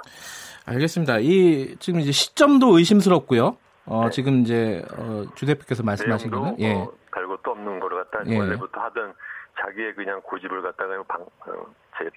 알겠습니다. 0.65 1.19
이 1.19 1.75
지금 1.79 1.99
이제 2.01 2.11
시점도 2.11 2.77
의심스럽고요. 2.77 3.57
어, 3.85 4.05
네. 4.05 4.09
지금 4.09 4.41
이제 4.41 4.83
어, 4.97 5.23
주 5.35 5.45
대표께서 5.45 5.83
말씀하신 5.83 6.31
거는 6.31 6.59
예. 6.59 6.73
뭐별 6.73 7.27
것도 7.27 7.51
없는 7.51 7.79
거를 7.79 8.03
갖다 8.03 8.23
예. 8.27 8.37
원래부터 8.37 8.81
하던 8.81 9.13
자기의 9.61 9.93
그냥 9.95 10.19
고집을 10.21 10.61
갖다가 10.61 11.01
방, 11.03 11.21
어, 11.21 11.65
제 11.97 12.09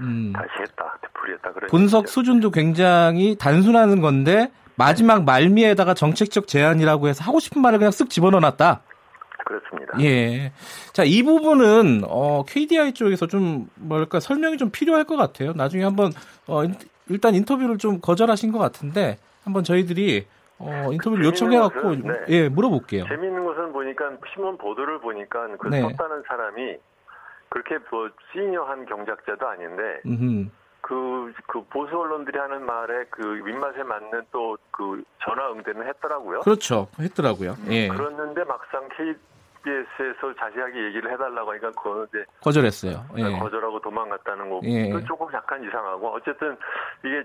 음. 0.00 0.32
다시 0.34 0.48
했다, 0.60 0.98
되풀이했다. 1.02 1.52
그런 1.52 1.68
분석 1.68 1.98
얘기죠. 2.00 2.12
수준도 2.12 2.50
굉장히 2.50 3.36
단순한 3.36 4.00
건데 4.00 4.50
마지막 4.76 5.24
말미에다가 5.24 5.94
정책적 5.94 6.46
제안이라고 6.48 7.08
해서 7.08 7.24
하고 7.24 7.40
싶은 7.40 7.62
말을 7.62 7.78
그냥 7.78 7.90
쓱 7.90 8.10
집어넣어놨다. 8.10 8.82
그렇습니다. 9.46 10.00
예. 10.00 10.52
자, 10.92 11.04
이 11.04 11.22
부분은, 11.22 12.02
어, 12.08 12.44
KDI 12.46 12.92
쪽에서 12.92 13.28
좀, 13.28 13.68
뭐랄까, 13.76 14.18
설명이 14.18 14.58
좀 14.58 14.70
필요할 14.70 15.04
것 15.04 15.16
같아요. 15.16 15.52
나중에 15.54 15.84
한번, 15.84 16.10
어, 16.48 16.64
일단 17.08 17.34
인터뷰를 17.36 17.78
좀 17.78 18.00
거절하신 18.00 18.50
것 18.50 18.58
같은데, 18.58 19.18
한번 19.44 19.62
저희들이, 19.62 20.26
어, 20.58 20.88
인터뷰를 20.90 21.24
요청해갖고, 21.26 21.94
네. 21.94 22.14
예, 22.28 22.48
물어볼게요. 22.48 23.04
재미있는 23.08 23.44
것은 23.44 23.72
보니까, 23.72 24.10
신문 24.34 24.58
보도를 24.58 24.98
보니까, 25.00 25.46
그 25.60 25.68
네. 25.68 25.80
썼다는 25.80 26.24
사람이, 26.26 26.76
그렇게 27.48 27.78
뭐 27.90 28.08
시니어한 28.32 28.86
경작자도 28.86 29.46
아닌데 29.48 30.00
그, 30.80 31.32
그 31.46 31.64
보수 31.64 31.98
언론들이 31.98 32.38
하는 32.38 32.64
말에 32.64 33.04
그 33.10 33.44
윗맛에 33.44 33.82
맞는 33.82 34.22
또 34.30 34.56
그 34.76 35.02
전화 35.22 35.50
응대는 35.50 35.86
했더라고요. 35.88 36.40
그렇죠. 36.40 36.88
했더라고요. 37.00 37.52
음, 37.52 37.66
예. 37.72 37.88
그랬는데 37.88 38.44
막상 38.44 38.86
KBS에서 38.90 40.34
자세하게 40.38 40.84
얘기를 40.84 41.10
해달라고 41.10 41.50
하니까 41.52 41.70
그거는 41.70 42.06
이제 42.10 42.24
거절했어요. 42.42 43.06
예. 43.16 43.22
네, 43.22 43.38
거절하고 43.38 43.80
도망갔다는 43.80 44.50
거. 44.50 44.60
예. 44.64 44.92
조금 45.06 45.32
약간 45.32 45.64
이상하고 45.66 46.08
어쨌든 46.08 46.56
이게 47.02 47.24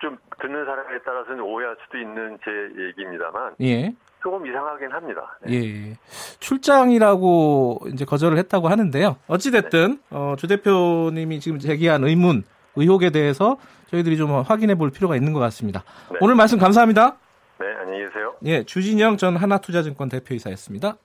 좀 0.00 0.16
듣는 0.40 0.64
사람에 0.64 1.00
따라서는 1.00 1.40
오해할 1.40 1.76
수도 1.82 1.98
있는 1.98 2.38
제 2.44 2.50
얘기입니다만. 2.80 3.56
예. 3.62 3.92
조금 4.24 4.46
이상하긴 4.46 4.90
합니다. 4.90 5.38
네. 5.42 5.52
예. 5.54 5.98
출장이라고 6.40 7.80
이제 7.92 8.06
거절을 8.06 8.38
했다고 8.38 8.68
하는데요. 8.68 9.16
어찌됐든, 9.26 9.90
네. 9.90 9.98
어, 10.10 10.34
주 10.38 10.46
대표님이 10.46 11.40
지금 11.40 11.58
제기한 11.58 12.02
의문, 12.04 12.42
의혹에 12.74 13.10
대해서 13.10 13.58
저희들이 13.90 14.16
좀 14.16 14.32
확인해 14.40 14.76
볼 14.76 14.90
필요가 14.90 15.14
있는 15.14 15.34
것 15.34 15.40
같습니다. 15.40 15.84
네. 16.10 16.16
오늘 16.22 16.36
말씀 16.36 16.58
감사합니다. 16.58 17.16
네, 17.60 17.66
안녕히 17.82 18.06
계세요. 18.06 18.34
예, 18.46 18.64
주진영 18.64 19.18
전 19.18 19.36
하나투자증권 19.36 20.08
대표이사였습니다. 20.08 20.96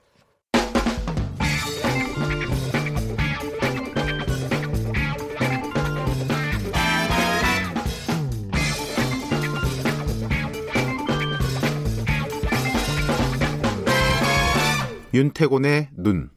윤태곤의 15.12 15.88
눈. 15.96 16.30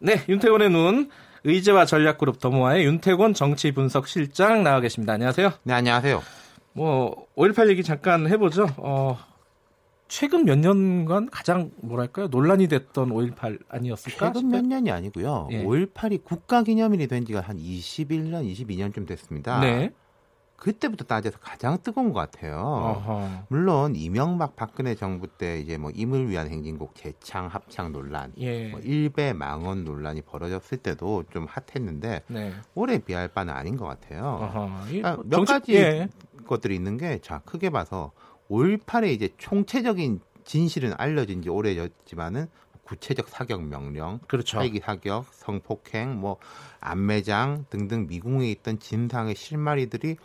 네, 0.00 0.24
윤태곤의 0.28 0.70
눈. 0.70 1.10
의제와 1.44 1.86
전략그룹 1.86 2.38
더모아의 2.38 2.84
윤태곤 2.84 3.34
정치분석실장 3.34 4.62
나와 4.62 4.80
계십니다. 4.80 5.14
안녕하세요. 5.14 5.52
네, 5.64 5.74
안녕하세요. 5.74 6.22
뭐, 6.74 7.26
5.18 7.36 7.68
얘기 7.70 7.82
잠깐 7.82 8.28
해보죠. 8.28 8.68
어, 8.76 9.18
최근 10.08 10.44
몇 10.44 10.58
년간 10.58 11.30
가장 11.30 11.70
뭐랄까요 11.82 12.28
논란이 12.28 12.68
됐던 12.68 13.10
5.18 13.10 13.58
아니었을까? 13.68 14.32
최근 14.32 14.50
몇 14.50 14.64
년이 14.64 14.90
아니고요. 14.90 15.48
예. 15.52 15.64
5.18이 15.64 16.22
국가기념일이 16.22 17.08
된 17.08 17.24
지가 17.24 17.40
한 17.40 17.58
21년, 17.58 18.46
22년쯤 18.46 19.06
됐습니다. 19.08 19.60
네. 19.60 19.90
그때부터 20.62 21.04
따져서 21.04 21.38
가장 21.40 21.76
뜨거운 21.82 22.12
것 22.12 22.20
같아요. 22.20 22.54
어허. 22.56 23.46
물론 23.48 23.96
이명박 23.96 24.54
박근혜 24.54 24.94
정부 24.94 25.26
때 25.26 25.58
이제 25.58 25.76
뭐 25.76 25.90
임을 25.92 26.28
위한 26.30 26.48
행진곡 26.48 26.94
재창 26.94 27.48
합창 27.48 27.90
논란, 27.90 28.32
예. 28.38 28.68
뭐 28.68 28.78
일배 28.78 29.32
망언 29.32 29.82
논란이 29.82 30.22
벌어졌을 30.22 30.78
때도 30.78 31.24
좀 31.32 31.48
핫했는데 31.48 32.22
네. 32.28 32.52
올해 32.76 32.98
비할 32.98 33.26
바는 33.26 33.52
아닌 33.52 33.76
것 33.76 33.86
같아요. 33.86 34.78
그러니까 34.86 35.16
몇 35.24 35.38
정치, 35.38 35.52
가지 35.52 35.74
예. 35.74 36.08
것들이 36.46 36.76
있는 36.76 36.96
게 36.96 37.18
자 37.20 37.40
크게 37.40 37.70
봐서 37.70 38.12
5.18의 38.48 39.14
이제 39.14 39.30
총체적인 39.38 40.20
진실은 40.44 40.94
알려진 40.96 41.42
지 41.42 41.48
오래졌지만은 41.48 42.46
구체적 42.84 43.28
사격 43.28 43.64
명령, 43.64 44.20
그렇죠. 44.28 44.60
헬기 44.60 44.78
사격, 44.78 45.24
성폭행, 45.32 46.20
뭐 46.20 46.36
안매장 46.80 47.64
등등 47.70 48.06
미궁에 48.06 48.48
있던 48.52 48.78
진상의 48.78 49.34
실마리들이 49.34 50.16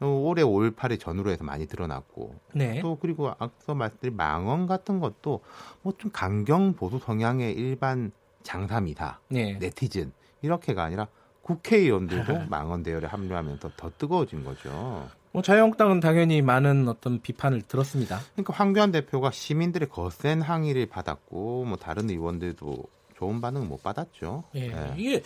올해 0.00 0.42
5.18의 0.42 1.00
전후로 1.00 1.30
해서 1.30 1.42
많이 1.44 1.66
드러났고 1.66 2.34
네. 2.54 2.80
또 2.80 2.98
그리고 3.00 3.32
앞서 3.38 3.74
말씀드린 3.74 4.16
망언 4.16 4.66
같은 4.66 5.00
것도 5.00 5.40
뭐 5.82 5.94
좀 5.98 6.10
강경 6.12 6.74
보수 6.74 6.98
성향의 6.98 7.54
일반 7.54 8.12
장삼이다 8.42 9.20
네. 9.28 9.56
네티즌 9.58 10.12
이렇게가 10.42 10.84
아니라 10.84 11.08
국회의원들도 11.42 12.46
망언 12.50 12.82
대열에 12.82 13.06
합류하면서 13.06 13.70
더 13.76 13.90
뜨거워진 13.96 14.44
거죠. 14.44 15.08
뭐 15.32 15.42
자유한국당은 15.42 16.00
당연히 16.00 16.42
많은 16.42 16.88
어떤 16.88 17.20
비판을 17.20 17.62
들었습니다. 17.62 18.20
그러니까 18.32 18.52
황교안 18.54 18.90
대표가 18.90 19.30
시민들의 19.30 19.88
거센 19.88 20.40
항의를 20.42 20.86
받았고 20.86 21.64
뭐 21.64 21.76
다른 21.76 22.08
의원들도 22.10 22.84
좋은 23.16 23.40
반응 23.40 23.68
못 23.68 23.82
받았죠. 23.82 24.44
예, 24.54 24.68
네. 24.68 24.94
이게 24.96 25.22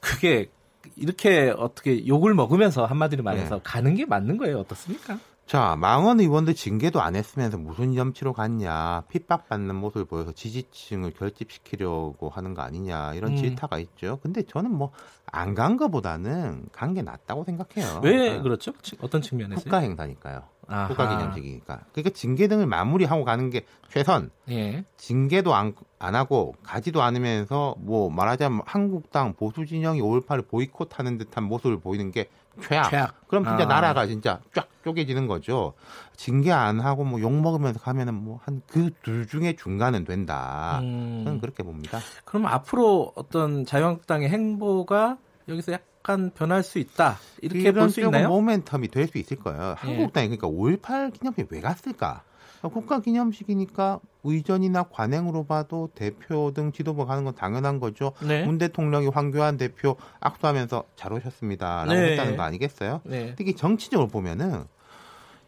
그게 0.00 0.50
이렇게 0.96 1.52
어떻게 1.56 2.06
욕을 2.06 2.34
먹으면서 2.34 2.84
한마디로 2.86 3.22
말해서 3.22 3.56
네. 3.56 3.60
가는 3.64 3.94
게 3.94 4.06
맞는 4.06 4.36
거예요. 4.38 4.58
어떻습니까? 4.60 5.18
자, 5.46 5.74
망원 5.76 6.20
의원들 6.20 6.54
징계도 6.54 7.00
안 7.02 7.16
했으면서 7.16 7.58
무슨 7.58 7.96
염치로 7.96 8.34
갔냐, 8.34 9.02
핍박받는 9.08 9.74
모습을 9.74 10.04
보여서 10.04 10.30
지지층을 10.30 11.10
결집시키려고 11.10 12.28
하는 12.28 12.54
거 12.54 12.62
아니냐, 12.62 13.14
이런 13.14 13.32
음. 13.32 13.36
질타가 13.36 13.80
있죠. 13.80 14.20
근데 14.22 14.42
저는 14.44 14.70
뭐, 14.72 14.92
안 15.32 15.54
간 15.56 15.76
거보다는 15.76 16.66
간 16.72 16.94
게 16.94 17.02
낫다고 17.02 17.42
생각해요. 17.44 18.00
왜 18.04 18.12
그러니까 18.16 18.42
그렇죠? 18.42 18.72
어떤 19.00 19.22
측면에서? 19.22 19.60
국가 19.62 19.78
행사니까요. 19.78 20.42
국가기념식이니까. 20.88 21.80
그러니까 21.92 22.10
징계 22.14 22.46
등을 22.48 22.66
마무리하고 22.66 23.24
가는 23.24 23.50
게 23.50 23.64
최선. 23.90 24.30
예. 24.50 24.84
징계도 24.96 25.54
안, 25.54 25.74
안 25.98 26.14
하고 26.14 26.54
가지도 26.62 27.02
않으면서 27.02 27.74
뭐 27.78 28.08
말하자면 28.10 28.62
한국당 28.66 29.34
보수 29.34 29.66
진영이 29.66 30.00
5.18을 30.00 30.48
보이콧하는 30.48 31.18
듯한 31.18 31.44
모습을 31.44 31.80
보이는 31.80 32.10
게 32.12 32.28
최악. 32.62 32.90
최악. 32.90 33.28
그럼 33.28 33.44
진짜 33.44 33.64
아. 33.64 33.66
나라가 33.66 34.06
진짜 34.06 34.40
쫙 34.54 34.68
쪼개지는 34.84 35.26
거죠. 35.26 35.74
징계 36.16 36.52
안 36.52 36.80
하고 36.80 37.04
뭐 37.04 37.20
욕 37.20 37.32
먹으면서 37.32 37.78
가면은 37.80 38.14
뭐 38.14 38.38
한 38.44 38.62
그 38.66 38.90
둘 39.02 39.26
중에 39.26 39.54
중간은 39.56 40.04
된다. 40.04 40.80
음. 40.82 41.22
저는 41.24 41.40
그렇게 41.40 41.62
봅니다. 41.62 41.98
그럼 42.24 42.46
앞으로 42.46 43.12
어떤 43.14 43.64
자유한국당의 43.64 44.28
행보가 44.30 45.18
여기서 45.48 45.72
약 45.72 45.82
간 46.02 46.30
변할 46.34 46.62
수 46.62 46.78
있다. 46.78 47.18
이렇게 47.42 47.72
볼 47.72 47.90
수 47.90 48.00
있나요? 48.00 48.28
모멘텀이 48.28 48.90
될 48.90 49.06
수 49.08 49.18
있을 49.18 49.36
거예요. 49.38 49.70
예. 49.70 49.74
한국당이 49.76 50.36
그러니까 50.36 50.48
5.18 50.48 51.12
기념일 51.12 51.46
왜 51.50 51.60
갔을까? 51.60 52.22
국가 52.62 53.00
기념식이니까 53.00 54.00
의전이나 54.22 54.82
관행으로 54.84 55.44
봐도 55.44 55.88
대표 55.94 56.52
등 56.52 56.72
지도부 56.72 57.06
가는 57.06 57.24
건 57.24 57.34
당연한 57.34 57.80
거죠. 57.80 58.12
네. 58.20 58.44
문 58.44 58.58
대통령이 58.58 59.08
황교안 59.08 59.56
대표 59.56 59.96
악수하면서 60.20 60.84
잘 60.94 61.12
오셨습니다라고 61.14 61.92
네. 61.92 62.12
했다는 62.12 62.36
거 62.36 62.42
아니겠어요? 62.42 63.00
네. 63.04 63.34
특히 63.36 63.56
정치적으로 63.56 64.08
보면은 64.08 64.64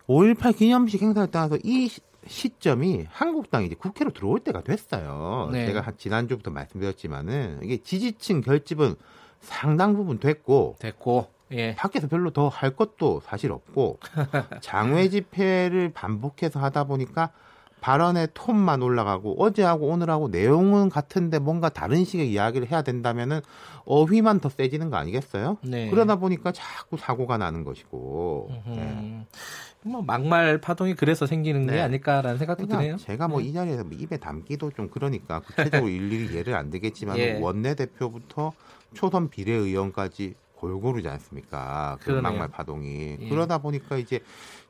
5.18 0.08 0.56
기념식 0.56 1.02
행사를 1.02 1.30
떠나서 1.30 1.58
이 1.62 1.90
시점이 2.26 3.06
한국당이 3.10 3.66
이제 3.66 3.74
국회로 3.74 4.12
들어올 4.12 4.40
때가 4.40 4.62
됐어요. 4.62 5.50
네. 5.52 5.66
제가 5.66 5.92
지난주부터 5.98 6.50
말씀드렸지만은 6.50 7.60
이게 7.62 7.76
지지층 7.82 8.40
결집은 8.40 8.94
상당 9.42 9.94
부분 9.94 10.18
됐고 10.18 10.76
됐고 10.78 11.26
예. 11.52 11.74
밖에서 11.74 12.08
별로 12.08 12.30
더 12.30 12.48
할 12.48 12.70
것도 12.74 13.20
사실 13.20 13.52
없고 13.52 13.98
장외 14.62 15.08
집회를 15.10 15.92
반복해서 15.92 16.60
하다 16.60 16.84
보니까 16.84 17.30
발언의 17.82 18.28
톤만 18.32 18.80
올라가고 18.80 19.42
어제하고 19.42 19.88
오늘하고 19.88 20.28
내용은 20.28 20.88
같은데 20.88 21.40
뭔가 21.40 21.68
다른 21.68 22.04
식의 22.04 22.30
이야기를 22.30 22.70
해야 22.70 22.82
된다면은 22.82 23.40
어휘만 23.84 24.38
더 24.38 24.48
세지는 24.48 24.88
거 24.88 24.96
아니겠어요? 24.96 25.58
네. 25.62 25.90
그러다 25.90 26.16
보니까 26.16 26.52
자꾸 26.52 26.96
사고가 26.96 27.38
나는 27.38 27.64
것이고. 27.64 28.50
네. 28.68 29.26
뭐 29.82 30.00
막말 30.00 30.58
파동이 30.58 30.94
그래서 30.94 31.26
생기는 31.26 31.66
네. 31.66 31.74
게 31.74 31.80
아닐까라는 31.80 32.38
생각도 32.38 32.66
그러니까 32.66 32.78
드네요. 32.78 32.96
제가 32.98 33.26
뭐이 33.26 33.48
네. 33.48 33.52
자리에서 33.52 33.82
뭐 33.82 33.98
입에 33.98 34.16
담기도 34.16 34.70
좀 34.70 34.88
그러니까 34.88 35.40
구체적으로 35.40 35.90
일일이 35.90 36.36
예를 36.36 36.54
안 36.54 36.70
되겠지만 36.70 37.18
예. 37.18 37.40
원내 37.40 37.74
대표부터 37.74 38.52
초선 38.94 39.28
비례의원까지 39.28 40.34
골고루지 40.54 41.08
않습니까? 41.08 41.98
그 42.00 42.12
막말 42.12 42.46
파동이 42.46 43.16
예. 43.18 43.28
그러다 43.28 43.58
보니까 43.58 43.96
이제 43.96 44.20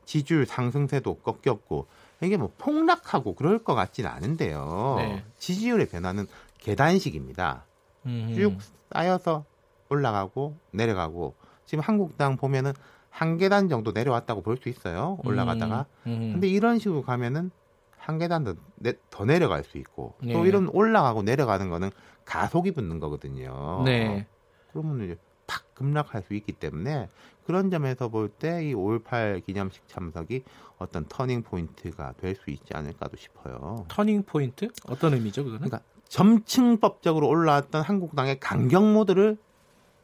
지지율 0.03 0.47
상승세도 0.47 1.19
꺾였고 1.19 1.85
이게 2.23 2.37
뭐 2.37 2.51
폭락하고 2.57 3.35
그럴 3.35 3.59
것 3.63 3.75
같지는 3.75 4.09
않은데요. 4.09 4.95
네. 4.97 5.23
지지율의 5.37 5.87
변화는 5.89 6.27
계단식입니다. 6.59 7.65
음흠. 8.05 8.35
쭉 8.35 8.57
쌓여서 8.93 9.45
올라가고 9.89 10.57
내려가고 10.71 11.35
지금 11.65 11.83
한국당 11.83 12.37
보면은 12.37 12.73
한 13.09 13.37
계단 13.37 13.69
정도 13.69 13.91
내려왔다고 13.91 14.41
볼 14.41 14.57
수 14.57 14.69
있어요. 14.69 15.19
올라가다가. 15.23 15.85
음, 16.07 16.11
음. 16.11 16.31
근데 16.33 16.47
이런 16.47 16.79
식으로 16.79 17.03
가면은 17.03 17.51
한 17.97 18.17
계단 18.17 18.43
더, 18.43 18.55
내, 18.75 18.93
더 19.09 19.23
내려갈 19.23 19.63
수 19.63 19.77
있고 19.77 20.15
네. 20.21 20.33
또 20.33 20.45
이런 20.45 20.67
올라가고 20.69 21.21
내려가는 21.23 21.69
거는 21.69 21.89
가속이 22.25 22.71
붙는 22.71 22.99
거거든요. 22.99 23.83
네. 23.85 24.27
그러면 24.71 25.03
이제 25.05 25.17
팍 25.53 25.75
급락할 25.75 26.23
수 26.23 26.33
있기 26.33 26.53
때문에 26.53 27.09
그런 27.45 27.69
점에서 27.69 28.07
볼 28.09 28.29
때 28.39 28.63
이 28.63 28.73
5.18 28.73 29.45
기념식 29.45 29.87
참석이 29.87 30.43
어떤 30.79 31.05
turning 31.07 31.43
point가 31.43 32.13
될 32.19 32.35
수 32.35 32.49
있지 32.49 32.73
않을까도 32.73 33.17
싶어요. 33.17 33.85
turning 33.87 34.23
point? 34.23 34.69
어떤 34.87 35.13
의미죠, 35.13 35.43
그거는? 35.43 35.67
그러니까 35.67 35.81
점층법적으로 36.09 37.27
올라왔던 37.27 37.83
한국당의 37.83 38.39
강경 38.39 38.93
모드를 38.93 39.37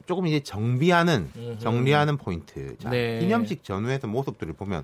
조금 0.06 0.28
이제 0.28 0.39
정비하는 0.41 1.30
정리하는 1.60 2.18
포인트. 2.18 2.78
자, 2.80 2.89
네. 2.89 3.20
기념식 3.20 3.64
전후에서 3.64 4.08
모습들을 4.08 4.54
보면 4.54 4.84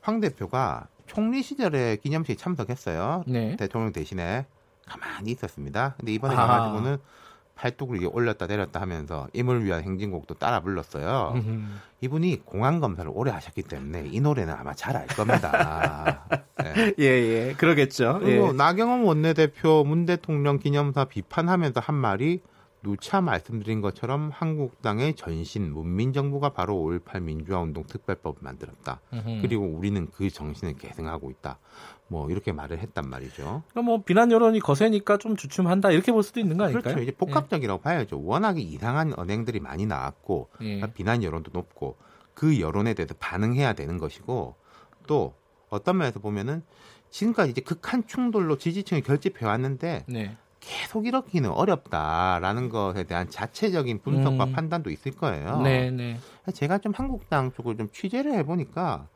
황 0.00 0.20
대표가 0.20 0.88
총리 1.06 1.42
시절에 1.42 1.96
기념식 1.96 2.36
참석했어요. 2.38 3.24
네. 3.26 3.56
대통령 3.56 3.92
대신에 3.92 4.46
가만히 4.86 5.30
있었습니다. 5.32 5.94
근데 5.98 6.12
이번에 6.12 6.34
아. 6.34 6.46
가가지고는 6.46 6.98
팔뚝을 7.58 8.08
올렸다 8.12 8.46
내렸다 8.46 8.80
하면서 8.80 9.26
임을 9.32 9.64
위한 9.64 9.82
행진곡도 9.82 10.34
따라 10.34 10.60
불렀어요. 10.60 11.34
이분이 12.00 12.44
공안 12.44 12.78
검사를 12.80 13.10
오래 13.12 13.32
하셨기 13.32 13.62
때문에 13.62 14.08
이 14.12 14.20
노래는 14.20 14.54
아마 14.54 14.74
잘 14.74 14.96
알 14.96 15.06
겁니다. 15.08 16.24
네. 16.62 16.94
예, 16.98 17.04
예. 17.04 17.54
그러겠죠. 17.56 18.20
그리고 18.22 18.48
예. 18.48 18.52
나경원 18.52 19.02
원내대표 19.02 19.84
문 19.84 20.06
대통령 20.06 20.58
기념사 20.58 21.04
비판하면서 21.04 21.80
한 21.80 21.94
말이 21.94 22.40
누차 22.82 23.20
말씀드린 23.20 23.80
것처럼 23.80 24.30
한국당의 24.32 25.14
전신 25.14 25.72
문민정부가 25.72 26.50
바로 26.50 26.74
5.18 26.76 27.22
민주화운동 27.22 27.84
특별법을 27.84 28.38
만들었다. 28.40 29.00
으흠. 29.12 29.42
그리고 29.42 29.64
우리는 29.64 30.08
그 30.12 30.30
정신을 30.30 30.74
계승하고 30.74 31.30
있다. 31.30 31.58
뭐 32.06 32.30
이렇게 32.30 32.52
말을 32.52 32.78
했단 32.78 33.08
말이죠. 33.08 33.62
그럼 33.70 33.84
뭐 33.84 34.02
비난 34.02 34.30
여론이 34.30 34.60
거세니까 34.60 35.18
좀 35.18 35.36
주춤한다 35.36 35.90
이렇게 35.90 36.12
볼 36.12 36.22
수도 36.22 36.40
있는 36.40 36.56
거 36.56 36.64
아닐까요? 36.64 36.82
그렇죠. 36.82 37.02
이제 37.02 37.12
복합적이라고 37.12 37.80
예. 37.80 37.82
봐야죠. 37.82 38.22
워낙에 38.22 38.60
이상한 38.60 39.12
언행들이 39.16 39.60
많이 39.60 39.84
나왔고 39.84 40.48
예. 40.60 40.64
그러니까 40.64 40.86
비난 40.88 41.22
여론도 41.22 41.50
높고 41.52 41.96
그 42.34 42.60
여론에 42.60 42.94
대해서 42.94 43.14
반응해야 43.18 43.72
되는 43.72 43.98
것이고 43.98 44.54
또 45.06 45.34
어떤 45.68 45.98
면에서 45.98 46.20
보면은 46.20 46.62
지금까지 47.10 47.50
이제 47.50 47.60
극한 47.60 48.06
충돌로 48.06 48.58
지지층이 48.58 49.02
결집해 49.02 49.44
왔는데 49.44 50.04
네. 50.08 50.36
계속 50.68 51.06
이렇기는 51.06 51.48
어렵다라는 51.50 52.68
것에 52.68 53.04
대한 53.04 53.30
자체적인 53.30 54.00
분석과 54.02 54.44
음. 54.44 54.52
판단도 54.52 54.90
있을 54.90 55.12
거예요. 55.12 55.62
네, 55.62 55.90
네. 55.90 56.18
제가 56.52 56.76
좀 56.76 56.92
한국당 56.94 57.52
쪽을 57.52 57.78
좀 57.78 57.88
취재를 57.90 58.34
해보니까 58.34 59.08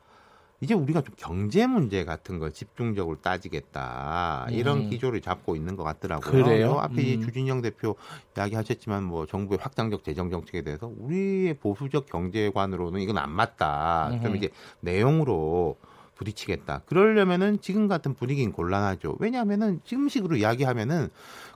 이제 0.61 0.73
우리가 0.73 1.01
좀 1.01 1.13
경제 1.15 1.67
문제 1.67 2.05
같은 2.05 2.39
걸 2.39 2.53
집중적으로 2.53 3.21
따지겠다 3.21 4.47
이런 4.49 4.85
음. 4.85 4.89
기조를 4.89 5.21
잡고 5.21 5.55
있는 5.55 5.75
것 5.75 5.83
같더라고요. 5.83 6.31
그래요? 6.43 6.79
앞에 6.79 7.15
음. 7.15 7.21
주진영 7.21 7.61
대표 7.61 7.95
이야기하셨지만 8.35 9.03
뭐 9.03 9.27
정부의 9.27 9.59
확장적 9.61 10.03
재정 10.03 10.31
정책에 10.31 10.63
대해서 10.63 10.89
우리의 10.97 11.55
보수적 11.55 12.07
경제관으로는 12.07 13.01
이건 13.01 13.19
안 13.19 13.29
맞다. 13.29 14.09
음. 14.13 14.21
좀 14.21 14.35
이제 14.37 14.49
내용으로 14.79 15.77
부딪히겠다. 16.23 16.81
그러려면은 16.85 17.59
지금 17.61 17.87
같은 17.87 18.13
분위기는 18.13 18.51
곤란하죠. 18.51 19.15
왜냐하면은 19.19 19.79
지금식으로 19.83 20.37
이야기하면은 20.37 21.09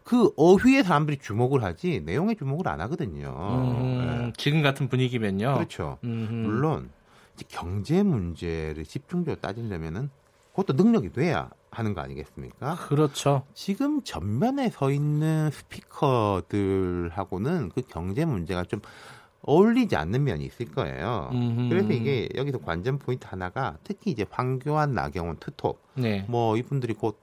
그 0.03 0.31
어휘에 0.37 0.83
사람들이 0.83 1.17
주목을 1.17 1.63
하지 1.63 2.01
내용에 2.05 2.35
주목을 2.35 2.67
안 2.67 2.79
하거든요. 2.81 3.75
음, 3.79 4.25
네. 4.27 4.33
지금 4.37 4.61
같은 4.61 4.87
분위기면요. 4.87 5.55
그렇죠. 5.55 5.97
음흠. 6.03 6.33
물론 6.33 6.91
경제 7.47 8.03
문제를 8.03 8.85
집중적으로 8.85 9.41
따지려면은 9.41 10.11
그것도 10.55 10.73
능력이 10.73 11.13
돼야 11.13 11.49
하는 11.69 11.93
거 11.93 12.01
아니겠습니까? 12.01 12.75
그렇죠. 12.87 13.43
지금 13.53 14.01
전면에 14.01 14.71
서 14.71 14.89
있는 14.91 15.51
스피커들하고는 15.51 17.69
그 17.75 17.83
경제 17.87 18.25
문제가 18.25 18.63
좀 18.63 18.81
어울리지 19.47 19.95
않는 19.95 20.23
면이 20.25 20.45
있을 20.45 20.71
거예요. 20.71 21.29
음흠. 21.31 21.69
그래서 21.69 21.93
이게 21.93 22.29
여기서 22.35 22.59
관전 22.59 22.99
포인트 22.99 23.25
하나가 23.27 23.77
특히 23.83 24.11
이제 24.11 24.25
황교안, 24.29 24.93
나경원, 24.93 25.37
투톱, 25.39 25.79
네. 25.95 26.25
뭐 26.27 26.57
이분들이 26.57 26.93
곧 26.93 27.17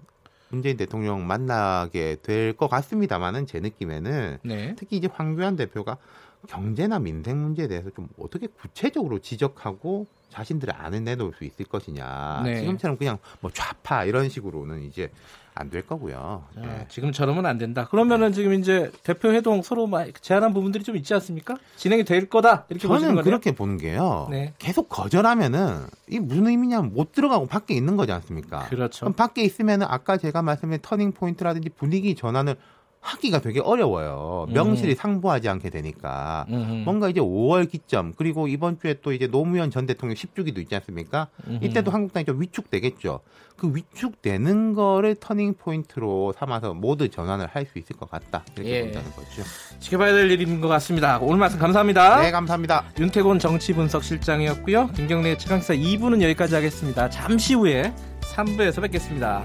문재인 0.49 0.77
대통령 0.77 1.27
만나게 1.27 2.17
될 2.23 2.55
것 2.55 2.69
같습니다만은 2.69 3.47
제 3.47 3.61
느낌에는 3.61 4.39
네. 4.43 4.75
특히 4.77 4.97
이제 4.97 5.09
황교안 5.13 5.57
대표가 5.57 5.99
경제나 6.47 6.99
민생 6.99 7.41
문제에 7.43 7.69
대해서 7.69 7.91
좀 7.91 8.09
어떻게 8.19 8.47
구체적으로 8.47 9.19
지적하고 9.19 10.07
자신들의 10.31 10.75
안을 10.77 11.05
내놓을 11.05 11.33
수 11.39 11.45
있을 11.45 11.65
것이냐. 11.67 12.43
네. 12.45 12.61
지금처럼 12.61 12.97
그냥 12.97 13.19
뭐 13.41 13.51
좌파 13.53 14.05
이런 14.05 14.29
식으로는 14.29 14.83
이제 14.83 15.11
안 15.57 15.71
될 15.71 15.87
거고요. 15.87 16.45
아, 16.57 16.61
네. 16.61 16.87
지금처럼은 16.89 17.47
안 17.47 17.59
된다. 17.59 17.87
그러면은 17.89 18.33
지금 18.33 18.55
이제 18.55 18.91
대표 19.05 19.31
회동 19.33 19.63
서로 19.63 19.89
제안한 20.21 20.53
부분들이 20.53 20.83
좀 20.83 20.97
있지 20.97 21.15
않습니까? 21.15 21.57
진행이 21.77 22.05
될 22.05 22.29
거다 22.29 22.67
이렇게 22.69 22.89
저는 22.89 23.23
그렇게 23.23 23.53
보는 23.53 23.79
게요. 23.79 24.27
네. 24.31 24.53
계속 24.59 24.89
거절하면은 24.89 25.87
이 26.09 26.19
무슨 26.19 26.49
의미냐면 26.49 26.93
못 26.93 27.13
들어가고 27.13 27.47
밖에 27.47 27.75
있는 27.75 27.97
거지 27.97 28.11
않습니까? 28.11 28.67
그렇죠. 28.69 29.01
그럼 29.05 29.13
밖에 29.13 29.43
있으면은 29.43 29.87
아까 29.89 30.17
제가 30.17 30.43
말씀드린 30.43 30.81
turning 30.83 31.13
point라든지 31.13 31.69
분위기 31.69 32.17
전환을 32.17 32.57
하기가 33.05 33.41
되게 33.41 33.61
어려워요. 33.61 34.47
명실이 34.51 34.93
음. 34.93 34.97
상부하지 34.97 35.49
않게 35.51 35.69
되니까. 35.69 36.47
음. 36.49 36.83
뭔가 36.87 37.11
이제 37.11 37.21
5월 37.21 37.71
기점 37.71 38.15
그리고 38.17 38.49
이번 38.49 38.79
주에 38.81 38.95
또 39.03 39.13
이제 39.13 39.27
노무현 39.27 39.71
전 39.71 39.85
대통령 39.85 40.17
10주기도 40.17 40.59
있지 40.59 40.75
않습니까? 40.77 41.29
음. 41.47 41.59
이때도 41.63 41.91
한국당이 41.91 42.25
좀 42.25 42.41
위축되겠죠. 42.41 43.21
그 43.57 43.71
위축되는 43.75 44.73
거를 44.73 45.15
터닝 45.17 45.55
포인트로 45.55 46.33
삼아서 46.37 46.73
모두 46.75 47.09
전환을 47.09 47.47
할 47.47 47.65
수 47.65 47.79
있을 47.79 47.97
것 47.97 48.11
같다. 48.11 48.45
이렇게 48.57 48.71
예. 48.71 48.83
본다는 48.83 49.11
거죠. 49.13 49.43
지켜봐야 49.81 50.13
될 50.13 50.31
일인 50.31 50.61
것 50.61 50.69
같습니다. 50.69 51.19
오늘 51.23 51.39
말씀 51.39 51.59
감사합니다. 51.59 52.21
네, 52.21 52.31
감사합니다. 52.31 52.85
윤태곤 52.99 53.39
정치분석실장이었고요. 53.39 54.89
김경래 54.89 55.37
최강사 55.39 55.73
2부는 55.75 56.21
여기까지 56.23 56.55
하겠습니다. 56.55 57.09
잠시 57.09 57.55
후에 57.55 57.95
3부에서 58.35 58.83
뵙겠습니다. 58.83 59.45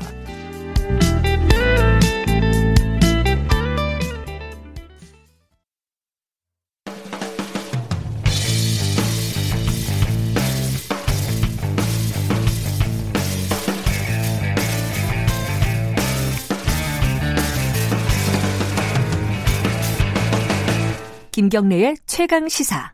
김경래의 21.40 21.96
최강 22.06 22.50
시사. 22.50 22.92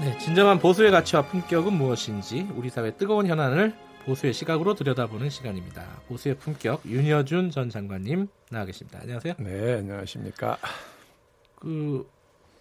네, 0.00 0.18
진정한 0.18 0.58
보수의 0.58 0.90
가치와 0.90 1.26
품격은 1.26 1.72
무엇인지 1.74 2.48
우리 2.56 2.70
사회 2.70 2.96
뜨거운 2.96 3.28
현안을 3.28 3.72
보수의 4.04 4.32
시각으로 4.32 4.74
들여다보는 4.74 5.30
시간입니다. 5.30 5.84
보수의 6.08 6.38
품격 6.38 6.84
윤여준 6.86 7.52
전 7.52 7.70
장관님 7.70 8.26
나와 8.50 8.64
계십니다. 8.64 8.98
안녕하세요. 9.00 9.34
네, 9.38 9.74
안녕하십니까. 9.74 10.58
그 11.62 12.10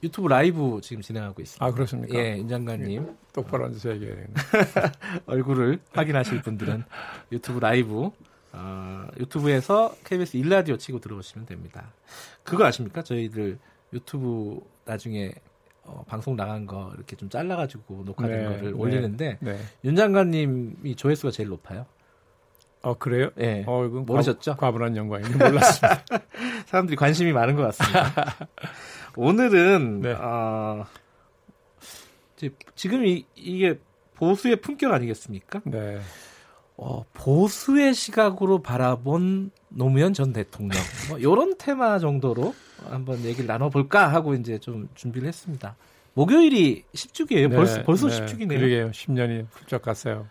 유튜브 0.04 0.28
라이브 0.28 0.80
지금 0.84 1.02
진행하고 1.02 1.42
있습니다. 1.42 1.66
아 1.66 1.72
그렇습니까? 1.72 2.16
예, 2.16 2.38
임 2.38 2.48
장관님 2.48 3.04
예, 3.04 3.16
똑바로 3.34 3.66
앉아서 3.66 3.96
얘기해야 3.96 4.28
얼굴을 5.26 5.80
확인하실 5.92 6.44
분들은 6.44 6.84
유튜브 7.32 7.60
라이브 7.60 8.12
어, 8.54 9.08
유튜브에서 9.20 9.96
KBS 10.04 10.38
일라디오 10.38 10.78
치고 10.78 11.00
들어오시면 11.00 11.48
됩니다. 11.48 11.92
그거 12.44 12.64
아십니까? 12.66 13.02
저희들 13.02 13.58
유튜브 13.92 14.60
나중에 14.86 15.32
어, 15.84 16.04
방송 16.08 16.36
나간 16.36 16.68
거 16.68 16.92
이렇게 16.96 17.16
좀 17.16 17.28
잘라가지고 17.28 18.04
녹화된 18.06 18.38
네, 18.38 18.46
거를 18.46 18.62
네, 18.74 18.78
올리는데 18.78 19.38
네. 19.40 19.58
윤 19.84 19.96
장관님이 19.96 20.96
조회수가 20.96 21.32
제일 21.32 21.50
높아요. 21.50 21.88
어 22.84 22.96
그래요? 22.96 23.30
예. 23.40 23.64
어, 23.68 23.84
모르셨죠? 23.88 24.56
과, 24.56 24.72
분한 24.72 24.96
영광인데 24.96 25.38
몰랐습니다. 25.38 26.04
사람들이 26.66 26.96
관심이 26.96 27.32
많은 27.32 27.56
것 27.56 27.64
같습니다. 27.64 28.48
오늘은 29.16 30.02
네. 30.04 30.14
어, 30.14 30.86
지금 32.76 33.06
이, 33.06 33.26
이게 33.36 33.80
보수의 34.16 34.58
품격 34.58 34.92
아니겠습니까? 34.92 35.62
네. 35.66 36.00
어, 36.78 37.06
보수의 37.14 37.94
시각으로 37.94 38.64
바라본 38.64 39.52
노무현 39.70 40.14
전 40.14 40.34
대통령 40.34 40.82
뭐 41.10 41.20
이런 41.20 41.56
테마 41.60 42.00
정도로 42.00 42.56
한번 42.90 43.24
얘기를 43.24 43.46
나눠볼까 43.46 44.08
하고 44.08 44.34
이제 44.34 44.58
좀 44.58 44.90
준비를 44.96 45.28
했습니다. 45.28 45.76
목요일이 46.14 46.84
10주기예요. 46.94 47.50
네, 47.50 47.56
벌써 47.56 47.84
벌써 47.84 48.10
네, 48.10 48.26
10주기네요. 48.26 48.58
그러게요. 48.58 48.92
10년이 48.92 49.46
훌쩍 49.52 49.84
갔어요. 49.84 50.28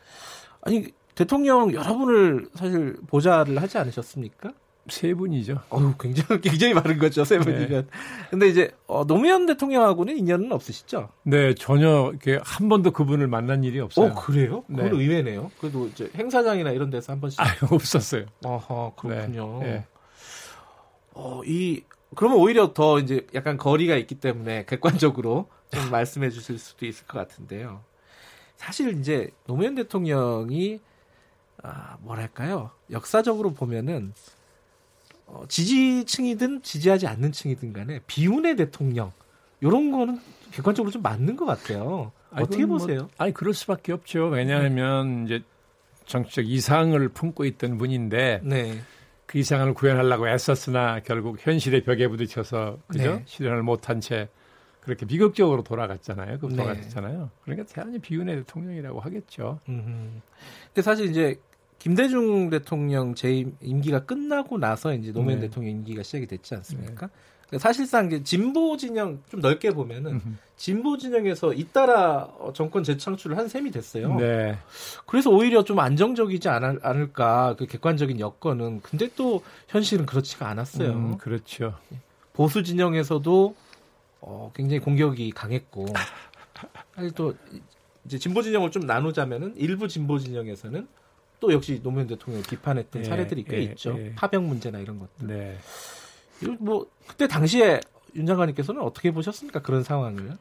아니 0.63 0.93
대통령 1.21 1.75
여러분을 1.75 2.49
사실 2.55 2.97
보좌를 3.07 3.61
하지 3.61 3.77
않으셨습니까? 3.77 4.53
세 4.89 5.13
분이죠. 5.13 5.61
어 5.69 5.95
굉장히 6.01 6.41
굉장히 6.41 6.73
많은 6.73 6.99
거죠 6.99 7.27
세 7.27 7.39
분이면. 7.39 7.69
네. 7.69 7.99
근데 8.31 8.49
이제 8.49 8.71
어, 8.87 9.05
노무현 9.07 9.45
대통령하고는 9.45 10.17
인연은 10.17 10.51
없으시죠? 10.51 11.11
네, 11.25 11.55
전혀 11.55 12.09
이렇게 12.11 12.41
한 12.43 12.71
번도 12.71 12.93
그분을 12.93 13.27
만난 13.27 13.65
일이 13.65 13.81
없어요. 13.81 14.13
어 14.13 14.15
그래요? 14.15 14.65
네. 14.67 14.85
그건 14.85 14.99
의외네요. 14.99 15.51
그래도 15.61 15.87
이제 15.89 16.11
행사장이나 16.15 16.71
이런 16.71 16.89
데서 16.89 17.13
한 17.13 17.21
번씩. 17.21 17.39
아, 17.39 17.45
없었어요. 17.71 18.25
아하 18.43 18.91
그렇군요. 18.97 19.59
네. 19.61 19.67
네. 19.67 19.87
어이 21.13 21.83
그러면 22.17 22.39
오히려 22.39 22.73
더 22.73 22.99
이제 22.99 23.27
약간 23.35 23.59
거리가 23.59 23.95
있기 23.97 24.15
때문에 24.15 24.65
객관적으로 24.65 25.51
좀 25.71 25.91
말씀해 25.93 26.31
주실 26.31 26.59
수도 26.59 26.87
있을 26.87 27.07
것 27.07 27.19
같은데요. 27.19 27.83
사실 28.57 28.99
이제 28.99 29.29
노무현 29.47 29.75
대통령이 29.75 30.81
아, 31.63 31.97
뭐랄까요? 32.01 32.71
역사적으로 32.91 33.53
보면은 33.53 34.13
어, 35.27 35.45
지지층이든 35.49 36.63
지지하지 36.63 37.07
않는 37.07 37.33
층이든 37.33 37.73
간에 37.73 38.01
비운의 38.07 38.57
대통령 38.57 39.13
이런 39.61 39.93
거는 39.93 40.21
객관적으로 40.51 40.91
좀 40.91 41.03
맞는 41.03 41.37
것 41.37 41.45
같아요. 41.45 42.13
어떻게 42.33 42.65
뭐, 42.65 42.79
보세요? 42.79 43.09
아니 43.19 43.33
그럴 43.33 43.55
수밖에 43.55 43.93
없죠. 43.93 44.27
왜냐하면 44.27 45.27
이제 45.27 45.43
정치적 46.07 46.47
이상을 46.47 47.09
품고 47.11 47.45
있던 47.45 47.79
분인데 47.79 48.41
네. 48.43 48.81
그 49.27 49.39
이상을 49.39 49.73
구현하려고 49.75 50.29
애썼으나 50.29 51.01
결국 51.05 51.37
현실의 51.39 51.85
벽에 51.85 52.09
부딪혀서 52.09 52.79
그죠 52.89 53.15
네. 53.17 53.23
실현을 53.27 53.63
못한 53.63 54.01
채 54.01 54.29
그렇게 54.81 55.07
비극적으로 55.07 55.63
돌아갔잖아요. 55.63 56.39
그 56.39 56.49
돌아갔잖아요. 56.49 57.21
네. 57.21 57.29
그러니까 57.45 57.67
대단히 57.67 57.99
비운의 57.99 58.37
대통령이라고 58.39 58.99
하겠죠. 58.99 59.61
음흠. 59.69 60.21
근데 60.67 60.83
사실 60.83 61.11
이제 61.11 61.39
김대중 61.81 62.51
대통령 62.51 63.15
재임 63.15 63.57
임기가 63.63 64.05
끝나고 64.05 64.59
나서 64.59 64.95
이제 64.95 65.13
노무현 65.13 65.41
네. 65.41 65.49
대통령 65.49 65.73
임기가 65.77 66.03
시작이 66.03 66.27
됐지 66.27 66.55
않습니까? 66.55 67.07
네. 67.07 67.13
그러니까 67.49 67.59
사실상 67.59 68.23
진보 68.23 68.77
진영 68.77 69.19
좀 69.31 69.41
넓게 69.41 69.73
보면은 69.73 70.21
진보 70.57 70.99
진영에서 70.99 71.55
잇따라 71.55 72.29
어, 72.39 72.53
정권 72.55 72.85
재창출을 72.85 73.39
한 73.39 73.49
셈이 73.49 73.71
됐어요. 73.71 74.15
네. 74.17 74.59
그래서 75.07 75.31
오히려 75.31 75.65
좀 75.65 75.81
안정적이지 75.81 76.51
않을, 76.51 76.81
않을까 76.83 77.57
그 77.59 77.67
객관적인 77.67 78.21
여건은 78.21 78.83
근데 78.83 79.09
또 79.17 79.43
현실은 79.69 80.05
그렇지가 80.05 80.49
않았어요. 80.49 80.93
음, 80.93 81.19
그렇죠. 81.19 81.75
보수 82.35 82.63
진영에서도 82.63 83.55
어, 84.21 84.53
굉장히 84.55 84.81
공격이 84.81 85.31
강했고 85.31 85.87
사실 86.95 87.11
또 87.13 87.35
이제 88.05 88.19
진보 88.19 88.43
진영을 88.43 88.71
좀 88.71 88.85
나누자면은 88.85 89.55
일부 89.57 89.89
진보 89.89 90.19
진영에서는 90.19 90.87
또 91.41 91.53
역시 91.53 91.81
노무현 91.83 92.07
대통령을 92.07 92.47
비판했던 92.47 93.03
예, 93.03 93.05
사례들이 93.05 93.45
꽤 93.45 93.57
예, 93.57 93.63
있죠. 93.63 93.97
예. 93.99 94.15
파병 94.15 94.47
문제나 94.47 94.79
이런 94.79 94.99
것들. 94.99 95.27
네. 95.27 95.59
뭐 96.59 96.87
그때 97.07 97.27
당시에 97.27 97.81
윤 98.15 98.27
장관님께서는 98.27 98.83
어떻게 98.83 99.11
보셨습니까? 99.11 99.63
그런 99.63 99.83
상황을? 99.83 100.37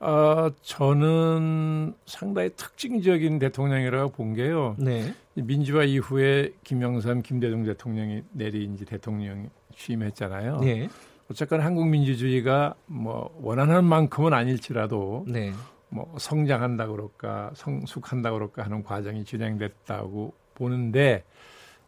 아, 0.00 0.50
저는 0.62 1.94
상당히 2.06 2.50
특징적인 2.56 3.38
대통령이라고 3.38 4.12
본 4.12 4.34
게요. 4.34 4.74
네. 4.78 5.14
민주화 5.34 5.84
이후에 5.84 6.52
김영삼, 6.64 7.22
김대중 7.22 7.64
대통령이 7.64 8.22
내리 8.32 8.64
이제 8.64 8.84
대통령 8.84 9.50
취임했잖아요. 9.76 10.60
네. 10.60 10.88
어쨌건 11.30 11.60
한국 11.60 11.88
민주주의가 11.88 12.74
뭐 12.86 13.30
원하는 13.40 13.84
만큼은 13.84 14.32
아닐지라도 14.32 15.24
네. 15.28 15.52
뭐 15.90 16.14
성장한다 16.18 16.86
그럴까, 16.86 17.50
성숙한다 17.54 18.30
그럴까 18.32 18.62
하는 18.64 18.82
과정이 18.82 19.24
진행됐다고 19.24 20.32
보는데 20.54 21.24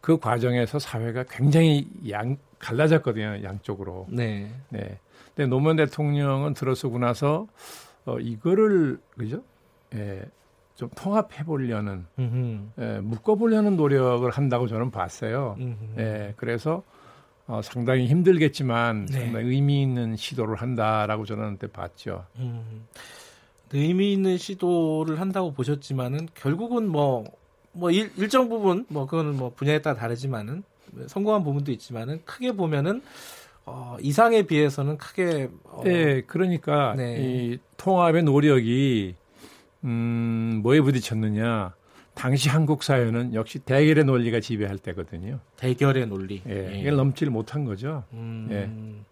그 0.01 0.17
과정에서 0.19 0.79
사회가 0.79 1.23
굉장히 1.23 1.87
양 2.09 2.37
갈라졌거든요, 2.59 3.43
양쪽으로. 3.43 4.07
네. 4.09 4.51
네. 4.69 4.99
근데 5.33 5.47
노무현 5.49 5.77
대통령은 5.77 6.53
들어서고 6.53 6.99
나서 6.99 7.47
어, 8.05 8.19
이거를 8.19 8.99
그죠? 9.17 9.41
예, 9.95 10.23
좀 10.75 10.89
통합해 10.95 11.43
보려는, 11.45 12.05
예, 12.79 12.99
묶어 12.99 13.35
보려는 13.35 13.77
노력을 13.77 14.29
한다고 14.29 14.67
저는 14.67 14.91
봤어요. 14.91 15.55
음흠. 15.59 15.99
예, 15.99 16.33
그래서 16.35 16.83
어, 17.47 17.61
상당히 17.61 18.07
힘들겠지만 18.07 19.05
네. 19.05 19.19
상당히 19.19 19.47
의미 19.47 19.81
있는 19.81 20.15
시도를 20.15 20.55
한다라고 20.55 21.25
저는 21.25 21.57
그때 21.57 21.71
봤죠. 21.71 22.25
음. 22.37 22.85
의미 23.73 24.13
있는 24.13 24.37
시도를 24.37 25.19
한다고 25.19 25.51
보셨지만은 25.51 26.29
결국은 26.35 26.87
뭐, 26.87 27.25
뭐 27.71 27.91
일, 27.91 28.11
일정 28.17 28.47
부분 28.47 28.85
뭐 28.87 29.05
그거는 29.05 29.35
뭐 29.35 29.51
분야에 29.53 29.81
따라 29.81 29.95
다르지만은 29.95 30.63
성공한 31.07 31.43
부분도 31.43 31.71
있지만은 31.71 32.21
크게 32.23 32.53
보면은 32.53 33.01
어, 33.65 33.97
이상에 34.01 34.43
비해서는 34.43 34.97
크게 34.97 35.49
어, 35.63 35.81
네, 35.83 36.21
그러니까 36.21 36.93
네. 36.95 37.17
이 37.19 37.57
통합의 37.77 38.23
노력이 38.23 39.15
음, 39.85 40.59
뭐에 40.63 40.81
부딪혔느냐? 40.81 41.73
당시 42.13 42.49
한국 42.49 42.83
사회는 42.83 43.33
역시 43.33 43.59
대결의 43.59 44.05
논리가 44.05 44.39
지배할 44.39 44.77
때거든요. 44.77 45.39
대결의 45.57 46.05
논리. 46.07 46.41
예, 46.47 46.79
이걸 46.79 46.95
넘지를 46.95 47.31
못한 47.31 47.65
거죠. 47.65 48.03
음, 48.13 48.47
예. 48.51 49.03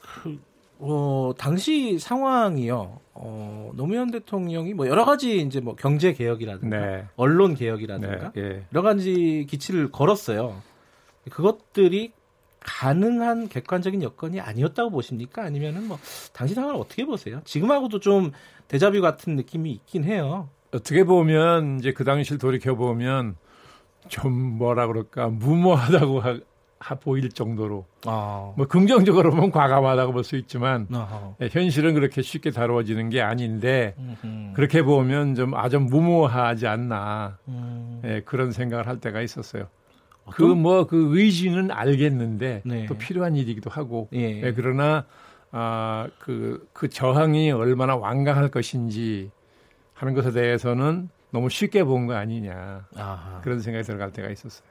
그, 0.00 0.38
어, 0.82 1.32
당시 1.36 1.98
상황이요. 1.98 3.00
어, 3.12 3.70
노무현 3.74 4.10
대통령이 4.10 4.72
뭐 4.72 4.88
여러 4.88 5.04
가지 5.04 5.40
이제 5.40 5.60
뭐 5.60 5.76
경제 5.76 6.14
개혁이라든가 6.14 6.78
네. 6.78 7.06
언론 7.16 7.54
개혁이라든가 7.54 8.32
네, 8.32 8.40
예. 8.40 8.64
여러 8.72 8.82
가지 8.82 9.46
기치를 9.48 9.90
걸었어요. 9.90 10.62
그것들이 11.30 12.12
가능한 12.60 13.48
객관적인 13.48 14.02
여건이 14.02 14.40
아니었다고 14.40 14.90
보십니까? 14.90 15.42
아니면은 15.42 15.86
뭐 15.86 15.98
당시 16.32 16.54
상황을 16.54 16.76
어떻게 16.76 17.04
보세요? 17.04 17.40
지금하고도 17.44 18.00
좀 18.00 18.32
대자뷰 18.68 19.00
같은 19.02 19.36
느낌이 19.36 19.70
있긴 19.72 20.04
해요. 20.04 20.48
어떻게 20.72 21.04
보면 21.04 21.78
이제 21.78 21.92
그 21.92 22.04
당시를 22.04 22.38
돌이켜 22.38 22.74
보면 22.74 23.36
좀 24.08 24.32
뭐라 24.32 24.86
그럴까 24.86 25.28
무모하다고 25.28 26.20
하, 26.20 26.38
보일 27.00 27.28
정도로 27.30 27.84
아. 28.06 28.52
뭐 28.56 28.66
긍정적으로 28.66 29.30
보면 29.30 29.50
과감하다고 29.52 30.12
볼 30.12 30.24
수 30.24 30.36
있지만 30.36 30.86
네, 31.38 31.48
현실은 31.50 31.94
그렇게 31.94 32.22
쉽게 32.22 32.50
다루어지는 32.50 33.10
게 33.10 33.20
아닌데 33.20 33.94
음흠. 33.98 34.52
그렇게 34.54 34.82
보면 34.82 35.34
좀 35.34 35.54
아주 35.54 35.78
무모하지 35.78 36.66
않나 36.66 37.38
음. 37.48 38.00
네, 38.02 38.22
그런 38.22 38.50
생각을 38.52 38.86
할 38.86 38.98
때가 38.98 39.20
있었어요. 39.20 39.68
그 40.32 40.42
뭐그 40.42 40.54
뭐, 40.54 40.86
그 40.86 41.18
의지는 41.18 41.70
알겠는데 41.70 42.62
네. 42.64 42.86
또 42.86 42.96
필요한 42.96 43.36
일이기도 43.36 43.68
하고 43.70 44.08
예. 44.12 44.40
네, 44.40 44.52
그러나 44.54 45.04
아그그 45.50 46.68
그 46.72 46.88
저항이 46.88 47.50
얼마나 47.52 47.96
완강할 47.96 48.48
것인지 48.50 49.30
하는 49.94 50.14
것에 50.14 50.30
대해서는 50.32 51.08
너무 51.32 51.48
쉽게 51.50 51.84
본 51.84 52.06
거 52.06 52.14
아니냐 52.14 52.86
아하. 52.96 53.40
그런 53.42 53.60
생각이 53.60 53.84
들어갈 53.84 54.12
때가 54.12 54.30
있었어요. 54.30 54.68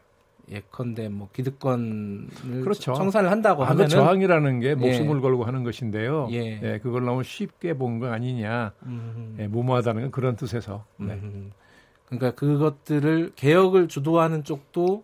예컨대 0.52 1.10
뭐 1.10 1.30
기득권을 1.34 2.28
그렇죠. 2.64 2.94
청산을 2.94 3.30
한다고 3.30 3.64
하면 3.64 3.88
저항이라는 3.88 4.60
게 4.60 4.76
목숨을 4.76 5.18
예. 5.18 5.22
걸고 5.22 5.44
하는 5.44 5.64
것인데요. 5.64 6.28
예. 6.32 6.60
예. 6.62 6.80
그걸 6.80 7.06
너무 7.06 7.24
쉽게 7.24 7.74
본 7.74 8.00
거 8.00 8.08
아니냐. 8.12 8.72
예, 9.40 9.48
무모하다는 9.48 10.02
건 10.04 10.12
그런 10.12 10.36
뜻에서. 10.36 10.86
네. 10.98 11.20
그러니까 12.06 12.32
그것들을 12.32 13.34
개혁을 13.36 13.88
주도하는 13.88 14.44
쪽도 14.44 15.04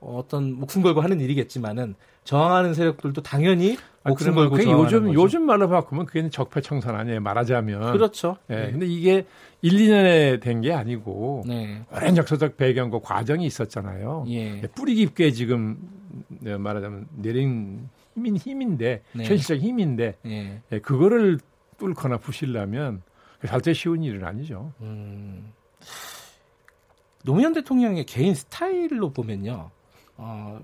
어떤 0.00 0.52
목숨 0.54 0.82
걸고 0.82 1.00
하는 1.00 1.20
일이겠지만은 1.20 1.94
저항하는 2.24 2.74
세력들도 2.74 3.22
당연히 3.22 3.76
아, 3.97 3.97
목숨 4.08 4.32
아, 4.32 4.34
걸고 4.36 4.58
저항하는 4.58 4.84
요즘 4.84 5.06
거죠. 5.06 5.20
요즘 5.22 5.42
말로 5.46 5.68
바꾸면 5.68 6.06
그게 6.06 6.28
적폐 6.30 6.60
청산 6.60 6.94
아니에요 6.96 7.20
말하자면 7.20 7.92
그렇죠. 7.92 8.36
예. 8.50 8.54
네. 8.56 8.70
근데 8.72 8.86
이게 8.86 9.26
1, 9.62 9.72
2년에 9.72 10.40
된 10.40 10.60
게 10.60 10.72
아니고 10.72 11.44
네. 11.46 11.82
오랜 11.92 12.16
역사적 12.16 12.56
배경과 12.56 13.00
과정이 13.00 13.46
있었잖아요. 13.46 14.24
예. 14.28 14.56
예. 14.56 14.60
뿌리 14.74 14.94
깊게 14.94 15.32
지금 15.32 15.78
네, 16.28 16.56
말하자면 16.56 17.06
내린 17.16 17.88
힘인 18.14 18.36
힘인데 18.36 19.02
네. 19.12 19.24
현실적 19.24 19.58
힘인데 19.58 20.16
예. 20.26 20.62
예. 20.72 20.78
그거를 20.80 21.38
뚫거나 21.78 22.18
부실려면 22.18 23.02
절대 23.46 23.72
쉬운 23.72 24.02
일은 24.02 24.24
아니죠. 24.24 24.72
음. 24.80 25.52
노무현 27.24 27.52
대통령의 27.52 28.04
개인 28.04 28.34
스타일로 28.34 29.10
보면요. 29.12 29.70
어, 30.16 30.60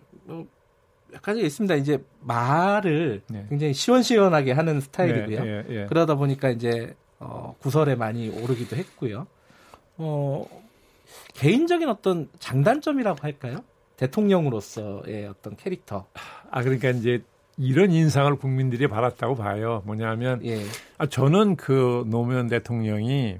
가지 1.22 1.40
있습니다. 1.42 1.74
이제 1.76 2.02
말을 2.20 3.22
네. 3.28 3.46
굉장히 3.48 3.72
시원시원하게 3.72 4.52
하는 4.52 4.80
스타일이고요. 4.80 5.44
네, 5.44 5.62
네, 5.62 5.86
그러다 5.86 6.14
보니까 6.14 6.50
이제 6.50 6.94
어, 7.18 7.54
구설에 7.60 7.94
많이 7.94 8.28
오르기도 8.28 8.76
했고요. 8.76 9.26
어, 9.96 10.46
개인적인 11.34 11.88
어떤 11.88 12.28
장단점이라고 12.38 13.18
할까요? 13.22 13.58
대통령으로서의 13.96 15.26
어떤 15.28 15.56
캐릭터. 15.56 16.06
아 16.50 16.62
그러니까 16.62 16.90
이제 16.90 17.22
이런 17.56 17.92
인상을 17.92 18.34
국민들이 18.36 18.88
받았다고 18.88 19.36
봐요. 19.36 19.82
뭐냐면 19.84 20.44
예. 20.44 20.62
아, 20.98 21.06
저는 21.06 21.56
그 21.56 22.04
노무현 22.08 22.48
대통령이 22.48 23.38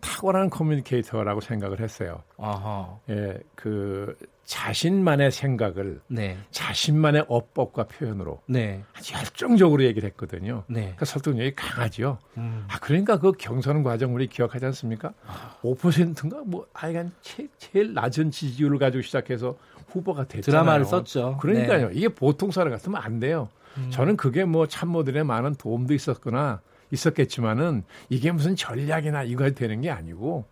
탁월한 0.00 0.50
communicator라고 0.50 1.40
생각을 1.40 1.80
했어요. 1.80 2.22
아하. 2.36 2.98
예, 3.08 3.38
그 3.54 4.16
자신만의 4.44 5.30
생각을 5.30 6.00
네. 6.08 6.36
자신만의 6.50 7.26
어법과 7.28 7.84
표현으로 7.84 8.40
네. 8.46 8.82
아주 8.94 9.14
열정적으로 9.14 9.82
얘기를 9.84 10.06
했거든요. 10.10 10.64
네. 10.66 10.80
그러니까 10.80 11.04
설득력이 11.04 11.54
강하죠. 11.54 12.18
음. 12.36 12.64
아 12.68 12.78
그러니까 12.80 13.18
그 13.18 13.32
경선 13.32 13.82
과정 13.82 14.14
우리 14.14 14.26
기억하지 14.26 14.66
않습니까? 14.66 15.12
아. 15.26 15.56
5%인가 15.62 16.42
뭐 16.44 16.66
하여간 16.72 17.12
제일 17.58 17.94
낮은 17.94 18.30
지지율을 18.30 18.78
가지고 18.78 19.02
시작해서 19.02 19.56
후보가 19.88 20.24
됐잖아요. 20.24 20.42
드라마를 20.42 20.84
썼죠. 20.84 21.38
그러니까요. 21.40 21.88
네. 21.88 21.94
이게 21.94 22.08
보통 22.08 22.50
사람 22.50 22.72
같으면 22.72 23.00
안 23.00 23.20
돼요. 23.20 23.48
음. 23.78 23.88
저는 23.90 24.16
그게 24.16 24.44
뭐 24.44 24.66
참모들의 24.66 25.24
많은 25.24 25.54
도움도 25.54 25.94
있었거나 25.94 26.60
있었겠지만은 26.90 27.82
이게 28.08 28.30
무슨 28.30 28.56
전략이나 28.56 29.24
이거 29.24 29.50
되는 29.50 29.80
게 29.80 29.90
아니고 29.90 30.46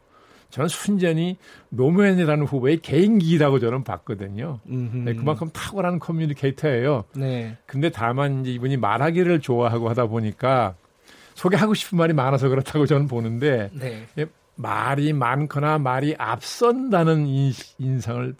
저는 0.53 0.69
순전히 0.69 1.39
노무현이라는 1.71 2.45
후보의 2.45 2.81
개인기라고 2.83 3.59
저는 3.59 3.85
봤거든요. 3.85 4.61
네, 4.65 5.15
그만큼 5.15 5.49
탁월한 5.51 5.99
커뮤니케이터예요. 5.99 7.05
네. 7.17 7.57
근데 7.65 7.89
다만 7.91 8.43
이제 8.43 8.53
이분이 8.53 8.77
말하기를 8.77 9.41
좋아하고 9.41 9.89
하다 9.89 10.07
보니까 10.07 10.77
소개하고 11.35 11.73
싶은 11.73 11.97
말이 11.97 12.13
많아서 12.13 12.51
그렇다고 12.51 12.85
저는 12.85 13.09
보는데 13.09 13.71
네. 13.73 14.07
예, 14.19 14.27
말이 14.55 15.15
많거나 15.15 15.79
말이 15.79 16.15
앞선다는 16.19 17.27
인, 17.27 17.53
인상을 17.79 18.35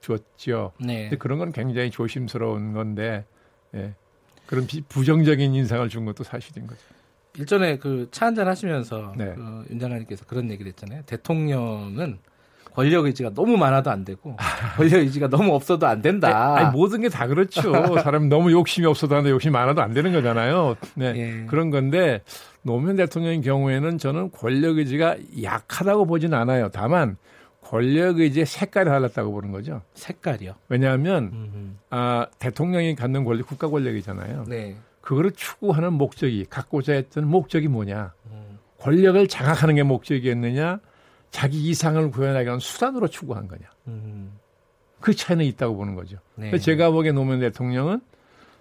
줬죠. 0.00 0.72
네. 0.80 1.02
근데 1.04 1.16
그런 1.16 1.38
건 1.38 1.52
굉장히 1.52 1.92
조심스러운 1.92 2.72
건데 2.72 3.24
예, 3.76 3.94
그런 4.46 4.66
비, 4.66 4.80
부정적인 4.80 5.54
인상을 5.54 5.88
준 5.88 6.06
것도 6.06 6.24
사실인 6.24 6.66
거죠. 6.66 6.80
일전에 7.38 7.78
그 7.78 8.08
차 8.10 8.26
한잔 8.26 8.46
하시면서 8.48 9.14
네. 9.16 9.32
그 9.34 9.64
윤장관님께서 9.70 10.24
그런 10.26 10.50
얘기를 10.50 10.68
했잖아요. 10.70 11.02
대통령은 11.06 12.18
권력 12.74 13.04
의지가 13.04 13.30
너무 13.34 13.56
많아도 13.58 13.90
안 13.90 14.04
되고 14.04 14.36
권력 14.76 14.98
의지가 15.00 15.28
너무 15.28 15.54
없어도 15.54 15.86
안 15.86 16.00
된다. 16.02 16.54
아니, 16.56 16.70
모든 16.76 17.00
게 17.02 17.08
다 17.08 17.26
그렇죠. 17.26 17.72
사람 18.02 18.28
너무 18.28 18.50
욕심이 18.52 18.86
없어도 18.86 19.16
안 19.16 19.24
돼, 19.24 19.30
욕심이 19.30 19.52
많아도 19.52 19.82
안 19.82 19.92
되는 19.92 20.12
거잖아요. 20.12 20.76
네. 20.94 21.12
예. 21.16 21.46
그런 21.46 21.70
건데 21.70 22.22
노무현 22.62 22.96
대통령의 22.96 23.42
경우에는 23.42 23.98
저는 23.98 24.30
권력 24.32 24.78
의지가 24.78 25.16
약하다고 25.42 26.06
보진 26.06 26.32
않아요. 26.34 26.70
다만 26.72 27.16
권력 27.62 28.18
의지의 28.20 28.46
색깔이 28.46 28.88
달랐다고 28.88 29.32
보는 29.32 29.50
거죠. 29.52 29.82
색깔이요? 29.94 30.54
왜냐하면 30.68 31.30
음흠. 31.32 31.70
아, 31.90 32.26
대통령이 32.38 32.94
갖는 32.94 33.24
권력 33.24 33.46
국가 33.48 33.68
권력이잖아요. 33.68 34.44
네. 34.48 34.76
그거를 35.02 35.32
추구하는 35.32 35.92
목적이 35.92 36.46
갖고자 36.48 36.94
했던 36.94 37.28
목적이 37.28 37.68
뭐냐? 37.68 38.14
음. 38.30 38.58
권력을 38.78 39.28
장악하는 39.28 39.74
게 39.74 39.82
목적이었느냐, 39.82 40.80
자기 41.30 41.68
이상을 41.68 42.10
구현하기 42.10 42.46
위한 42.46 42.58
수단으로 42.58 43.08
추구한 43.08 43.46
거냐. 43.48 43.62
음. 43.88 44.38
그 45.00 45.14
차이는 45.14 45.44
있다고 45.44 45.76
보는 45.76 45.94
거죠. 45.94 46.18
네. 46.36 46.56
제가 46.56 46.90
보기에 46.90 47.12
노무현 47.12 47.40
대통령은 47.40 48.00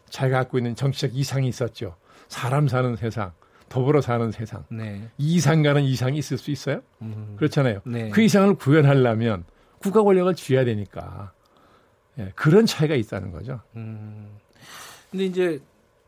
자기가 0.09 0.39
갖고 0.39 0.57
있는 0.57 0.75
정치적 0.75 1.15
이상이 1.15 1.47
있었죠. 1.47 1.95
사람 2.27 2.67
사는 2.67 2.95
세상, 2.95 3.31
더불어 3.69 4.01
사는 4.01 4.31
세상. 4.31 4.65
네. 4.69 5.07
이상과는 5.17 5.83
이상이 5.83 6.17
있을 6.17 6.37
수 6.37 6.49
있어요? 6.49 6.81
음. 7.01 7.35
그렇잖아요. 7.37 7.81
네. 7.85 8.09
그 8.09 8.21
이상을 8.21 8.55
구현하려면 8.55 9.45
국가 9.79 10.01
권력을 10.01 10.33
쥐어야 10.35 10.65
되니까. 10.65 11.31
예, 12.19 12.31
그런 12.35 12.65
차이가 12.65 12.95
있다는 12.95 13.31
거죠. 13.31 13.61
음. 13.75 14.27
근데 15.11 15.25
이제 15.25 15.61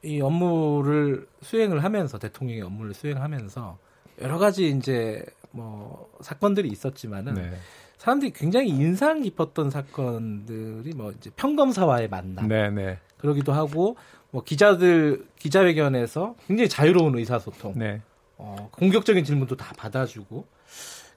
이 0.04 0.22
업무를 0.22 1.28
수행을 1.42 1.84
하면서 1.84 2.18
대통령의 2.18 2.62
업무를 2.64 2.94
수행하면서 2.94 3.78
여러 4.22 4.38
가지 4.38 4.70
이제 4.70 5.24
뭐 5.52 6.10
사건들이 6.22 6.68
있었지만은 6.70 7.34
네. 7.36 7.52
사람들이 7.98 8.32
굉장히 8.34 8.70
인상 8.70 9.22
깊었던 9.22 9.70
사건들이 9.70 10.94
뭐 10.94 11.12
이제 11.12 11.30
평검사와의 11.36 12.10
만남, 12.10 12.48
네, 12.48 12.70
네. 12.70 13.00
그러기도 13.18 13.54
하고 13.54 13.96
뭐 14.32 14.44
기자들 14.44 15.26
기자회견에서 15.40 16.36
굉장히 16.48 16.68
자유로운 16.68 17.18
의사소통, 17.18 17.74
네. 17.78 18.02
어, 18.38 18.70
공격적인 18.72 19.24
질문도 19.24 19.56
다 19.56 19.74
받아주고, 19.78 20.46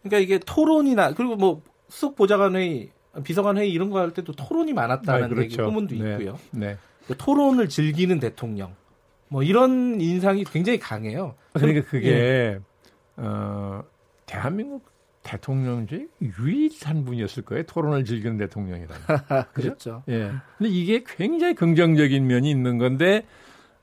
그러니까 0.03 0.19
이게 0.19 0.39
토론이나 0.39 1.13
그리고 1.15 1.35
뭐 1.35 1.63
수석 1.89 2.15
보좌관 2.15 2.55
회의, 2.55 2.91
비서관 3.25 3.57
회의 3.57 3.73
이런 3.73 3.91
거 3.91 3.99
할 3.99 4.13
때도 4.13 4.33
토론이 4.35 4.73
많았다는 4.73 5.25
아, 5.25 5.29
그렇죠. 5.29 5.43
얘기 5.43 5.57
소문도 5.57 5.97
네. 5.97 6.13
있고요. 6.13 6.39
네. 6.53 6.77
그 7.07 7.17
토론을 7.17 7.69
즐기는 7.69 8.19
대통령, 8.19 8.75
뭐 9.29 9.43
이런 9.43 10.01
인상이 10.01 10.45
굉장히 10.45 10.79
강해요. 10.79 11.35
그러니까 11.53 11.89
그게 11.89 12.11
예. 12.11 12.61
어, 13.17 13.83
대한민국 14.27 14.85
대통령 15.23 15.87
중에 15.87 16.07
유일한 16.21 17.05
분이었을 17.05 17.45
거예요. 17.45 17.65
토론을 17.65 18.05
즐기는 18.05 18.37
대통령이라는. 18.37 19.03
그렇죠. 19.53 20.03
예. 20.09 20.31
근데 20.57 20.71
이게 20.71 21.03
굉장히 21.05 21.55
긍정적인 21.55 22.27
면이 22.27 22.49
있는 22.49 22.79
건데 22.79 23.25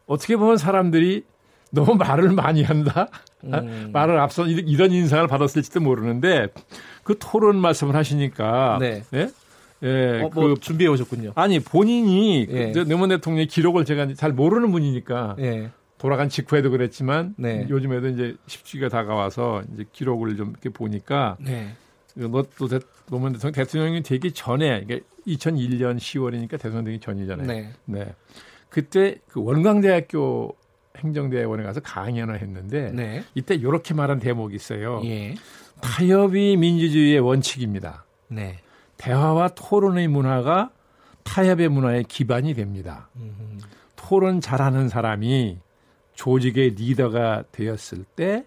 어떻게 0.05 0.38
보면 0.38 0.57
사람들이 0.57 1.26
너무 1.71 1.95
말을 1.95 2.30
많이 2.30 2.63
한다. 2.63 3.07
음. 3.43 3.89
말을 3.91 4.19
앞서 4.19 4.45
이런 4.45 4.91
인상을 4.91 5.28
받았을지도 5.28 5.82
모르는데 5.82 6.47
그 7.03 7.17
토론 7.19 7.57
말씀을 7.57 7.95
하시니까 7.95 8.78
네. 8.80 9.03
예? 9.13 9.30
예, 9.84 10.21
어, 10.23 10.29
뭐 10.34 10.53
그 10.53 10.59
준비해 10.59 10.89
오셨군요. 10.89 11.34
아니 11.36 11.59
본인이 11.59 12.47
예. 12.49 12.71
노무현 12.71 13.09
대통령의 13.09 13.47
기록을 13.47 13.86
제가 13.86 14.13
잘 14.13 14.31
모르는 14.31 14.71
분이니까 14.71 15.36
예. 15.39 15.71
돌아간 15.97 16.29
직후에도 16.29 16.69
그랬지만 16.69 17.36
네. 17.38 17.65
요즘에도 17.69 18.07
이제 18.09 18.36
10주기가 18.47 18.89
다가와서 18.89 19.63
이제 19.73 19.86
기록을 19.91 20.36
좀 20.36 20.49
이렇게 20.49 20.69
보니까 20.69 21.38
네. 21.39 21.75
너또 22.15 22.67
노무현 23.09 23.34
대통령 23.34 23.53
대통령이 23.53 24.03
되기 24.03 24.31
전에 24.31 24.84
그러니까 24.84 25.05
2001년 25.27 25.97
10월이니까 25.97 26.51
대통령 26.51 26.84
되기 26.84 26.99
전이잖아요. 26.99 27.47
네. 27.47 27.71
네. 27.86 28.13
그때 28.69 29.17
그 29.27 29.41
원광대학교 29.43 30.55
행정대학원에 30.97 31.63
가서 31.63 31.79
강연을 31.79 32.41
했는데 32.41 32.91
네. 32.91 33.23
이때 33.36 33.55
이렇게 33.55 33.93
말한 33.93 34.19
대목이 34.19 34.55
있어요. 34.55 35.01
예. 35.05 35.36
타협이 35.81 36.57
민주주의의 36.57 37.19
원칙입니다. 37.19 38.05
네. 38.27 38.59
대화와 39.03 39.49
토론의 39.49 40.07
문화가 40.07 40.71
타협의 41.23 41.67
문화의 41.67 42.05
기반이 42.05 42.53
됩니다. 42.53 43.09
음흠. 43.17 43.65
토론 43.97 44.39
잘하는 44.39 44.87
사람이 44.87 45.59
조직의 46.13 46.71
리더가 46.71 47.43
되었을 47.51 48.05
때 48.15 48.45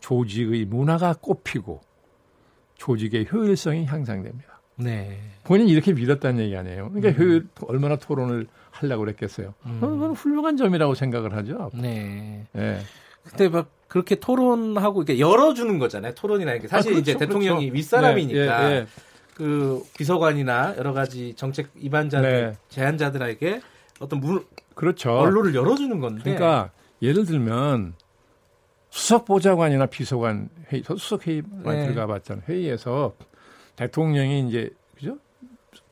조직의 0.00 0.66
문화가 0.66 1.14
꼽히고 1.14 1.80
조직의 2.74 3.28
효율성이 3.32 3.86
향상됩니다. 3.86 4.60
네. 4.76 5.18
본인이 5.44 5.72
이렇게 5.72 5.94
믿었다는 5.94 6.44
얘기 6.44 6.56
아니에요. 6.56 6.90
그러니까 6.90 7.08
음. 7.08 7.26
효율, 7.26 7.48
얼마나 7.62 7.96
토론을 7.96 8.48
하려고 8.70 9.04
그랬겠어요. 9.04 9.54
음. 9.64 9.78
그건 9.80 10.12
훌륭한 10.12 10.58
점이라고 10.58 10.94
생각을 10.94 11.34
하죠. 11.36 11.70
네. 11.72 12.44
네. 12.52 12.80
근데 13.22 13.48
막 13.48 13.70
그렇게 13.88 14.16
토론하고 14.16 15.02
이렇게 15.02 15.18
열어주는 15.18 15.78
거잖아요. 15.78 16.14
토론이라는 16.14 16.60
게 16.60 16.68
사실 16.68 16.90
아, 16.90 16.94
그렇죠, 16.94 17.00
이제 17.00 17.16
대통령이 17.16 17.70
그렇죠. 17.70 17.74
윗사람이니까 17.74 18.60
네, 18.60 18.68
네, 18.68 18.80
네. 18.80 18.86
그 19.36 19.84
비서관이나 19.98 20.76
여러 20.78 20.94
가지 20.94 21.34
정책 21.34 21.68
위반자들, 21.74 22.52
네. 22.52 22.58
제안자들에게 22.70 23.60
어떤 24.00 24.20
문, 24.20 24.42
그렇죠. 24.74 25.12
언론을 25.12 25.54
열어주는 25.54 26.00
건데. 26.00 26.22
그러니까 26.22 26.70
예를 27.02 27.26
들면 27.26 27.92
수석 28.88 29.26
보좌관이나 29.26 29.84
비서관 29.86 30.48
회의, 30.72 30.82
수석 30.82 31.26
회의만 31.26 31.64
네. 31.64 31.86
들어가 31.86 32.06
봤잖아요. 32.06 32.44
회의에서 32.48 33.14
대통령이 33.76 34.48
이제 34.48 34.70
그죠? 34.94 35.18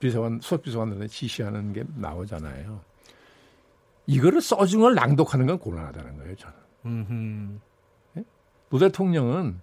비서관, 0.00 0.40
수석 0.40 0.62
비서관들한테 0.62 1.08
지시하는 1.08 1.74
게 1.74 1.84
나오잖아요. 1.96 2.80
이거를 4.06 4.40
써준 4.40 4.80
걸 4.80 4.94
낭독하는 4.94 5.46
건 5.46 5.58
곤란하다는 5.58 6.16
거예요, 6.16 6.34
저는. 6.36 7.60
네? 8.14 8.24
노 8.70 8.78
대통령은 8.78 9.60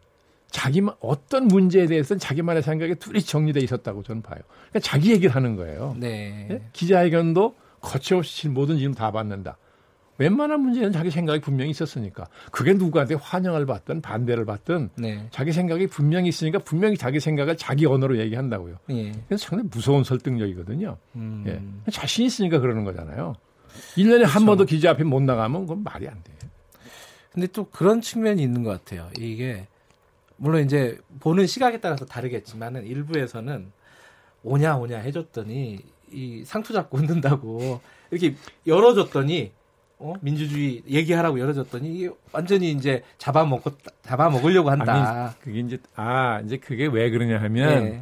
자기만 0.51 0.95
어떤 0.99 1.47
문제에 1.47 1.87
대해서는 1.87 2.19
자기만의 2.19 2.61
생각에 2.61 2.95
둘이 2.95 3.21
정리돼 3.21 3.61
있었다고 3.61 4.03
저는 4.03 4.21
봐요. 4.21 4.39
그러니까 4.69 4.79
자기 4.81 5.11
얘기를 5.11 5.33
하는 5.33 5.55
거예요. 5.55 5.95
네. 5.97 6.45
네? 6.49 6.61
기자회견도 6.73 7.55
거침없이 7.79 8.49
모든 8.49 8.77
질문 8.77 8.93
다 8.93 9.11
받는다. 9.11 9.57
웬만한 10.17 10.61
문제는 10.61 10.91
자기 10.91 11.09
생각이 11.09 11.41
분명히 11.41 11.71
있었으니까 11.71 12.27
그게 12.51 12.73
누구한테 12.73 13.15
환영을 13.15 13.65
받든 13.65 14.01
반대를 14.01 14.45
받든 14.45 14.89
네. 14.97 15.25
자기 15.31 15.51
생각이 15.51 15.87
분명히 15.87 16.29
있으니까 16.29 16.59
분명히 16.59 16.95
자기 16.95 17.19
생각을 17.19 17.57
자기 17.57 17.87
언어로 17.87 18.19
얘기한다고요. 18.19 18.77
예. 18.91 19.13
그래서 19.27 19.47
상당히 19.47 19.69
무서운 19.73 20.03
설득력이거든요. 20.03 20.97
음. 21.15 21.43
예. 21.47 21.91
자신 21.91 22.25
있으니까 22.25 22.59
그러는 22.59 22.83
거잖아요. 22.83 23.33
1년에 23.95 24.17
그렇죠. 24.17 24.31
한 24.31 24.45
번도 24.45 24.65
기자 24.65 24.91
앞에 24.91 25.03
못 25.03 25.21
나가면 25.23 25.61
그건 25.61 25.83
말이 25.83 26.07
안 26.07 26.21
돼. 26.23 26.31
근데 27.31 27.47
또 27.47 27.65
그런 27.69 28.01
측면이 28.01 28.43
있는 28.43 28.63
것 28.63 28.71
같아요. 28.71 29.09
이게 29.17 29.65
물론 30.41 30.63
이제 30.63 30.97
보는 31.19 31.45
시각에 31.45 31.79
따라서 31.79 32.03
다르겠지만은 32.03 32.87
일부에서는 32.87 33.71
오냐 34.43 34.75
오냐 34.77 34.97
해줬더니 34.97 35.79
이 36.11 36.43
상투 36.43 36.73
잡고 36.73 36.97
흔든다고 36.97 37.79
이렇게 38.09 38.35
열어줬더니 38.65 39.51
어? 39.99 40.13
민주주의 40.19 40.81
얘기하라고 40.89 41.39
열어줬더니 41.39 41.93
이게 41.93 42.09
완전히 42.31 42.71
이제 42.71 43.03
잡아먹고 43.19 43.69
잡아먹으려고 44.01 44.71
한다. 44.71 45.25
아니, 45.27 45.39
그게 45.41 45.59
이제 45.59 45.77
아 45.95 46.41
이제 46.43 46.57
그게 46.57 46.87
왜 46.87 47.11
그러냐 47.11 47.39
하면 47.39 47.83
네. 47.83 48.01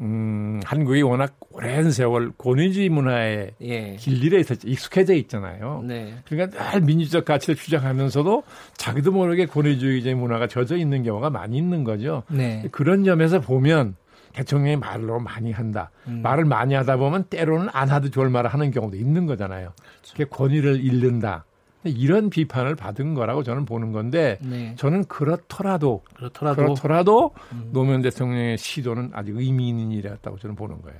음, 0.00 0.60
한국이 0.64 1.02
워낙 1.02 1.36
오랜 1.50 1.90
세월 1.90 2.32
권위주의 2.38 2.88
문화에 2.88 3.50
예. 3.60 3.96
길들여 3.96 4.38
있었죠. 4.38 4.66
익숙해져 4.66 5.14
있잖아요. 5.14 5.82
네. 5.86 6.14
그러니까 6.26 6.70
늘 6.72 6.80
민주적 6.80 7.24
가치를 7.24 7.56
주장하면서도 7.56 8.42
자기도 8.76 9.12
모르게 9.12 9.46
권위주의적 9.46 10.16
문화가 10.16 10.46
젖어 10.46 10.76
있는 10.76 11.02
경우가 11.02 11.30
많이 11.30 11.58
있는 11.58 11.84
거죠. 11.84 12.22
네. 12.28 12.66
그런 12.72 13.04
점에서 13.04 13.40
보면 13.40 13.96
대통령이 14.32 14.76
말로 14.76 15.18
많이 15.18 15.52
한다. 15.52 15.90
음. 16.06 16.20
말을 16.22 16.44
많이 16.44 16.74
하다 16.74 16.96
보면 16.96 17.24
때로는 17.24 17.68
안 17.72 17.88
하도 17.90 18.10
좋을 18.10 18.30
말을 18.30 18.50
하는 18.50 18.70
경우도 18.70 18.96
있는 18.96 19.26
거잖아요. 19.26 19.72
그렇죠. 20.14 20.30
권위를 20.30 20.82
잃는다. 20.82 21.44
이런 21.84 22.28
비판을 22.30 22.74
받은 22.74 23.14
거라고 23.14 23.42
저는 23.42 23.64
보는 23.64 23.92
건데 23.92 24.38
네. 24.42 24.74
저는 24.76 25.04
그렇더라도 25.04 26.02
그렇더라도, 26.14 26.62
그렇더라도 26.62 27.30
음. 27.52 27.70
노무현 27.72 28.02
대통령의 28.02 28.58
시도는 28.58 29.10
아직 29.14 29.34
의미 29.36 29.68
있는 29.68 29.90
일이었다고 29.90 30.38
저는 30.38 30.56
보는 30.56 30.82
거예요. 30.82 30.98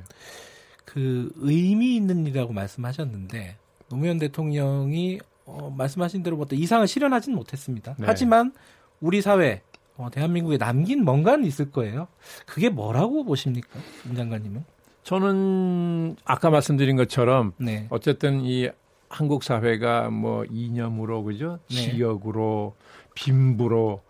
그 0.85 1.31
의미 1.36 1.97
있는 1.97 2.27
일이라고 2.27 2.52
말씀하셨는데 2.52 3.57
노무현 3.89 4.19
대통령이 4.19 5.20
어, 5.44 5.74
말씀하신 5.77 6.23
대로 6.23 6.39
어떤 6.39 6.59
이상을 6.59 6.86
실현하지는 6.86 7.36
못했습니다. 7.36 7.94
네. 7.98 8.07
하지만 8.07 8.52
우리 9.01 9.20
사회 9.20 9.62
어, 9.97 10.09
대한민국에 10.11 10.57
남긴 10.57 11.05
뭔가는 11.05 11.44
있을 11.44 11.70
거예요. 11.70 12.09
그게 12.47 12.70
뭐라고 12.70 13.24
보십니까, 13.24 13.69
임 14.09 14.15
장관님은? 14.15 14.65
저는 15.02 16.16
아까 16.24 16.51
말씀드린 16.51 16.97
것처럼 16.97 17.52
네. 17.59 17.86
어쨌든 17.90 18.40
이 18.44 18.70
한국 19.11 19.43
사회가 19.43 20.09
뭐 20.09 20.45
이념으로 20.49 21.24
그죠 21.24 21.59
네. 21.69 21.77
지역으로 21.77 22.74
빈부로 23.15 24.01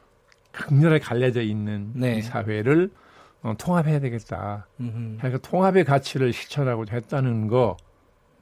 강렬하게 0.52 1.00
갈려져 1.00 1.40
있는 1.40 1.90
네. 1.94 2.18
이 2.18 2.22
사회를 2.22 2.90
어, 3.42 3.54
통합해야 3.58 4.00
되겠다. 4.00 4.66
음흠. 4.78 5.16
그러니까 5.18 5.48
통합의 5.48 5.84
가치를 5.84 6.32
실천하고 6.34 6.84
했다는 6.90 7.48
거. 7.48 7.78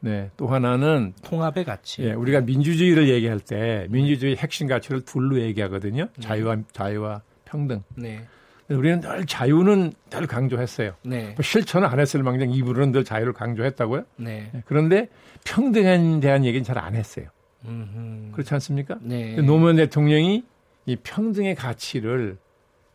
네. 0.00 0.30
또 0.36 0.48
하나는 0.48 1.12
통합의 1.22 1.64
가치. 1.64 2.02
예, 2.02 2.12
우리가 2.12 2.40
민주주의를 2.40 3.08
얘기할 3.08 3.38
때 3.38 3.86
민주주의 3.90 4.36
핵심 4.36 4.66
가치를 4.66 5.02
둘로 5.04 5.40
얘기하거든요. 5.40 6.08
네. 6.16 6.20
자유와 6.20 6.56
자유와 6.72 7.22
평등. 7.44 7.82
네. 7.94 8.26
우리는 8.70 9.00
늘 9.00 9.24
자유는 9.26 9.92
늘 10.10 10.26
강조했어요. 10.26 10.94
네. 11.02 11.32
뭐 11.34 11.42
실천은 11.42 11.88
안 11.88 11.98
했을 12.00 12.22
망정 12.22 12.50
이부로는 12.50 12.92
늘 12.92 13.04
자유를 13.04 13.32
강조했다고요. 13.32 14.04
네. 14.16 14.50
네. 14.52 14.62
그런데 14.66 15.08
평등에 15.44 16.20
대한 16.20 16.44
얘기는 16.44 16.62
잘 16.64 16.78
안 16.78 16.94
했어요. 16.94 17.26
음흠. 17.64 18.32
그렇지 18.32 18.54
않습니까? 18.54 18.98
네. 19.00 19.36
노무현 19.40 19.76
대통령이 19.76 20.44
이 20.86 20.96
평등의 20.96 21.54
가치를 21.54 22.36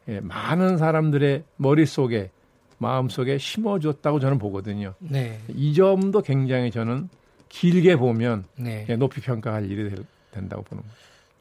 예, 0.10 0.20
많은 0.20 0.78
사람들의 0.78 1.44
머릿속에 1.58 2.30
마음속에 2.78 3.38
심어줬다고 3.38 4.20
저는 4.20 4.38
보거든요. 4.40 4.94
네. 5.00 5.40
이 5.50 5.74
점도 5.74 6.22
굉장히 6.22 6.72
저는 6.72 7.10
길게 7.50 7.96
보면 7.98 8.46
네. 8.58 8.86
예, 8.90 8.96
높이 8.96 9.22
평가할 9.22 9.70
일이 9.70 9.90
될, 9.90 10.06
된다고 10.32 10.64
보는 10.64 10.84
거죠. 10.84 10.96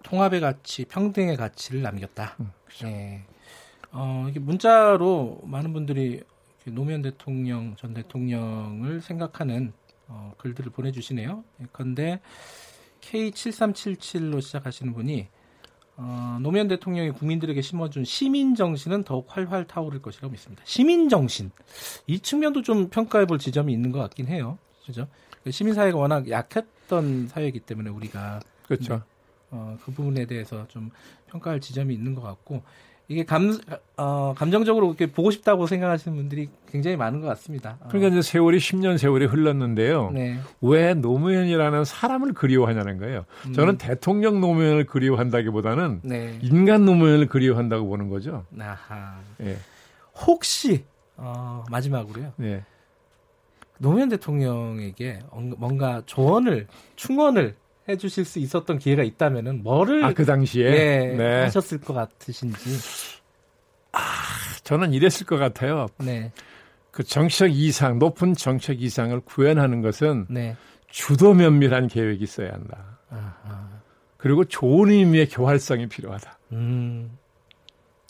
통합의 0.05 0.41
가치, 0.41 0.85
평등의 0.85 1.37
가치를 1.37 1.83
남겼다. 1.83 2.37
음, 2.41 2.51
그렇죠. 2.65 2.87
네. 2.87 3.23
어, 3.93 4.27
이게 4.28 4.40
문자로 4.40 5.40
많은 5.44 5.73
분들이 5.73 6.23
노무현 6.64 7.02
대통령 7.02 7.77
전 7.77 7.94
대통령을 7.94 9.01
생각하는 9.01 9.73
어, 10.09 10.32
글들을 10.39 10.73
보내주시네요. 10.73 11.44
그런데 11.73 12.20
K7377로 13.01 14.40
시작하시는 14.40 14.93
분이 14.94 15.28
어, 15.97 16.39
노무현 16.40 16.69
대통령이 16.69 17.10
국민들에게 17.10 17.60
심어준 17.60 18.05
시민 18.05 18.55
정신은 18.55 19.05
더욱 19.05 19.27
활활 19.28 19.66
타오를 19.66 20.01
것이라고 20.01 20.32
믿습니다. 20.32 20.62
시민 20.66 21.09
정신 21.09 21.51
이 22.06 22.19
측면도 22.19 22.62
좀 22.62 22.89
평가해볼 22.89 23.39
지점이 23.39 23.73
있는 23.73 23.93
것 23.93 23.98
같긴 23.98 24.27
해요. 24.28 24.59
그죠? 24.86 25.06
시민 25.51 25.74
사회가 25.74 25.98
워낙 25.98 26.28
약했던 26.31 27.28
사회이기 27.28 27.60
때문에 27.60 27.90
우리가 27.90 28.40
그렇죠. 28.66 28.94
네, 28.94 29.01
어, 29.51 29.78
그 29.85 29.93
부분에 29.93 30.27
대해서 30.27 30.66
좀 30.69 30.90
평가할 31.27 31.60
지점이 31.60 31.93
있는 31.93 32.14
것 32.14 32.23
같고 32.23 32.62
이게 33.12 33.24
감, 33.24 33.59
어, 33.98 34.34
감정적으로 34.36 34.89
이렇게 34.89 35.06
보고 35.06 35.30
싶다고 35.30 35.66
생각하시는 35.66 36.16
분들이 36.16 36.48
굉장히 36.66 36.97
많은 36.97 37.20
것 37.20 37.26
같습니다. 37.28 37.76
어. 37.80 37.89
그러니까 37.89 38.09
이제 38.09 38.22
세월이 38.22 38.56
10년 38.56 38.97
세월이 38.97 39.26
흘렀는데요. 39.26 40.10
네. 40.12 40.39
왜 40.62 40.94
노무현이라는 40.94 41.84
사람을 41.84 42.32
그리워하냐는 42.32 42.98
거예요. 42.98 43.26
음. 43.47 43.52
저는 43.52 43.76
대통령 43.76 44.40
노무현을 44.40 44.86
그리워한다기보다는 44.86 46.01
네. 46.05 46.39
인간 46.40 46.86
노무현을 46.86 47.26
그리워한다고 47.28 47.86
보는 47.86 48.09
거죠. 48.09 48.47
아하. 48.59 49.20
예. 49.43 49.59
혹시 50.26 50.84
어, 51.18 51.64
마지막으로요. 51.70 52.32
네. 52.36 52.64
노무현 53.78 54.09
대통령에게 54.09 55.18
뭔가 55.59 56.02
조언을 56.06 56.66
충원을 56.97 57.56
해주실 57.89 58.25
수 58.25 58.39
있었던 58.39 58.79
기회가 58.79 59.03
있다면은 59.03 59.63
뭐를 59.63 60.05
아, 60.05 60.13
그 60.13 60.25
당시에 60.25 60.71
네, 60.71 61.17
네. 61.17 61.41
하셨을 61.43 61.81
것 61.81 61.95
같으신지. 61.95 62.71
아, 63.93 64.01
저는 64.63 64.93
이랬을 64.93 65.27
것 65.27 65.37
같아요. 65.37 65.87
네. 65.99 66.33
그 66.91 67.03
정책 67.03 67.57
이상 67.57 67.99
높은 67.99 68.35
정책 68.35 68.83
이상을 68.83 69.19
구현하는 69.21 69.81
것은 69.83 70.27
네. 70.29 70.57
주도 70.89 71.35
면밀한 71.35 71.89
계획이 71.89 72.23
있어야 72.23 72.53
한다. 72.53 72.99
아하. 73.11 73.69
그리고 74.17 74.45
좋은 74.45 74.91
의미의 74.91 75.29
교활성이 75.29 75.89
필요하다. 75.89 76.39
음. 76.53 77.19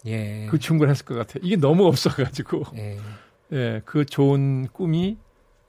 예. 0.07 0.47
그 0.51 0.59
충분했을 0.59 1.07
것 1.07 1.15
같아요. 1.15 1.41
이게 1.43 1.57
너무 1.57 1.87
없어가지고. 1.87 2.65
예. 2.77 2.99
예. 3.53 3.83
그 3.85 4.05
좋은 4.05 4.67
꿈이 4.73 5.17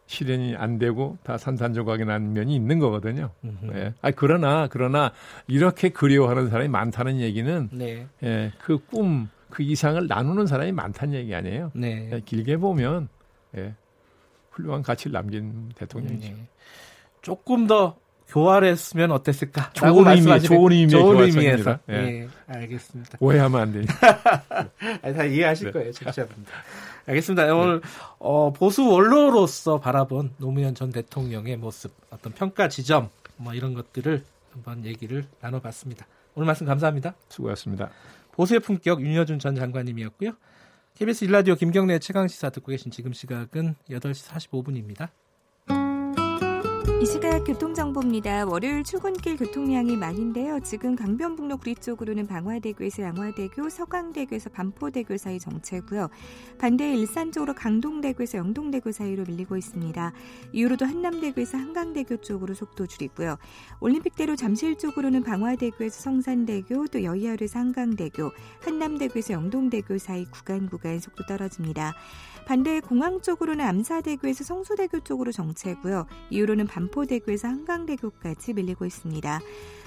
실현이 0.05 0.55
안 0.57 0.77
되고 0.77 1.17
다 1.23 1.37
산산조각이 1.37 2.05
난 2.05 2.33
면이 2.33 2.55
있는 2.55 2.79
거거든요. 2.79 3.31
예. 3.73 3.93
아 4.01 4.11
그러나 4.11 4.67
그러나 4.69 5.11
이렇게 5.47 5.89
그리워하는 5.89 6.49
사람이 6.49 6.69
많다는 6.69 7.19
얘기는 7.19 7.69
네. 7.71 8.07
예, 8.23 8.51
그 8.61 8.79
꿈, 8.79 9.29
그 9.49 9.63
이상을 9.63 10.05
나누는 10.07 10.47
사람이 10.47 10.71
많다는 10.71 11.13
얘기 11.15 11.33
아니에요. 11.33 11.71
네. 11.73 12.09
예, 12.11 12.19
길게 12.19 12.57
보면 12.57 13.07
예, 13.57 13.73
훌륭한 14.51 14.83
가치를 14.83 15.13
남긴 15.13 15.69
대통령이죠. 15.75 16.33
네. 16.33 16.47
조금 17.21 17.67
더 17.67 17.97
교활했으면 18.27 19.11
어땠을까? 19.11 19.71
좋은 19.73 20.07
의미, 20.07 20.41
좋은 20.41 20.71
의미, 20.71 20.89
좋은 20.89 21.19
의미에서. 21.23 21.79
예. 21.89 21.93
예. 21.93 22.27
알겠습니다. 22.47 23.17
오해하면 23.19 23.61
안 23.61 23.71
되니까. 23.71 23.93
다 25.15 25.23
이해하실 25.23 25.67
네. 25.67 25.71
거예요, 25.71 25.91
청취자분들. 25.91 26.51
알겠습니다. 27.05 27.45
네. 27.45 27.51
오늘 27.51 27.81
어, 28.19 28.53
보수 28.53 28.85
원로로서 28.85 29.79
바라본 29.79 30.35
노무현 30.37 30.75
전 30.75 30.91
대통령의 30.91 31.57
모습, 31.57 31.91
어떤 32.09 32.33
평가 32.33 32.69
지점, 32.69 33.09
뭐 33.37 33.53
이런 33.53 33.73
것들을 33.73 34.23
한번 34.51 34.85
얘기를 34.85 35.25
나눠봤습니다. 35.41 36.05
오늘 36.35 36.45
말씀 36.45 36.65
감사합니다. 36.65 37.15
수고하셨습니다. 37.29 37.89
보수의 38.31 38.59
품격 38.59 39.01
윤여준 39.01 39.39
전 39.39 39.55
장관님이었고요. 39.55 40.31
KBS 40.95 41.25
일라디오 41.25 41.55
김경래 41.55 41.99
최강 41.99 42.27
시사 42.27 42.49
듣고 42.51 42.71
계신 42.71 42.91
지금 42.91 43.13
시각은 43.13 43.75
8시 43.89 44.29
45분입니다. 44.29 45.09
이 47.03 47.05
시각 47.05 47.43
교통정보입니다. 47.43 48.45
월요일 48.45 48.81
출근길 48.85 49.35
교통량이 49.35 49.97
많은데요. 49.97 50.61
지금 50.61 50.95
강변북로 50.95 51.57
구리 51.57 51.75
쪽으로는 51.75 52.27
방화대교에서 52.27 53.03
양화대교, 53.03 53.67
서강대교에서 53.67 54.49
반포대교 54.51 55.17
사이 55.17 55.37
정체고요. 55.37 56.07
반대 56.57 56.95
일산 56.95 57.33
쪽으로 57.33 57.55
강동대교에서 57.55 58.37
영동대교 58.37 58.93
사이로 58.93 59.25
밀리고 59.27 59.57
있습니다. 59.57 60.13
이후로도 60.53 60.85
한남대교에서 60.85 61.57
한강대교 61.57 62.21
쪽으로 62.21 62.53
속도 62.53 62.87
줄이고요. 62.87 63.35
올림픽대로 63.81 64.37
잠실 64.37 64.77
쪽으로는 64.77 65.23
방화대교에서 65.23 65.99
성산대교, 65.99 66.87
또 66.87 67.03
여의하루에서 67.03 67.59
한강대교, 67.59 68.31
한남대교에서 68.61 69.33
영동대교 69.33 69.97
사이 69.97 70.23
구간 70.23 70.69
구간 70.69 71.01
속도 71.01 71.25
떨어집니다. 71.25 71.95
반대 72.45 72.79
공항 72.81 73.21
쪽으로는 73.21 73.63
암사대교에서 73.65 74.43
성수대교 74.43 75.01
쪽으로 75.01 75.31
정체고요. 75.31 76.05
이후로는 76.29 76.67
반포대교에서 76.67 77.47
한강대교까지 77.47 78.53
밀리고 78.53 78.85
있습니다. 78.85 79.39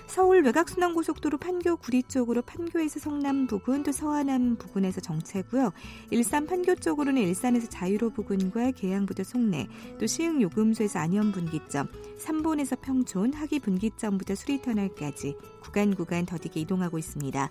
서울 0.06 0.42
외곽순환고속도로 0.44 1.38
판교 1.38 1.76
구리 1.76 2.02
쪽으로 2.02 2.40
판교에서 2.42 3.00
성남 3.00 3.46
부근 3.46 3.82
또 3.82 3.92
서하남 3.92 4.56
부근에서 4.56 5.00
정체고요. 5.00 5.72
일산 6.10 6.46
판교 6.46 6.76
쪽으로는 6.76 7.20
일산에서 7.22 7.68
자유로 7.68 8.10
부근과 8.10 8.70
계양부터 8.70 9.24
송내 9.24 9.66
또 9.98 10.06
시흥 10.06 10.40
요금소에서 10.40 11.00
안현 11.00 11.32
분기점 11.32 11.88
3본에서 12.18 12.80
평촌 12.80 13.34
하기 13.34 13.58
분기점부터 13.58 14.36
수리터널까지 14.36 15.36
구간 15.60 15.94
구간 15.94 16.24
더디게 16.24 16.60
이동하고 16.60 16.98
있습니다. 16.98 17.50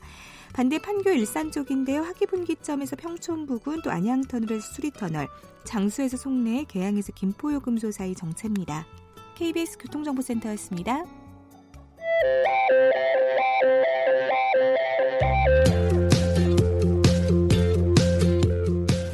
반대 0.53 0.79
판교 0.79 1.09
일산 1.11 1.51
쪽인데요. 1.51 2.01
하기 2.03 2.25
분기점에서 2.25 2.95
평촌 2.95 3.45
부근 3.45 3.81
또 3.81 3.91
안양터널에서 3.91 4.73
수리터널, 4.73 5.27
장수에서 5.65 6.17
송내, 6.17 6.65
계양에서 6.67 7.11
김포요금소 7.13 7.91
사이 7.91 8.15
정체입니다. 8.15 8.85
KBS 9.35 9.77
교통정보센터였습니다. 9.77 11.24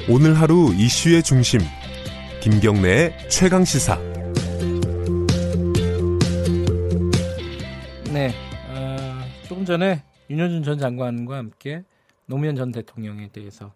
오늘 0.09 0.37
하루 0.37 0.73
이슈의 0.73 1.23
중심 1.23 1.61
김경래의 2.41 3.29
최강 3.29 3.63
시사. 3.63 3.97
네, 8.11 8.33
어, 8.67 8.97
조금 9.47 9.63
전에 9.63 10.03
윤여준 10.29 10.63
전 10.63 10.77
장관과 10.77 11.37
함께 11.37 11.83
노무현 12.25 12.55
전 12.55 12.71
대통령에 12.71 13.29
대해서 13.29 13.73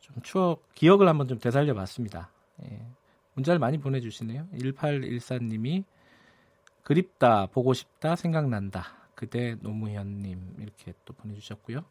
좀 0.00 0.16
추억, 0.22 0.62
기억을 0.74 1.08
한번 1.08 1.26
좀 1.26 1.38
되살려 1.38 1.74
봤습니다. 1.74 2.30
예. 2.62 2.80
문자를 3.34 3.58
많이 3.58 3.78
보내주시네요. 3.78 4.46
1814님이 4.54 5.84
그립다, 6.84 7.46
보고 7.46 7.74
싶다, 7.74 8.14
생각난다. 8.14 8.84
그대 9.14 9.56
노무현님 9.60 10.56
이렇게 10.60 10.92
또 11.04 11.14
보내주셨고요. 11.14 11.84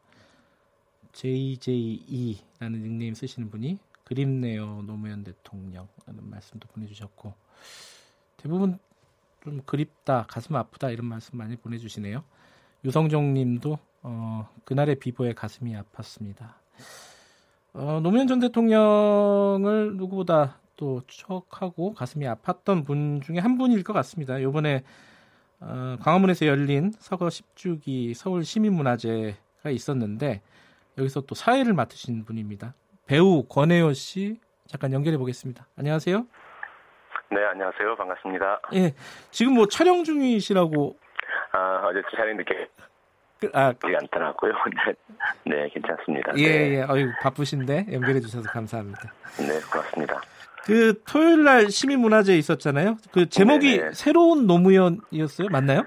JJE라는 1.13 2.83
닉네임 2.83 3.13
쓰시는 3.13 3.49
분이 3.51 3.77
그립네요 4.03 4.81
노무현 4.85 5.23
대통령라는 5.23 6.29
말씀도 6.29 6.67
보내주셨고 6.69 7.33
대부분 8.37 8.79
좀 9.43 9.61
그립다, 9.65 10.25
가슴 10.27 10.55
아프다 10.55 10.89
이런 10.89 11.05
말씀 11.05 11.37
많이 11.37 11.55
보내주시네요. 11.55 12.23
유성종 12.85 13.33
님도 13.33 13.77
어, 14.03 14.49
그날의 14.63 14.99
비보에 14.99 15.33
가슴이 15.33 15.73
아팠습니다. 15.73 16.53
어, 17.73 17.99
노무현 18.01 18.27
전 18.27 18.39
대통령을 18.39 19.97
누구보다 19.97 20.59
또 20.83 21.01
추억하고 21.07 21.93
가슴이 21.93 22.25
아팠던 22.25 22.85
분 22.85 23.21
중에 23.21 23.39
한 23.39 23.57
분일 23.57 23.85
것 23.85 23.93
같습니다. 23.93 24.41
요번에 24.41 24.83
어, 25.61 25.95
광화문에서 26.01 26.45
열린 26.45 26.91
서거 26.91 27.27
10주기 27.27 28.13
서울 28.13 28.43
시민문화제가 28.43 29.69
있었는데 29.69 30.41
여기서 30.97 31.21
또 31.21 31.35
사회를 31.35 31.73
맡으신 31.73 32.25
분입니다. 32.25 32.73
배우 33.05 33.43
권혜요 33.43 33.93
씨 33.93 34.41
잠깐 34.67 34.91
연결해 34.91 35.17
보겠습니다. 35.17 35.65
안녕하세요. 35.77 36.27
네, 37.31 37.45
안녕하세요. 37.45 37.95
반갑습니다. 37.95 38.61
예, 38.73 38.93
지금 39.31 39.53
뭐 39.53 39.67
촬영 39.67 40.03
중이시라고 40.03 40.97
아, 41.53 41.81
어제 41.85 42.01
촬영 42.13 42.35
늦게 42.35 42.67
그, 43.39 43.49
아, 43.53 43.71
그게 43.71 43.95
않더라고요. 43.95 44.51
네, 45.45 45.55
네, 45.55 45.69
괜찮습니다. 45.69 46.33
예, 46.35 46.47
네. 46.47 46.75
예. 46.75 46.81
어유 46.81 47.09
바쁘신데 47.21 47.85
연결해 47.93 48.19
주셔서 48.19 48.49
감사합니다. 48.49 49.13
네, 49.37 49.61
고맙습니다. 49.71 50.21
그 50.65 51.01
토요일 51.03 51.43
날 51.43 51.69
시민문화제 51.69 52.37
있었잖아요. 52.37 52.95
그 53.11 53.27
제목이 53.27 53.77
네네. 53.77 53.91
새로운 53.93 54.47
노무현이었어요. 54.47 55.49
맞나요? 55.51 55.83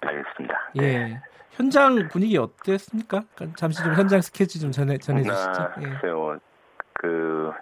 알겠습니다. 0.00 0.70
예. 0.76 0.80
네. 0.80 1.22
현장 1.52 2.08
분위기 2.08 2.36
어땠습니까? 2.36 3.22
잠시 3.56 3.82
좀 3.82 3.94
현장 3.94 4.20
스케치 4.20 4.58
좀 4.60 4.72
전해 4.72 4.98
전해 4.98 5.22
주시죠. 5.22 5.50
아, 5.50 5.74
예. 5.82 5.88
그 6.94 7.52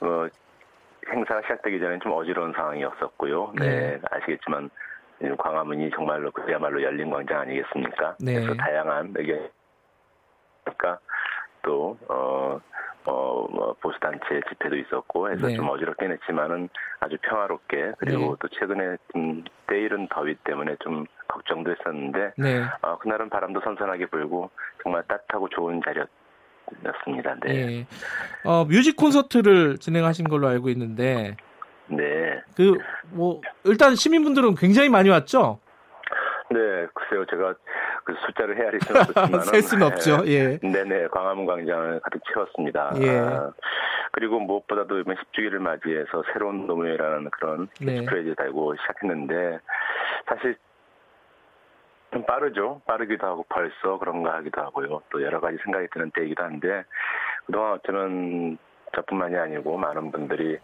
어, 0.00 0.26
행사가 1.10 1.40
시작되기 1.42 1.80
전에 1.80 1.98
좀 2.00 2.12
어지러운 2.12 2.52
상황이었었고요. 2.52 3.54
네, 3.58 3.66
네. 3.66 4.00
아시겠지만 4.10 4.70
광화문이 5.38 5.90
정말로 5.90 6.30
그야말로 6.30 6.82
열린 6.82 7.10
광장 7.10 7.40
아니겠습니까? 7.40 8.16
네. 8.20 8.34
그래서 8.34 8.54
다양한 8.54 9.14
의견, 9.16 9.48
그러니까 10.64 10.98
또 11.62 11.98
어. 12.08 12.60
어, 13.06 13.46
뭐, 13.50 13.74
보수단체 13.80 14.40
집회도 14.48 14.76
있었고 14.76 15.30
해서 15.30 15.46
네. 15.46 15.54
좀 15.56 15.68
어지럽긴 15.68 16.10
했지만은 16.12 16.68
아주 17.00 17.16
평화롭게 17.22 17.92
그리고 17.98 18.30
네. 18.30 18.36
또 18.40 18.48
최근에 18.48 18.96
좀 19.12 19.44
때이른 19.66 20.08
더위 20.08 20.34
때문에 20.44 20.76
좀 20.82 21.04
걱정도 21.28 21.70
했었는데 21.70 22.32
네. 22.38 22.62
어, 22.82 22.98
그날은 22.98 23.28
바람도 23.28 23.60
선선하게 23.60 24.06
불고 24.06 24.50
정말 24.82 25.02
따뜻하고 25.06 25.48
좋은 25.50 25.80
자리였습니다. 25.84 27.34
네. 27.44 27.66
네. 27.66 27.86
어, 28.44 28.64
뮤직 28.64 28.96
콘서트를 28.96 29.78
진행하신 29.78 30.28
걸로 30.28 30.48
알고 30.48 30.68
있는데 30.70 31.36
네. 31.88 32.42
그 32.56 32.78
뭐 33.10 33.40
일단 33.64 33.94
시민분들은 33.94 34.54
굉장히 34.56 34.88
많이 34.88 35.08
왔죠? 35.08 35.60
네, 36.50 36.86
글쎄요, 36.94 37.24
제가 37.30 37.54
그 38.04 38.14
숫자를 38.26 38.56
헤아릴 38.58 38.80
수는 38.80 39.00
없지만 39.00 39.40
셀 39.40 39.62
수는 39.62 39.86
없죠. 39.86 40.22
예. 40.26 40.58
네네, 40.58 41.08
광화문 41.08 41.46
광장을 41.46 42.00
가득 42.00 42.22
채웠습니다. 42.32 42.92
예. 43.00 43.18
아, 43.18 43.52
그리고 44.12 44.38
무엇보다도 44.40 44.98
이번 45.00 45.16
10주기를 45.16 45.58
맞이해서 45.58 46.22
새로운 46.32 46.66
노무현이라는 46.66 47.30
그런 47.30 47.68
네. 47.80 48.04
달고 48.36 48.76
시작했는데 48.76 49.58
사실 50.26 50.56
좀 52.12 52.24
빠르죠. 52.24 52.80
빠르기도 52.86 53.26
하고 53.26 53.44
벌써 53.48 53.98
그런가 53.98 54.34
하기도 54.34 54.60
하고요. 54.60 55.02
또 55.10 55.22
여러 55.22 55.40
가지 55.40 55.58
생각이 55.64 55.88
드는 55.92 56.12
때이기도 56.14 56.44
한데 56.44 56.84
그동안 57.44 57.72
어쩌면 57.72 58.56
저뿐만이 58.94 59.36
아니고 59.36 59.76
많은 59.76 60.12
분들이 60.12 60.58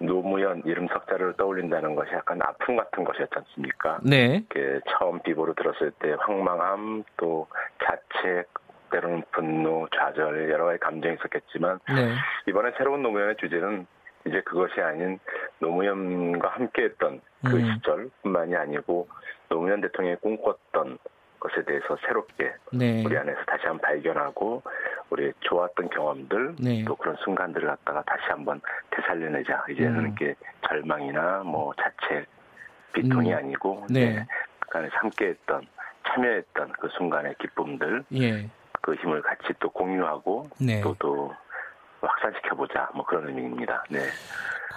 노무현 0.00 0.62
이름 0.64 0.88
석자를 0.88 1.34
떠올린다는 1.34 1.94
것이 1.94 2.12
약간 2.12 2.40
아픔 2.42 2.76
같은 2.76 3.04
것이었지 3.04 3.32
않습니까? 3.36 4.00
네. 4.02 4.44
처음 4.88 5.20
비보로 5.20 5.54
들었을 5.54 5.92
때 5.98 6.16
황망함 6.18 7.04
또 7.16 7.46
자책 7.84 8.48
때로는 8.90 9.22
분노, 9.30 9.86
좌절 9.94 10.50
여러 10.50 10.64
가지 10.64 10.78
감정이 10.80 11.14
있었겠지만 11.14 11.78
네. 11.88 12.14
이번에 12.48 12.72
새로운 12.76 13.02
노무현의 13.02 13.36
주제는 13.36 13.86
이제 14.26 14.40
그것이 14.42 14.80
아닌 14.80 15.18
노무현과 15.60 16.48
함께했던 16.48 17.20
그 17.46 17.56
음. 17.56 17.74
시절뿐만이 17.74 18.56
아니고 18.56 19.08
노무현 19.48 19.80
대통령이 19.80 20.16
꿈꿨던 20.16 20.98
것에 21.38 21.64
대해서 21.64 21.96
새롭게 22.06 22.52
네. 22.72 23.02
우리 23.04 23.16
안에서 23.16 23.40
다시 23.46 23.66
한번 23.66 23.80
발견하고 23.80 24.62
우리 25.10 25.32
좋았던 25.40 25.90
경험들 25.90 26.56
네. 26.60 26.84
또 26.84 26.94
그런 26.96 27.16
순간들을 27.24 27.68
갖다가 27.68 28.02
다시 28.02 28.22
한번 28.28 28.60
되살려내자 28.90 29.64
이제는 29.70 29.98
음. 29.98 30.06
이렇게 30.06 30.34
절망이나 30.68 31.42
뭐 31.44 31.72
자체 31.76 32.24
비통이 32.92 33.32
음. 33.32 33.36
아니고 33.36 33.86
네. 33.90 34.14
네. 34.14 34.26
그 34.60 34.78
안에서 34.78 34.94
함께했던 34.96 35.66
참여했던 36.06 36.72
그 36.80 36.88
순간의 36.96 37.34
기쁨들 37.40 38.04
예. 38.14 38.48
그 38.80 38.94
힘을 38.94 39.20
같이 39.22 39.52
또 39.58 39.68
공유하고 39.70 40.48
네. 40.60 40.80
또또 40.80 41.34
확산시켜보자 42.00 42.90
뭐 42.94 43.04
그런 43.04 43.28
의미입니다. 43.28 43.84
네. 43.90 44.00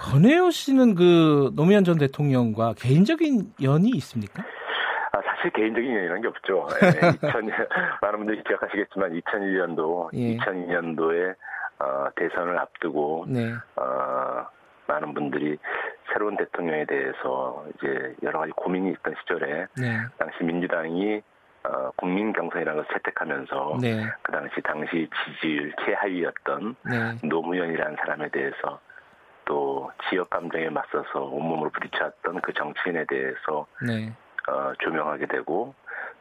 권혜호 0.01 0.51
씨는 0.51 0.95
그 0.95 1.51
노무현 1.55 1.83
전 1.83 1.97
대통령과 1.97 2.73
개인적인 2.73 3.53
연이 3.61 3.89
있습니까? 3.95 4.43
사실 5.43 5.51
개인적인 5.51 5.89
인연이라는 5.89 6.21
게 6.21 6.27
없죠. 6.29 6.67
예, 6.83 6.87
2000, 7.27 7.49
많은 8.01 8.19
분들이 8.19 8.43
기억하시겠지만 8.43 9.19
2001년도, 9.19 10.09
예. 10.13 10.37
2002년도에 10.37 11.35
어, 11.79 12.07
대선을 12.15 12.57
앞두고 12.57 13.25
네. 13.27 13.53
어, 13.75 14.47
많은 14.87 15.13
분들이 15.13 15.57
새로운 16.11 16.37
대통령에 16.37 16.85
대해서 16.85 17.65
이제 17.75 18.15
여러 18.23 18.39
가지 18.39 18.53
고민이 18.53 18.91
있던 18.91 19.15
시절에 19.21 19.67
네. 19.77 19.99
당시 20.17 20.43
민주당이 20.43 21.21
어, 21.65 21.91
국민 21.97 22.31
경선이라는 22.31 22.81
것을 22.81 22.93
채택하면서 22.93 23.77
네. 23.81 24.05
그 24.21 24.31
당시 24.31 24.61
당시 24.61 25.09
지지율 25.25 25.73
최하위였던 25.85 26.75
네. 26.89 27.27
노무현이라는 27.27 27.97
사람에 27.97 28.29
대해서 28.29 28.79
또 29.45 29.91
지역 30.09 30.29
감정에 30.29 30.69
맞서서 30.69 31.19
온몸으로 31.19 31.69
부딪혔던 31.71 32.41
그 32.41 32.53
정치인에 32.53 33.05
대해서 33.05 33.65
네. 33.85 34.13
어, 34.49 34.73
조명하게 34.79 35.27
되고 35.27 35.73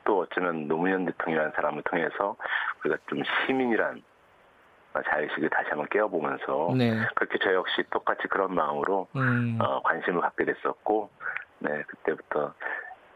또 0.05 0.21
어쩌면 0.21 0.69
노무현 0.69 1.05
대통령이라는 1.07 1.53
사람을 1.55 1.83
통해서 1.83 2.37
우리가 2.81 3.01
좀 3.09 3.23
시민이란 3.47 4.03
자의식을 5.01 5.49
다시 5.49 5.71
한번 5.71 5.89
깨워보면서 5.89 6.75
네. 6.77 7.01
그렇게 7.15 7.39
저 7.43 7.55
역시 7.55 7.83
똑같이 7.91 8.29
그런 8.29 8.55
마음으로 8.55 9.09
음. 9.17 9.59
어, 9.61 9.81
관심을 9.83 10.21
갖게 10.21 10.45
됐었고 10.45 11.11
네 11.61 11.83
그때부터 11.87 12.53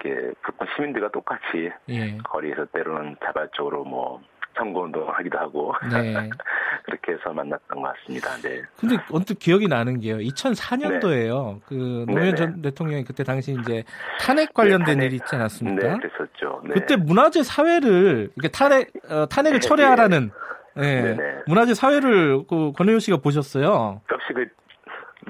이렇게 0.01 0.33
시민들과 0.75 1.11
똑같이 1.11 1.71
예. 1.89 2.19
거리에서 2.19 2.65
때로는 2.67 3.17
자발적으로 3.25 3.85
뭐 3.85 4.23
선거운동 4.57 5.09
하기도 5.09 5.39
하고 5.39 5.75
네. 5.91 6.15
그렇게 6.85 7.13
해서 7.13 7.33
만났던 7.33 7.81
것 7.81 7.95
같습니다. 7.95 8.31
네. 8.43 8.63
근데 8.79 8.97
언뜻 9.11 9.39
기억이 9.39 9.69
나는 9.69 10.01
게요. 10.01 10.19
2004년도에요. 10.19 11.55
네. 11.55 11.61
그 11.67 11.75
노무현 12.07 12.35
네네. 12.35 12.35
전 12.35 12.63
대통령이 12.63 13.05
그때 13.05 13.25
당시 13.25 13.57
이제 13.61 13.85
탄핵 14.21 14.55
관련된 14.55 14.87
네, 14.87 14.93
탄핵. 14.93 15.07
일이 15.07 15.17
있지 15.17 15.35
않았습니까? 15.35 15.89
네, 15.89 15.97
그랬었죠. 15.99 16.63
네. 16.65 16.75
그때 16.75 16.97
문화재 16.97 17.43
사회를 17.43 18.31
이렇게 18.37 18.49
탄핵 18.49 18.93
어, 19.11 19.27
탄핵을 19.27 19.61
네, 19.61 19.69
철회하라는 19.69 20.31
네. 20.77 21.17
문화재 21.47 21.75
사회를 21.75 22.45
그 22.49 22.73
권혜호 22.73 22.99
씨가 22.99 23.19
보셨어요. 23.19 24.01
역시 24.11 24.33
그 24.35 24.47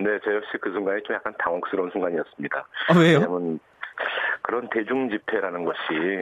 네, 0.03 0.19
저 0.25 0.35
역시 0.35 0.51
그 0.61 0.71
순간이 0.73 1.03
좀 1.05 1.17
약간 1.17 1.33
당혹스러운 1.39 1.91
순간이었습니다. 1.91 2.67
아, 2.89 2.99
왜요? 2.99 3.19
왜냐면 3.19 3.59
그런 4.47 4.69
대중 4.71 5.11
집회라는 5.11 5.65
것이 5.65 5.79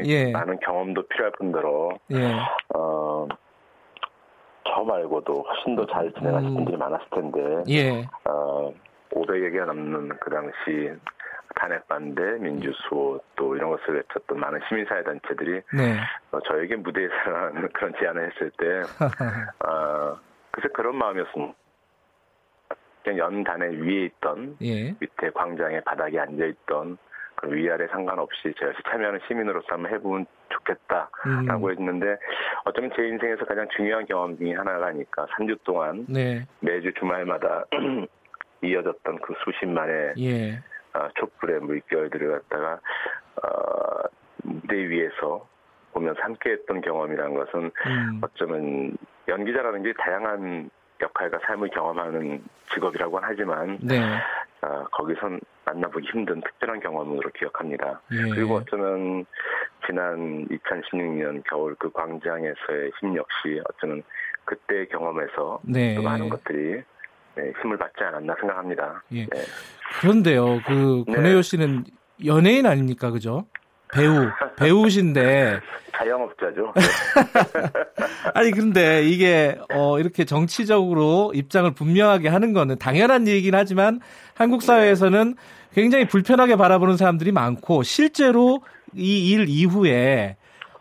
예. 0.07 0.31
많은 0.33 0.59
경험도 0.61 1.03
필요할 1.09 1.33
뿐더러 1.33 1.91
예. 2.13 2.33
어, 2.75 3.29
저 4.67 4.83
말고도 4.83 5.43
훨씬 5.43 5.77
더 5.77 5.85
잘 5.87 6.11
진행하신 6.15 6.49
음. 6.49 6.55
분들이 6.55 6.77
많았을 6.79 7.07
텐데 7.11 7.65
예. 7.69 8.09
어, 8.25 8.73
500여 9.11 9.53
개가 9.53 9.67
넘는 9.67 10.17
그 10.21 10.31
당시 10.31 10.91
탄핵 11.55 11.87
반대, 11.87 12.23
민주수호 12.39 13.21
또 13.37 13.55
이런 13.57 13.69
것을 13.69 13.97
외쳤던 13.97 14.41
많은 14.41 14.59
시민사회 14.69 15.03
단체들이 15.03 15.61
네. 15.77 15.99
어, 16.33 16.41
저에게 16.49 16.77
무대에 16.77 17.07
서라는 17.25 17.69
그런 17.75 17.93
제안을 18.01 18.33
했을 18.33 18.51
때 18.57 18.81
어, 19.69 20.19
글쎄 20.51 20.69
그런 20.73 20.97
마음이었습니다. 20.97 21.53
연단에 23.19 23.67
위에 23.67 24.07
있던 24.07 24.57
예. 24.63 24.95
밑에 24.99 25.29
광장에 25.35 25.81
바닥에 25.81 26.19
앉아 26.19 26.47
있던 26.47 26.97
그 27.45 27.55
위아래 27.55 27.87
상관없이 27.89 28.55
제가 28.59 28.73
참여하는 28.89 29.21
시민으로서 29.29 29.67
한번 29.69 29.93
해보면 29.93 30.27
좋겠다라고 30.49 31.67
음. 31.67 31.71
했는데 31.71 32.17
어쩌면 32.65 32.91
제 32.97 33.07
인생에서 33.07 33.45
가장 33.45 33.69
중요한 33.77 34.07
경험 34.07 34.37
중에 34.39 34.55
하나가니까 34.55 35.27
3주 35.27 35.59
동안 35.65 36.07
네. 36.09 36.47
매주 36.61 36.93
주말마다 36.95 37.65
이어졌던 38.63 39.19
그 39.21 39.35
수십만의 39.45 40.15
예. 40.19 40.63
어, 40.95 41.09
촛불의 41.19 41.61
물결들을 41.61 42.33
갖다가 42.33 42.81
어, 43.43 44.09
무대 44.43 44.77
위에서 44.77 45.47
보면서 45.93 46.21
함께했던 46.23 46.81
경험이라는 46.81 47.35
것은 47.35 47.65
음. 47.65 48.21
어쩌면 48.23 48.97
연기자라는 49.29 49.83
게 49.83 49.93
다양한 49.99 50.71
역할과 51.01 51.41
삶을 51.47 51.69
경험하는 51.71 52.43
직업이라고 52.73 53.19
하지만 53.21 53.79
네. 53.83 54.01
어, 54.63 54.85
거기선 54.93 55.41
만나보기 55.65 56.09
힘든 56.13 56.41
특별한 56.41 56.81
경험으로 56.81 57.31
기억합니다. 57.31 58.01
예. 58.13 58.31
그리고 58.31 58.57
어쩌면 58.57 59.25
지난 59.87 60.47
2016년 60.49 61.43
겨울 61.49 61.75
그 61.77 61.91
광장에서의 61.91 62.93
힘 63.01 63.17
역시 63.17 63.61
어쩌면 63.71 64.03
그때 64.45 64.87
경험에서 64.87 65.61
네. 65.63 65.95
또 65.95 66.03
많은 66.03 66.29
것들이 66.29 66.83
네, 67.37 67.53
힘을 67.61 67.77
받지 67.77 68.03
않았나 68.05 68.35
생각합니다. 68.41 69.03
예. 69.13 69.27
네. 69.27 69.41
그런데요, 70.01 70.61
그 70.67 71.05
네. 71.07 71.15
권혜요 71.15 71.43
씨는 71.43 71.85
연예인 72.25 72.67
아닙니까, 72.67 73.11
그죠? 73.11 73.47
배우, 73.95 74.29
배우신데. 74.57 75.61
자영업자죠. 75.97 76.73
아니, 78.35 78.51
근데 78.51 79.05
이게, 79.05 79.57
어, 79.73 79.99
이렇게 80.01 80.25
정치적으로 80.25 81.33
입장을 81.35 81.71
분명하게 81.73 82.29
하는 82.29 82.53
거는 82.53 82.79
당연한 82.79 83.29
얘기긴 83.29 83.55
하지만 83.55 84.01
한국 84.35 84.63
사회에서는 84.63 85.37
굉장히 85.75 86.07
불편하게 86.07 86.57
바라보는 86.57 86.97
사람들이 86.97 87.33
많고 87.33 87.83
실제로 87.83 88.61
이 88.95 89.33
일 89.33 89.49
이후에 89.49 90.37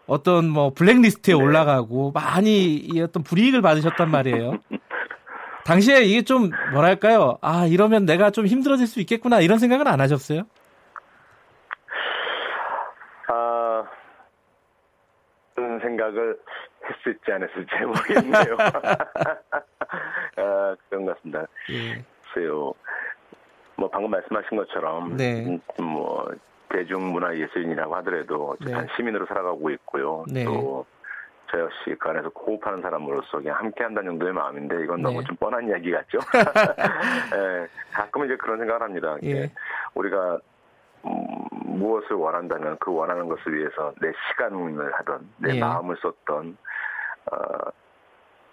어떤 0.06 0.50
뭐 0.50 0.72
블랙리스트에 0.74 1.34
네. 1.34 1.40
올라가고 1.42 2.12
많이 2.12 2.76
이 2.76 3.00
어떤 3.02 3.24
불이익을 3.24 3.62
받으셨단 3.62 4.12
말이에요. 4.12 4.58
당시에 5.66 6.04
이게 6.04 6.22
좀 6.24 6.52
뭐랄까요? 6.74 7.38
아, 7.42 7.66
이러면 7.66 8.06
내가 8.06 8.30
좀 8.32 8.46
힘들어질 8.46 8.86
수 8.86 9.00
있겠구나 9.00 9.40
이런 9.40 9.60
생각은 9.60 9.88
안 9.88 10.02
하셨어요? 10.02 10.44
생각을 16.04 16.38
했을지 16.84 17.32
안 17.32 17.44
했을지 17.44 17.76
모르겠네요. 17.86 18.58
아, 20.38 20.76
그런 20.90 21.06
것 21.06 21.16
같습니다. 21.16 21.46
예. 21.70 22.04
글쎄요. 22.34 22.74
뭐 23.76 23.90
방금 23.90 24.12
말씀하신 24.12 24.58
것처럼 24.58 25.16
네. 25.18 25.46
음, 25.46 25.60
뭐 25.84 26.30
대중문화 26.70 27.36
예술인이라고 27.38 27.96
하더라도 27.98 28.58
네. 28.66 28.74
시민으로 28.96 29.26
살아가고 29.28 29.70
있고요. 29.70 30.26
네. 30.30 30.44
또 30.46 30.86
저 31.54 31.60
역시 31.60 31.96
그 32.00 32.10
안에서 32.10 32.30
호흡하는 32.30 32.82
사람으로서 32.82 33.38
그냥 33.38 33.56
함께 33.58 33.84
한다는 33.84 34.12
정도의 34.12 34.34
마음인데 34.34 34.84
이건 34.84 35.04
너무 35.04 35.20
네. 35.20 35.28
좀 35.28 35.36
뻔한 35.36 35.68
이야기 35.68 35.92
같죠? 35.92 36.18
예, 37.38 37.68
가끔은 37.94 38.26
이제 38.26 38.36
그런 38.38 38.58
생각을 38.58 38.82
합니다. 38.82 39.16
예. 39.24 39.52
우리가 39.94 40.40
음, 41.06 41.80
무엇을 41.80 42.16
원한다면 42.16 42.78
그 42.80 42.94
원하는 42.94 43.28
것을 43.28 43.56
위해서 43.56 43.94
내 44.02 44.12
시간을 44.30 44.94
하던 44.94 45.30
내 45.38 45.56
예. 45.56 45.60
마음을 45.60 45.98
썼던 46.02 46.58
어, 47.32 47.36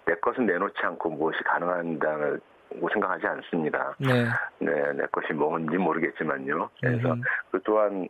내 0.05 0.15
것은 0.15 0.45
내놓지 0.45 0.77
않고 0.81 1.09
무엇이 1.11 1.43
가능한다고 1.43 2.89
생각하지 2.91 3.27
않습니다. 3.27 3.95
네. 3.99 4.25
네, 4.59 4.93
내 4.93 5.05
것이 5.11 5.33
뭔지 5.33 5.77
모르겠지만요. 5.77 6.69
그래서 6.81 7.13
음. 7.13 7.21
그 7.51 7.61
또한 7.63 8.07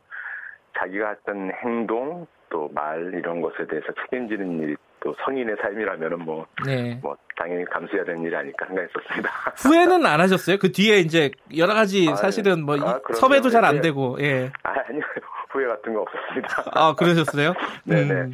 자기가 0.78 1.10
했던 1.10 1.52
행동 1.64 2.26
또 2.50 2.70
말 2.74 3.14
이런 3.14 3.42
것에 3.42 3.66
대해서 3.66 3.88
책임지는 3.94 4.60
일이 4.60 4.76
또 5.04 5.16
성인의 5.26 5.56
삶이라면은 5.62 6.20
뭐, 6.20 6.46
네. 6.66 7.00
뭐 7.02 7.16
당연히 7.36 7.66
감수해야 7.66 8.06
되는 8.06 8.22
일이 8.24 8.36
아닐까 8.36 8.68
생각했었습니다. 8.68 9.30
후회는 9.58 10.06
안 10.06 10.22
하셨어요? 10.22 10.58
그 10.60 10.72
뒤에 10.72 11.00
이제 11.00 11.32
여러 11.58 11.74
가지 11.74 12.08
아, 12.10 12.16
사실은 12.16 12.64
뭐 12.64 12.78
아, 12.80 13.00
섭외도 13.16 13.50
잘 13.50 13.66
안 13.66 13.82
되고 13.82 14.18
예. 14.22 14.52
아, 14.64 14.74
아니요 14.88 15.02
후회 15.50 15.68
같은 15.68 15.94
거 15.94 16.02
없었습니다. 16.02 16.72
아 16.74 16.96
그러셨어요? 16.96 17.54
네네. 17.84 18.12
음. 18.14 18.32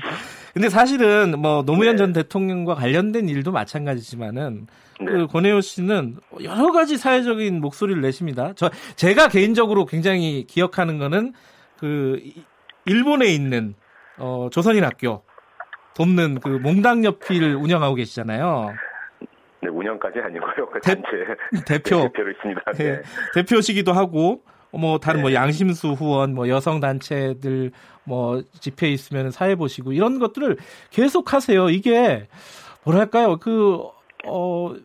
근데 0.53 0.69
사실은 0.69 1.39
뭐 1.39 1.64
노무현 1.64 1.95
네. 1.95 1.98
전 1.98 2.14
대통령과 2.14 2.76
관련된 2.76 3.27
일도 3.30 3.52
마찬가지지만은 3.52 4.68
네. 4.99 5.06
그 5.06 5.27
권혜호 5.27 5.61
씨는 5.61 6.18
여러 6.44 6.72
가지 6.72 6.98
사회적인 6.98 7.61
목소리를 7.61 8.02
내십니다. 8.02 8.53
저 8.56 8.69
제가 8.95 9.27
개인적으로 9.27 9.85
굉장히 9.85 10.45
기억하는 10.48 10.98
거는 10.98 11.34
그 11.77 12.19
일본에 12.85 13.27
있는 13.27 13.76
어, 14.18 14.49
조선인 14.52 14.84
학교 14.84 15.23
돕는 15.98 16.40
그 16.41 16.49
몽당 16.49 17.03
옆필 17.03 17.56
운영하고 17.56 17.95
계시잖아요. 17.95 18.74
네, 19.61 19.69
운영까지 19.69 20.19
아니고요. 20.19 20.69
그 20.72 20.80
단체 20.82 21.03
대표 21.65 22.03
대표로 22.03 22.32
있습니다. 22.32 22.61
네. 22.74 22.84
네. 22.84 23.02
대표시기도 23.34 23.94
하고 23.94 24.44
뭐 24.72 24.99
다른 24.99 25.22
뭐 25.22 25.30
네. 25.30 25.36
뭐 25.36 25.44
양심수 25.44 25.94
후원, 25.94 26.36
뭐 26.36 26.48
여성 26.49 26.80
단체들 26.80 27.72
뭐 28.03 28.44
집회 28.60 28.90
있으면 28.90 29.32
사회 29.32 29.56
보시고 29.56 29.91
이런 29.91 30.19
것들을 30.19 30.57
계속 30.91 31.34
하세요. 31.34 31.69
이게 31.69 32.28
뭐랄까요? 32.84 33.38
그 33.38 33.98
어 34.28 34.76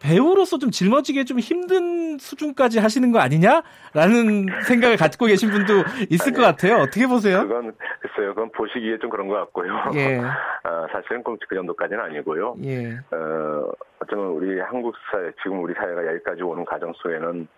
배우로서 0.00 0.58
좀 0.58 0.70
짊어지기 0.70 1.24
좀 1.24 1.38
힘든 1.38 2.18
수준까지 2.18 2.78
하시는 2.78 3.12
거 3.12 3.18
아니냐라는 3.18 4.46
생각을 4.66 4.96
갖고 4.96 5.26
계신 5.26 5.50
분도 5.50 5.84
있을 6.10 6.28
아니, 6.28 6.36
것 6.36 6.42
같아요. 6.42 6.76
어떻게 6.82 7.06
보세요? 7.06 7.42
그건 7.42 7.74
글쎄요. 8.00 8.34
그건 8.34 8.50
보시기에 8.52 8.98
좀 8.98 9.10
그런 9.10 9.28
것 9.28 9.34
같고요. 9.34 9.72
예. 9.94 10.18
어, 10.18 10.86
사실은 10.92 11.22
그 11.24 11.54
정도까지는 11.54 12.02
아니고요. 12.02 12.56
예. 12.64 12.96
어, 13.10 13.72
어쩌면 14.00 14.26
우리 14.26 14.60
한국 14.60 14.94
사회, 15.10 15.30
지금 15.42 15.62
우리 15.62 15.74
사회가 15.74 16.06
여기까지 16.06 16.42
오는 16.42 16.64
과정 16.64 16.92
속에는 16.94 17.48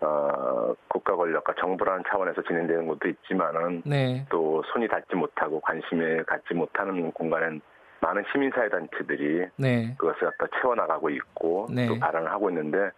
어, 0.00 0.74
국가 0.88 1.14
권력과 1.14 1.54
정부라는 1.60 2.02
차원에서 2.08 2.42
진행되는 2.42 2.86
것도 2.88 3.08
있지만은 3.08 3.82
네. 3.84 4.26
또 4.30 4.62
손이 4.72 4.88
닿지 4.88 5.14
못하고 5.14 5.60
관심에 5.60 6.22
갖지 6.24 6.54
못하는 6.54 7.12
공간엔 7.12 7.60
많은 8.02 8.24
시민사회 8.32 8.68
단체들이 8.68 9.46
네. 9.56 9.94
그것을 9.96 10.30
갖다 10.30 10.46
채워나가고 10.60 11.08
있고 11.10 11.68
네. 11.70 11.86
또 11.86 11.98
발언을 11.98 12.30
하고 12.30 12.50
있는데 12.50 12.90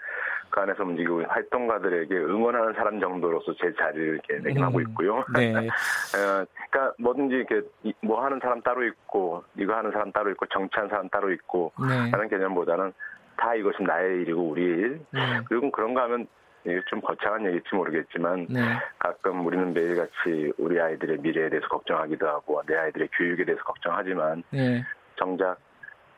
그 0.49 0.61
안에서 0.61 0.83
움직이고 0.83 1.23
활동가들에게 1.29 2.15
응원하는 2.15 2.73
사람 2.73 2.99
정도로서 2.99 3.55
제 3.61 3.73
자리를 3.75 4.15
이렇게 4.15 4.39
내임하고 4.39 4.79
음. 4.79 4.83
있고요. 4.83 5.25
네. 5.35 5.53
어, 6.17 6.47
그러니까 6.71 6.95
뭐든지 6.99 7.35
이렇게 7.35 7.61
뭐 8.01 8.25
하는 8.25 8.39
사람 8.41 8.63
따로 8.63 8.85
있고 8.87 9.45
이거 9.59 9.75
하는 9.75 9.91
사람 9.93 10.11
따로 10.13 10.31
있고 10.31 10.47
정치하는 10.47 10.89
사람 10.89 11.09
따로 11.11 11.31
있고 11.33 11.73
네. 11.79 12.11
라는 12.11 12.29
개념보다는 12.29 12.93
다 13.37 13.55
이것은 13.55 13.85
나의 13.85 14.23
일이고 14.23 14.49
우리 14.49 14.63
일. 14.63 15.01
네. 15.11 15.21
그리고 15.47 15.71
그런가 15.71 16.05
하면 16.05 16.27
이게 16.65 16.81
좀 16.89 17.01
거창한 17.01 17.45
얘기일지 17.47 17.75
모르겠지만 17.75 18.47
네. 18.49 18.61
가끔 18.99 19.45
우리는 19.47 19.73
매일같이 19.75 20.53
우리 20.57 20.81
아이들의 20.81 21.19
미래에 21.19 21.51
대해서 21.51 21.69
걱정하기도 21.69 22.27
하고 22.27 22.63
내 22.67 22.75
아이들의 22.75 23.09
교육에 23.13 23.45
대해서 23.45 23.63
걱정하지만 23.65 24.43
네. 24.51 24.83
정작 25.17 25.59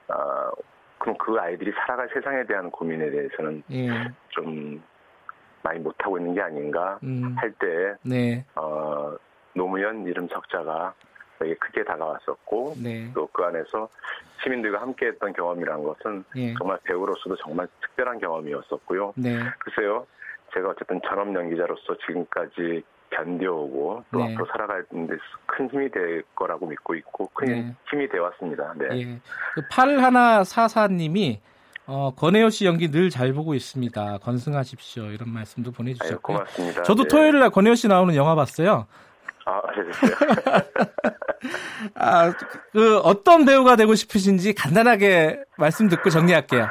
어, 0.09 0.51
그럼 0.99 1.17
그 1.19 1.37
아이들이 1.39 1.73
살아갈 1.73 2.09
세상에 2.13 2.45
대한 2.47 2.71
고민에 2.71 3.11
대해서는 3.11 3.63
예. 3.73 3.89
좀 4.31 4.83
많이 5.63 5.81
못하고 5.81 6.19
있는 6.19 6.35
게 6.35 6.41
아닌가 6.41 6.99
음. 7.03 7.35
할때 7.37 7.97
네. 8.03 8.45
어, 8.55 9.17
노무현 9.53 10.07
이름 10.07 10.29
석자가 10.29 10.95
되게 11.39 11.55
크게 11.55 11.85
다가왔었고 11.85 12.75
네. 12.83 13.13
또그 13.15 13.43
안에서 13.43 13.89
시민들과 14.43 14.81
함께했던 14.81 15.33
경험이란 15.33 15.83
것은 15.83 16.25
예. 16.37 16.55
정말 16.55 16.79
배우로서도 16.85 17.37
정말 17.37 17.67
특별한 17.81 18.21
경험이었었고요. 18.21 19.15
네. 19.17 19.39
글쎄요, 19.59 20.07
제가 20.57 20.71
어쨌든 20.71 21.01
전업 21.07 21.35
연기자로서 21.35 21.97
지금까지 22.07 22.83
견뎌오고 23.11 24.05
또 24.11 24.19
네. 24.19 24.33
앞으로 24.33 24.47
살아가는 24.51 25.07
데 25.07 25.15
큰 25.47 25.71
힘이 25.71 25.91
될 25.91 26.23
거라고 26.35 26.67
믿고 26.67 26.95
있고 26.97 27.29
큰 27.33 27.47
네. 27.47 27.75
힘이 27.91 28.09
되어 28.09 28.25
왔습니다. 28.25 28.75
네. 28.77 28.87
예. 28.93 29.19
그 29.55 29.63
8144님이 29.69 31.39
어, 31.87 32.11
권혜호 32.17 32.51
씨 32.51 32.67
연기 32.67 32.91
늘 32.91 33.09
잘 33.11 33.33
보고 33.33 33.55
있습니다. 33.55 34.19
건승하십시오. 34.19 35.05
이런 35.07 35.31
말씀도 35.33 35.71
보내주셨고요. 35.73 36.37
아유, 36.37 36.45
고맙습니다. 36.45 36.83
저도 36.83 37.05
네. 37.05 37.09
토요일 37.09 37.39
날 37.39 37.51
권혜호 37.51 37.75
씨 37.75 37.89
나오는 37.89 38.15
영화 38.17 38.35
봤어요. 38.35 38.87
아, 39.47 39.63
네. 39.77 39.91
아, 41.95 42.33
그 42.73 42.99
어떤 42.99 43.45
배우가 43.47 43.77
되고 43.77 43.95
싶으신지 43.95 44.53
간단하게 44.55 45.43
말씀 45.57 45.89
듣고 45.89 46.11
정리할게요. 46.11 46.67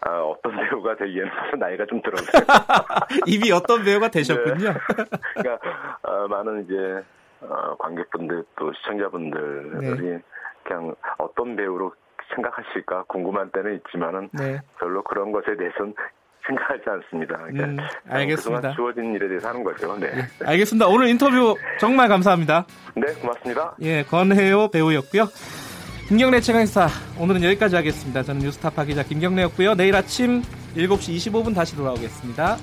아, 0.00 0.10
어떤 0.20 0.52
배우가 0.76 0.96
되기에는 0.96 1.30
나이가 1.58 1.86
좀 1.86 2.00
들어서요. 2.02 2.42
이미 3.26 3.50
어떤 3.52 3.84
배우가 3.84 4.08
되셨군요. 4.08 4.72
네. 4.72 4.78
그러니까 5.34 5.98
어, 6.02 6.28
많은 6.28 6.64
이제 6.64 7.04
어, 7.40 7.76
관객분들 7.78 8.44
또 8.56 8.72
시청자분들이 8.74 10.10
네. 10.10 10.22
그냥 10.64 10.94
어떤 11.18 11.56
배우로 11.56 11.92
생각하실까 12.34 13.04
궁금한 13.04 13.50
때는 13.50 13.76
있지만은 13.76 14.28
네. 14.32 14.60
별로 14.78 15.02
그런 15.02 15.32
것에 15.32 15.56
대해서는 15.56 15.94
생각하지 16.46 16.82
않습니다. 16.86 17.36
그러니까 17.38 17.64
음, 17.64 17.76
알겠습니다. 18.08 18.72
주어진 18.72 19.14
일에 19.14 19.28
대해서 19.28 19.48
하는 19.48 19.64
거죠. 19.64 19.96
네. 19.98 20.06
예, 20.06 20.46
알겠습니다. 20.46 20.86
오늘 20.86 21.08
인터뷰 21.08 21.56
정말 21.78 22.08
감사합니다. 22.08 22.66
네, 22.94 23.12
고맙습니다. 23.14 23.74
예, 23.82 24.04
권혜호 24.04 24.70
배우였고요. 24.70 25.24
김경래 26.08 26.40
최강사 26.40 26.88
오늘은 27.18 27.42
여기까지 27.42 27.74
하겠습니다. 27.74 28.22
저는 28.22 28.40
뉴스타파 28.42 28.84
기자 28.84 29.02
김경래였고요. 29.02 29.74
내일 29.74 29.96
아침 29.96 30.40
7시 30.76 31.16
25분 31.16 31.52
다시 31.52 31.74
돌아오겠습니다. 31.74 32.58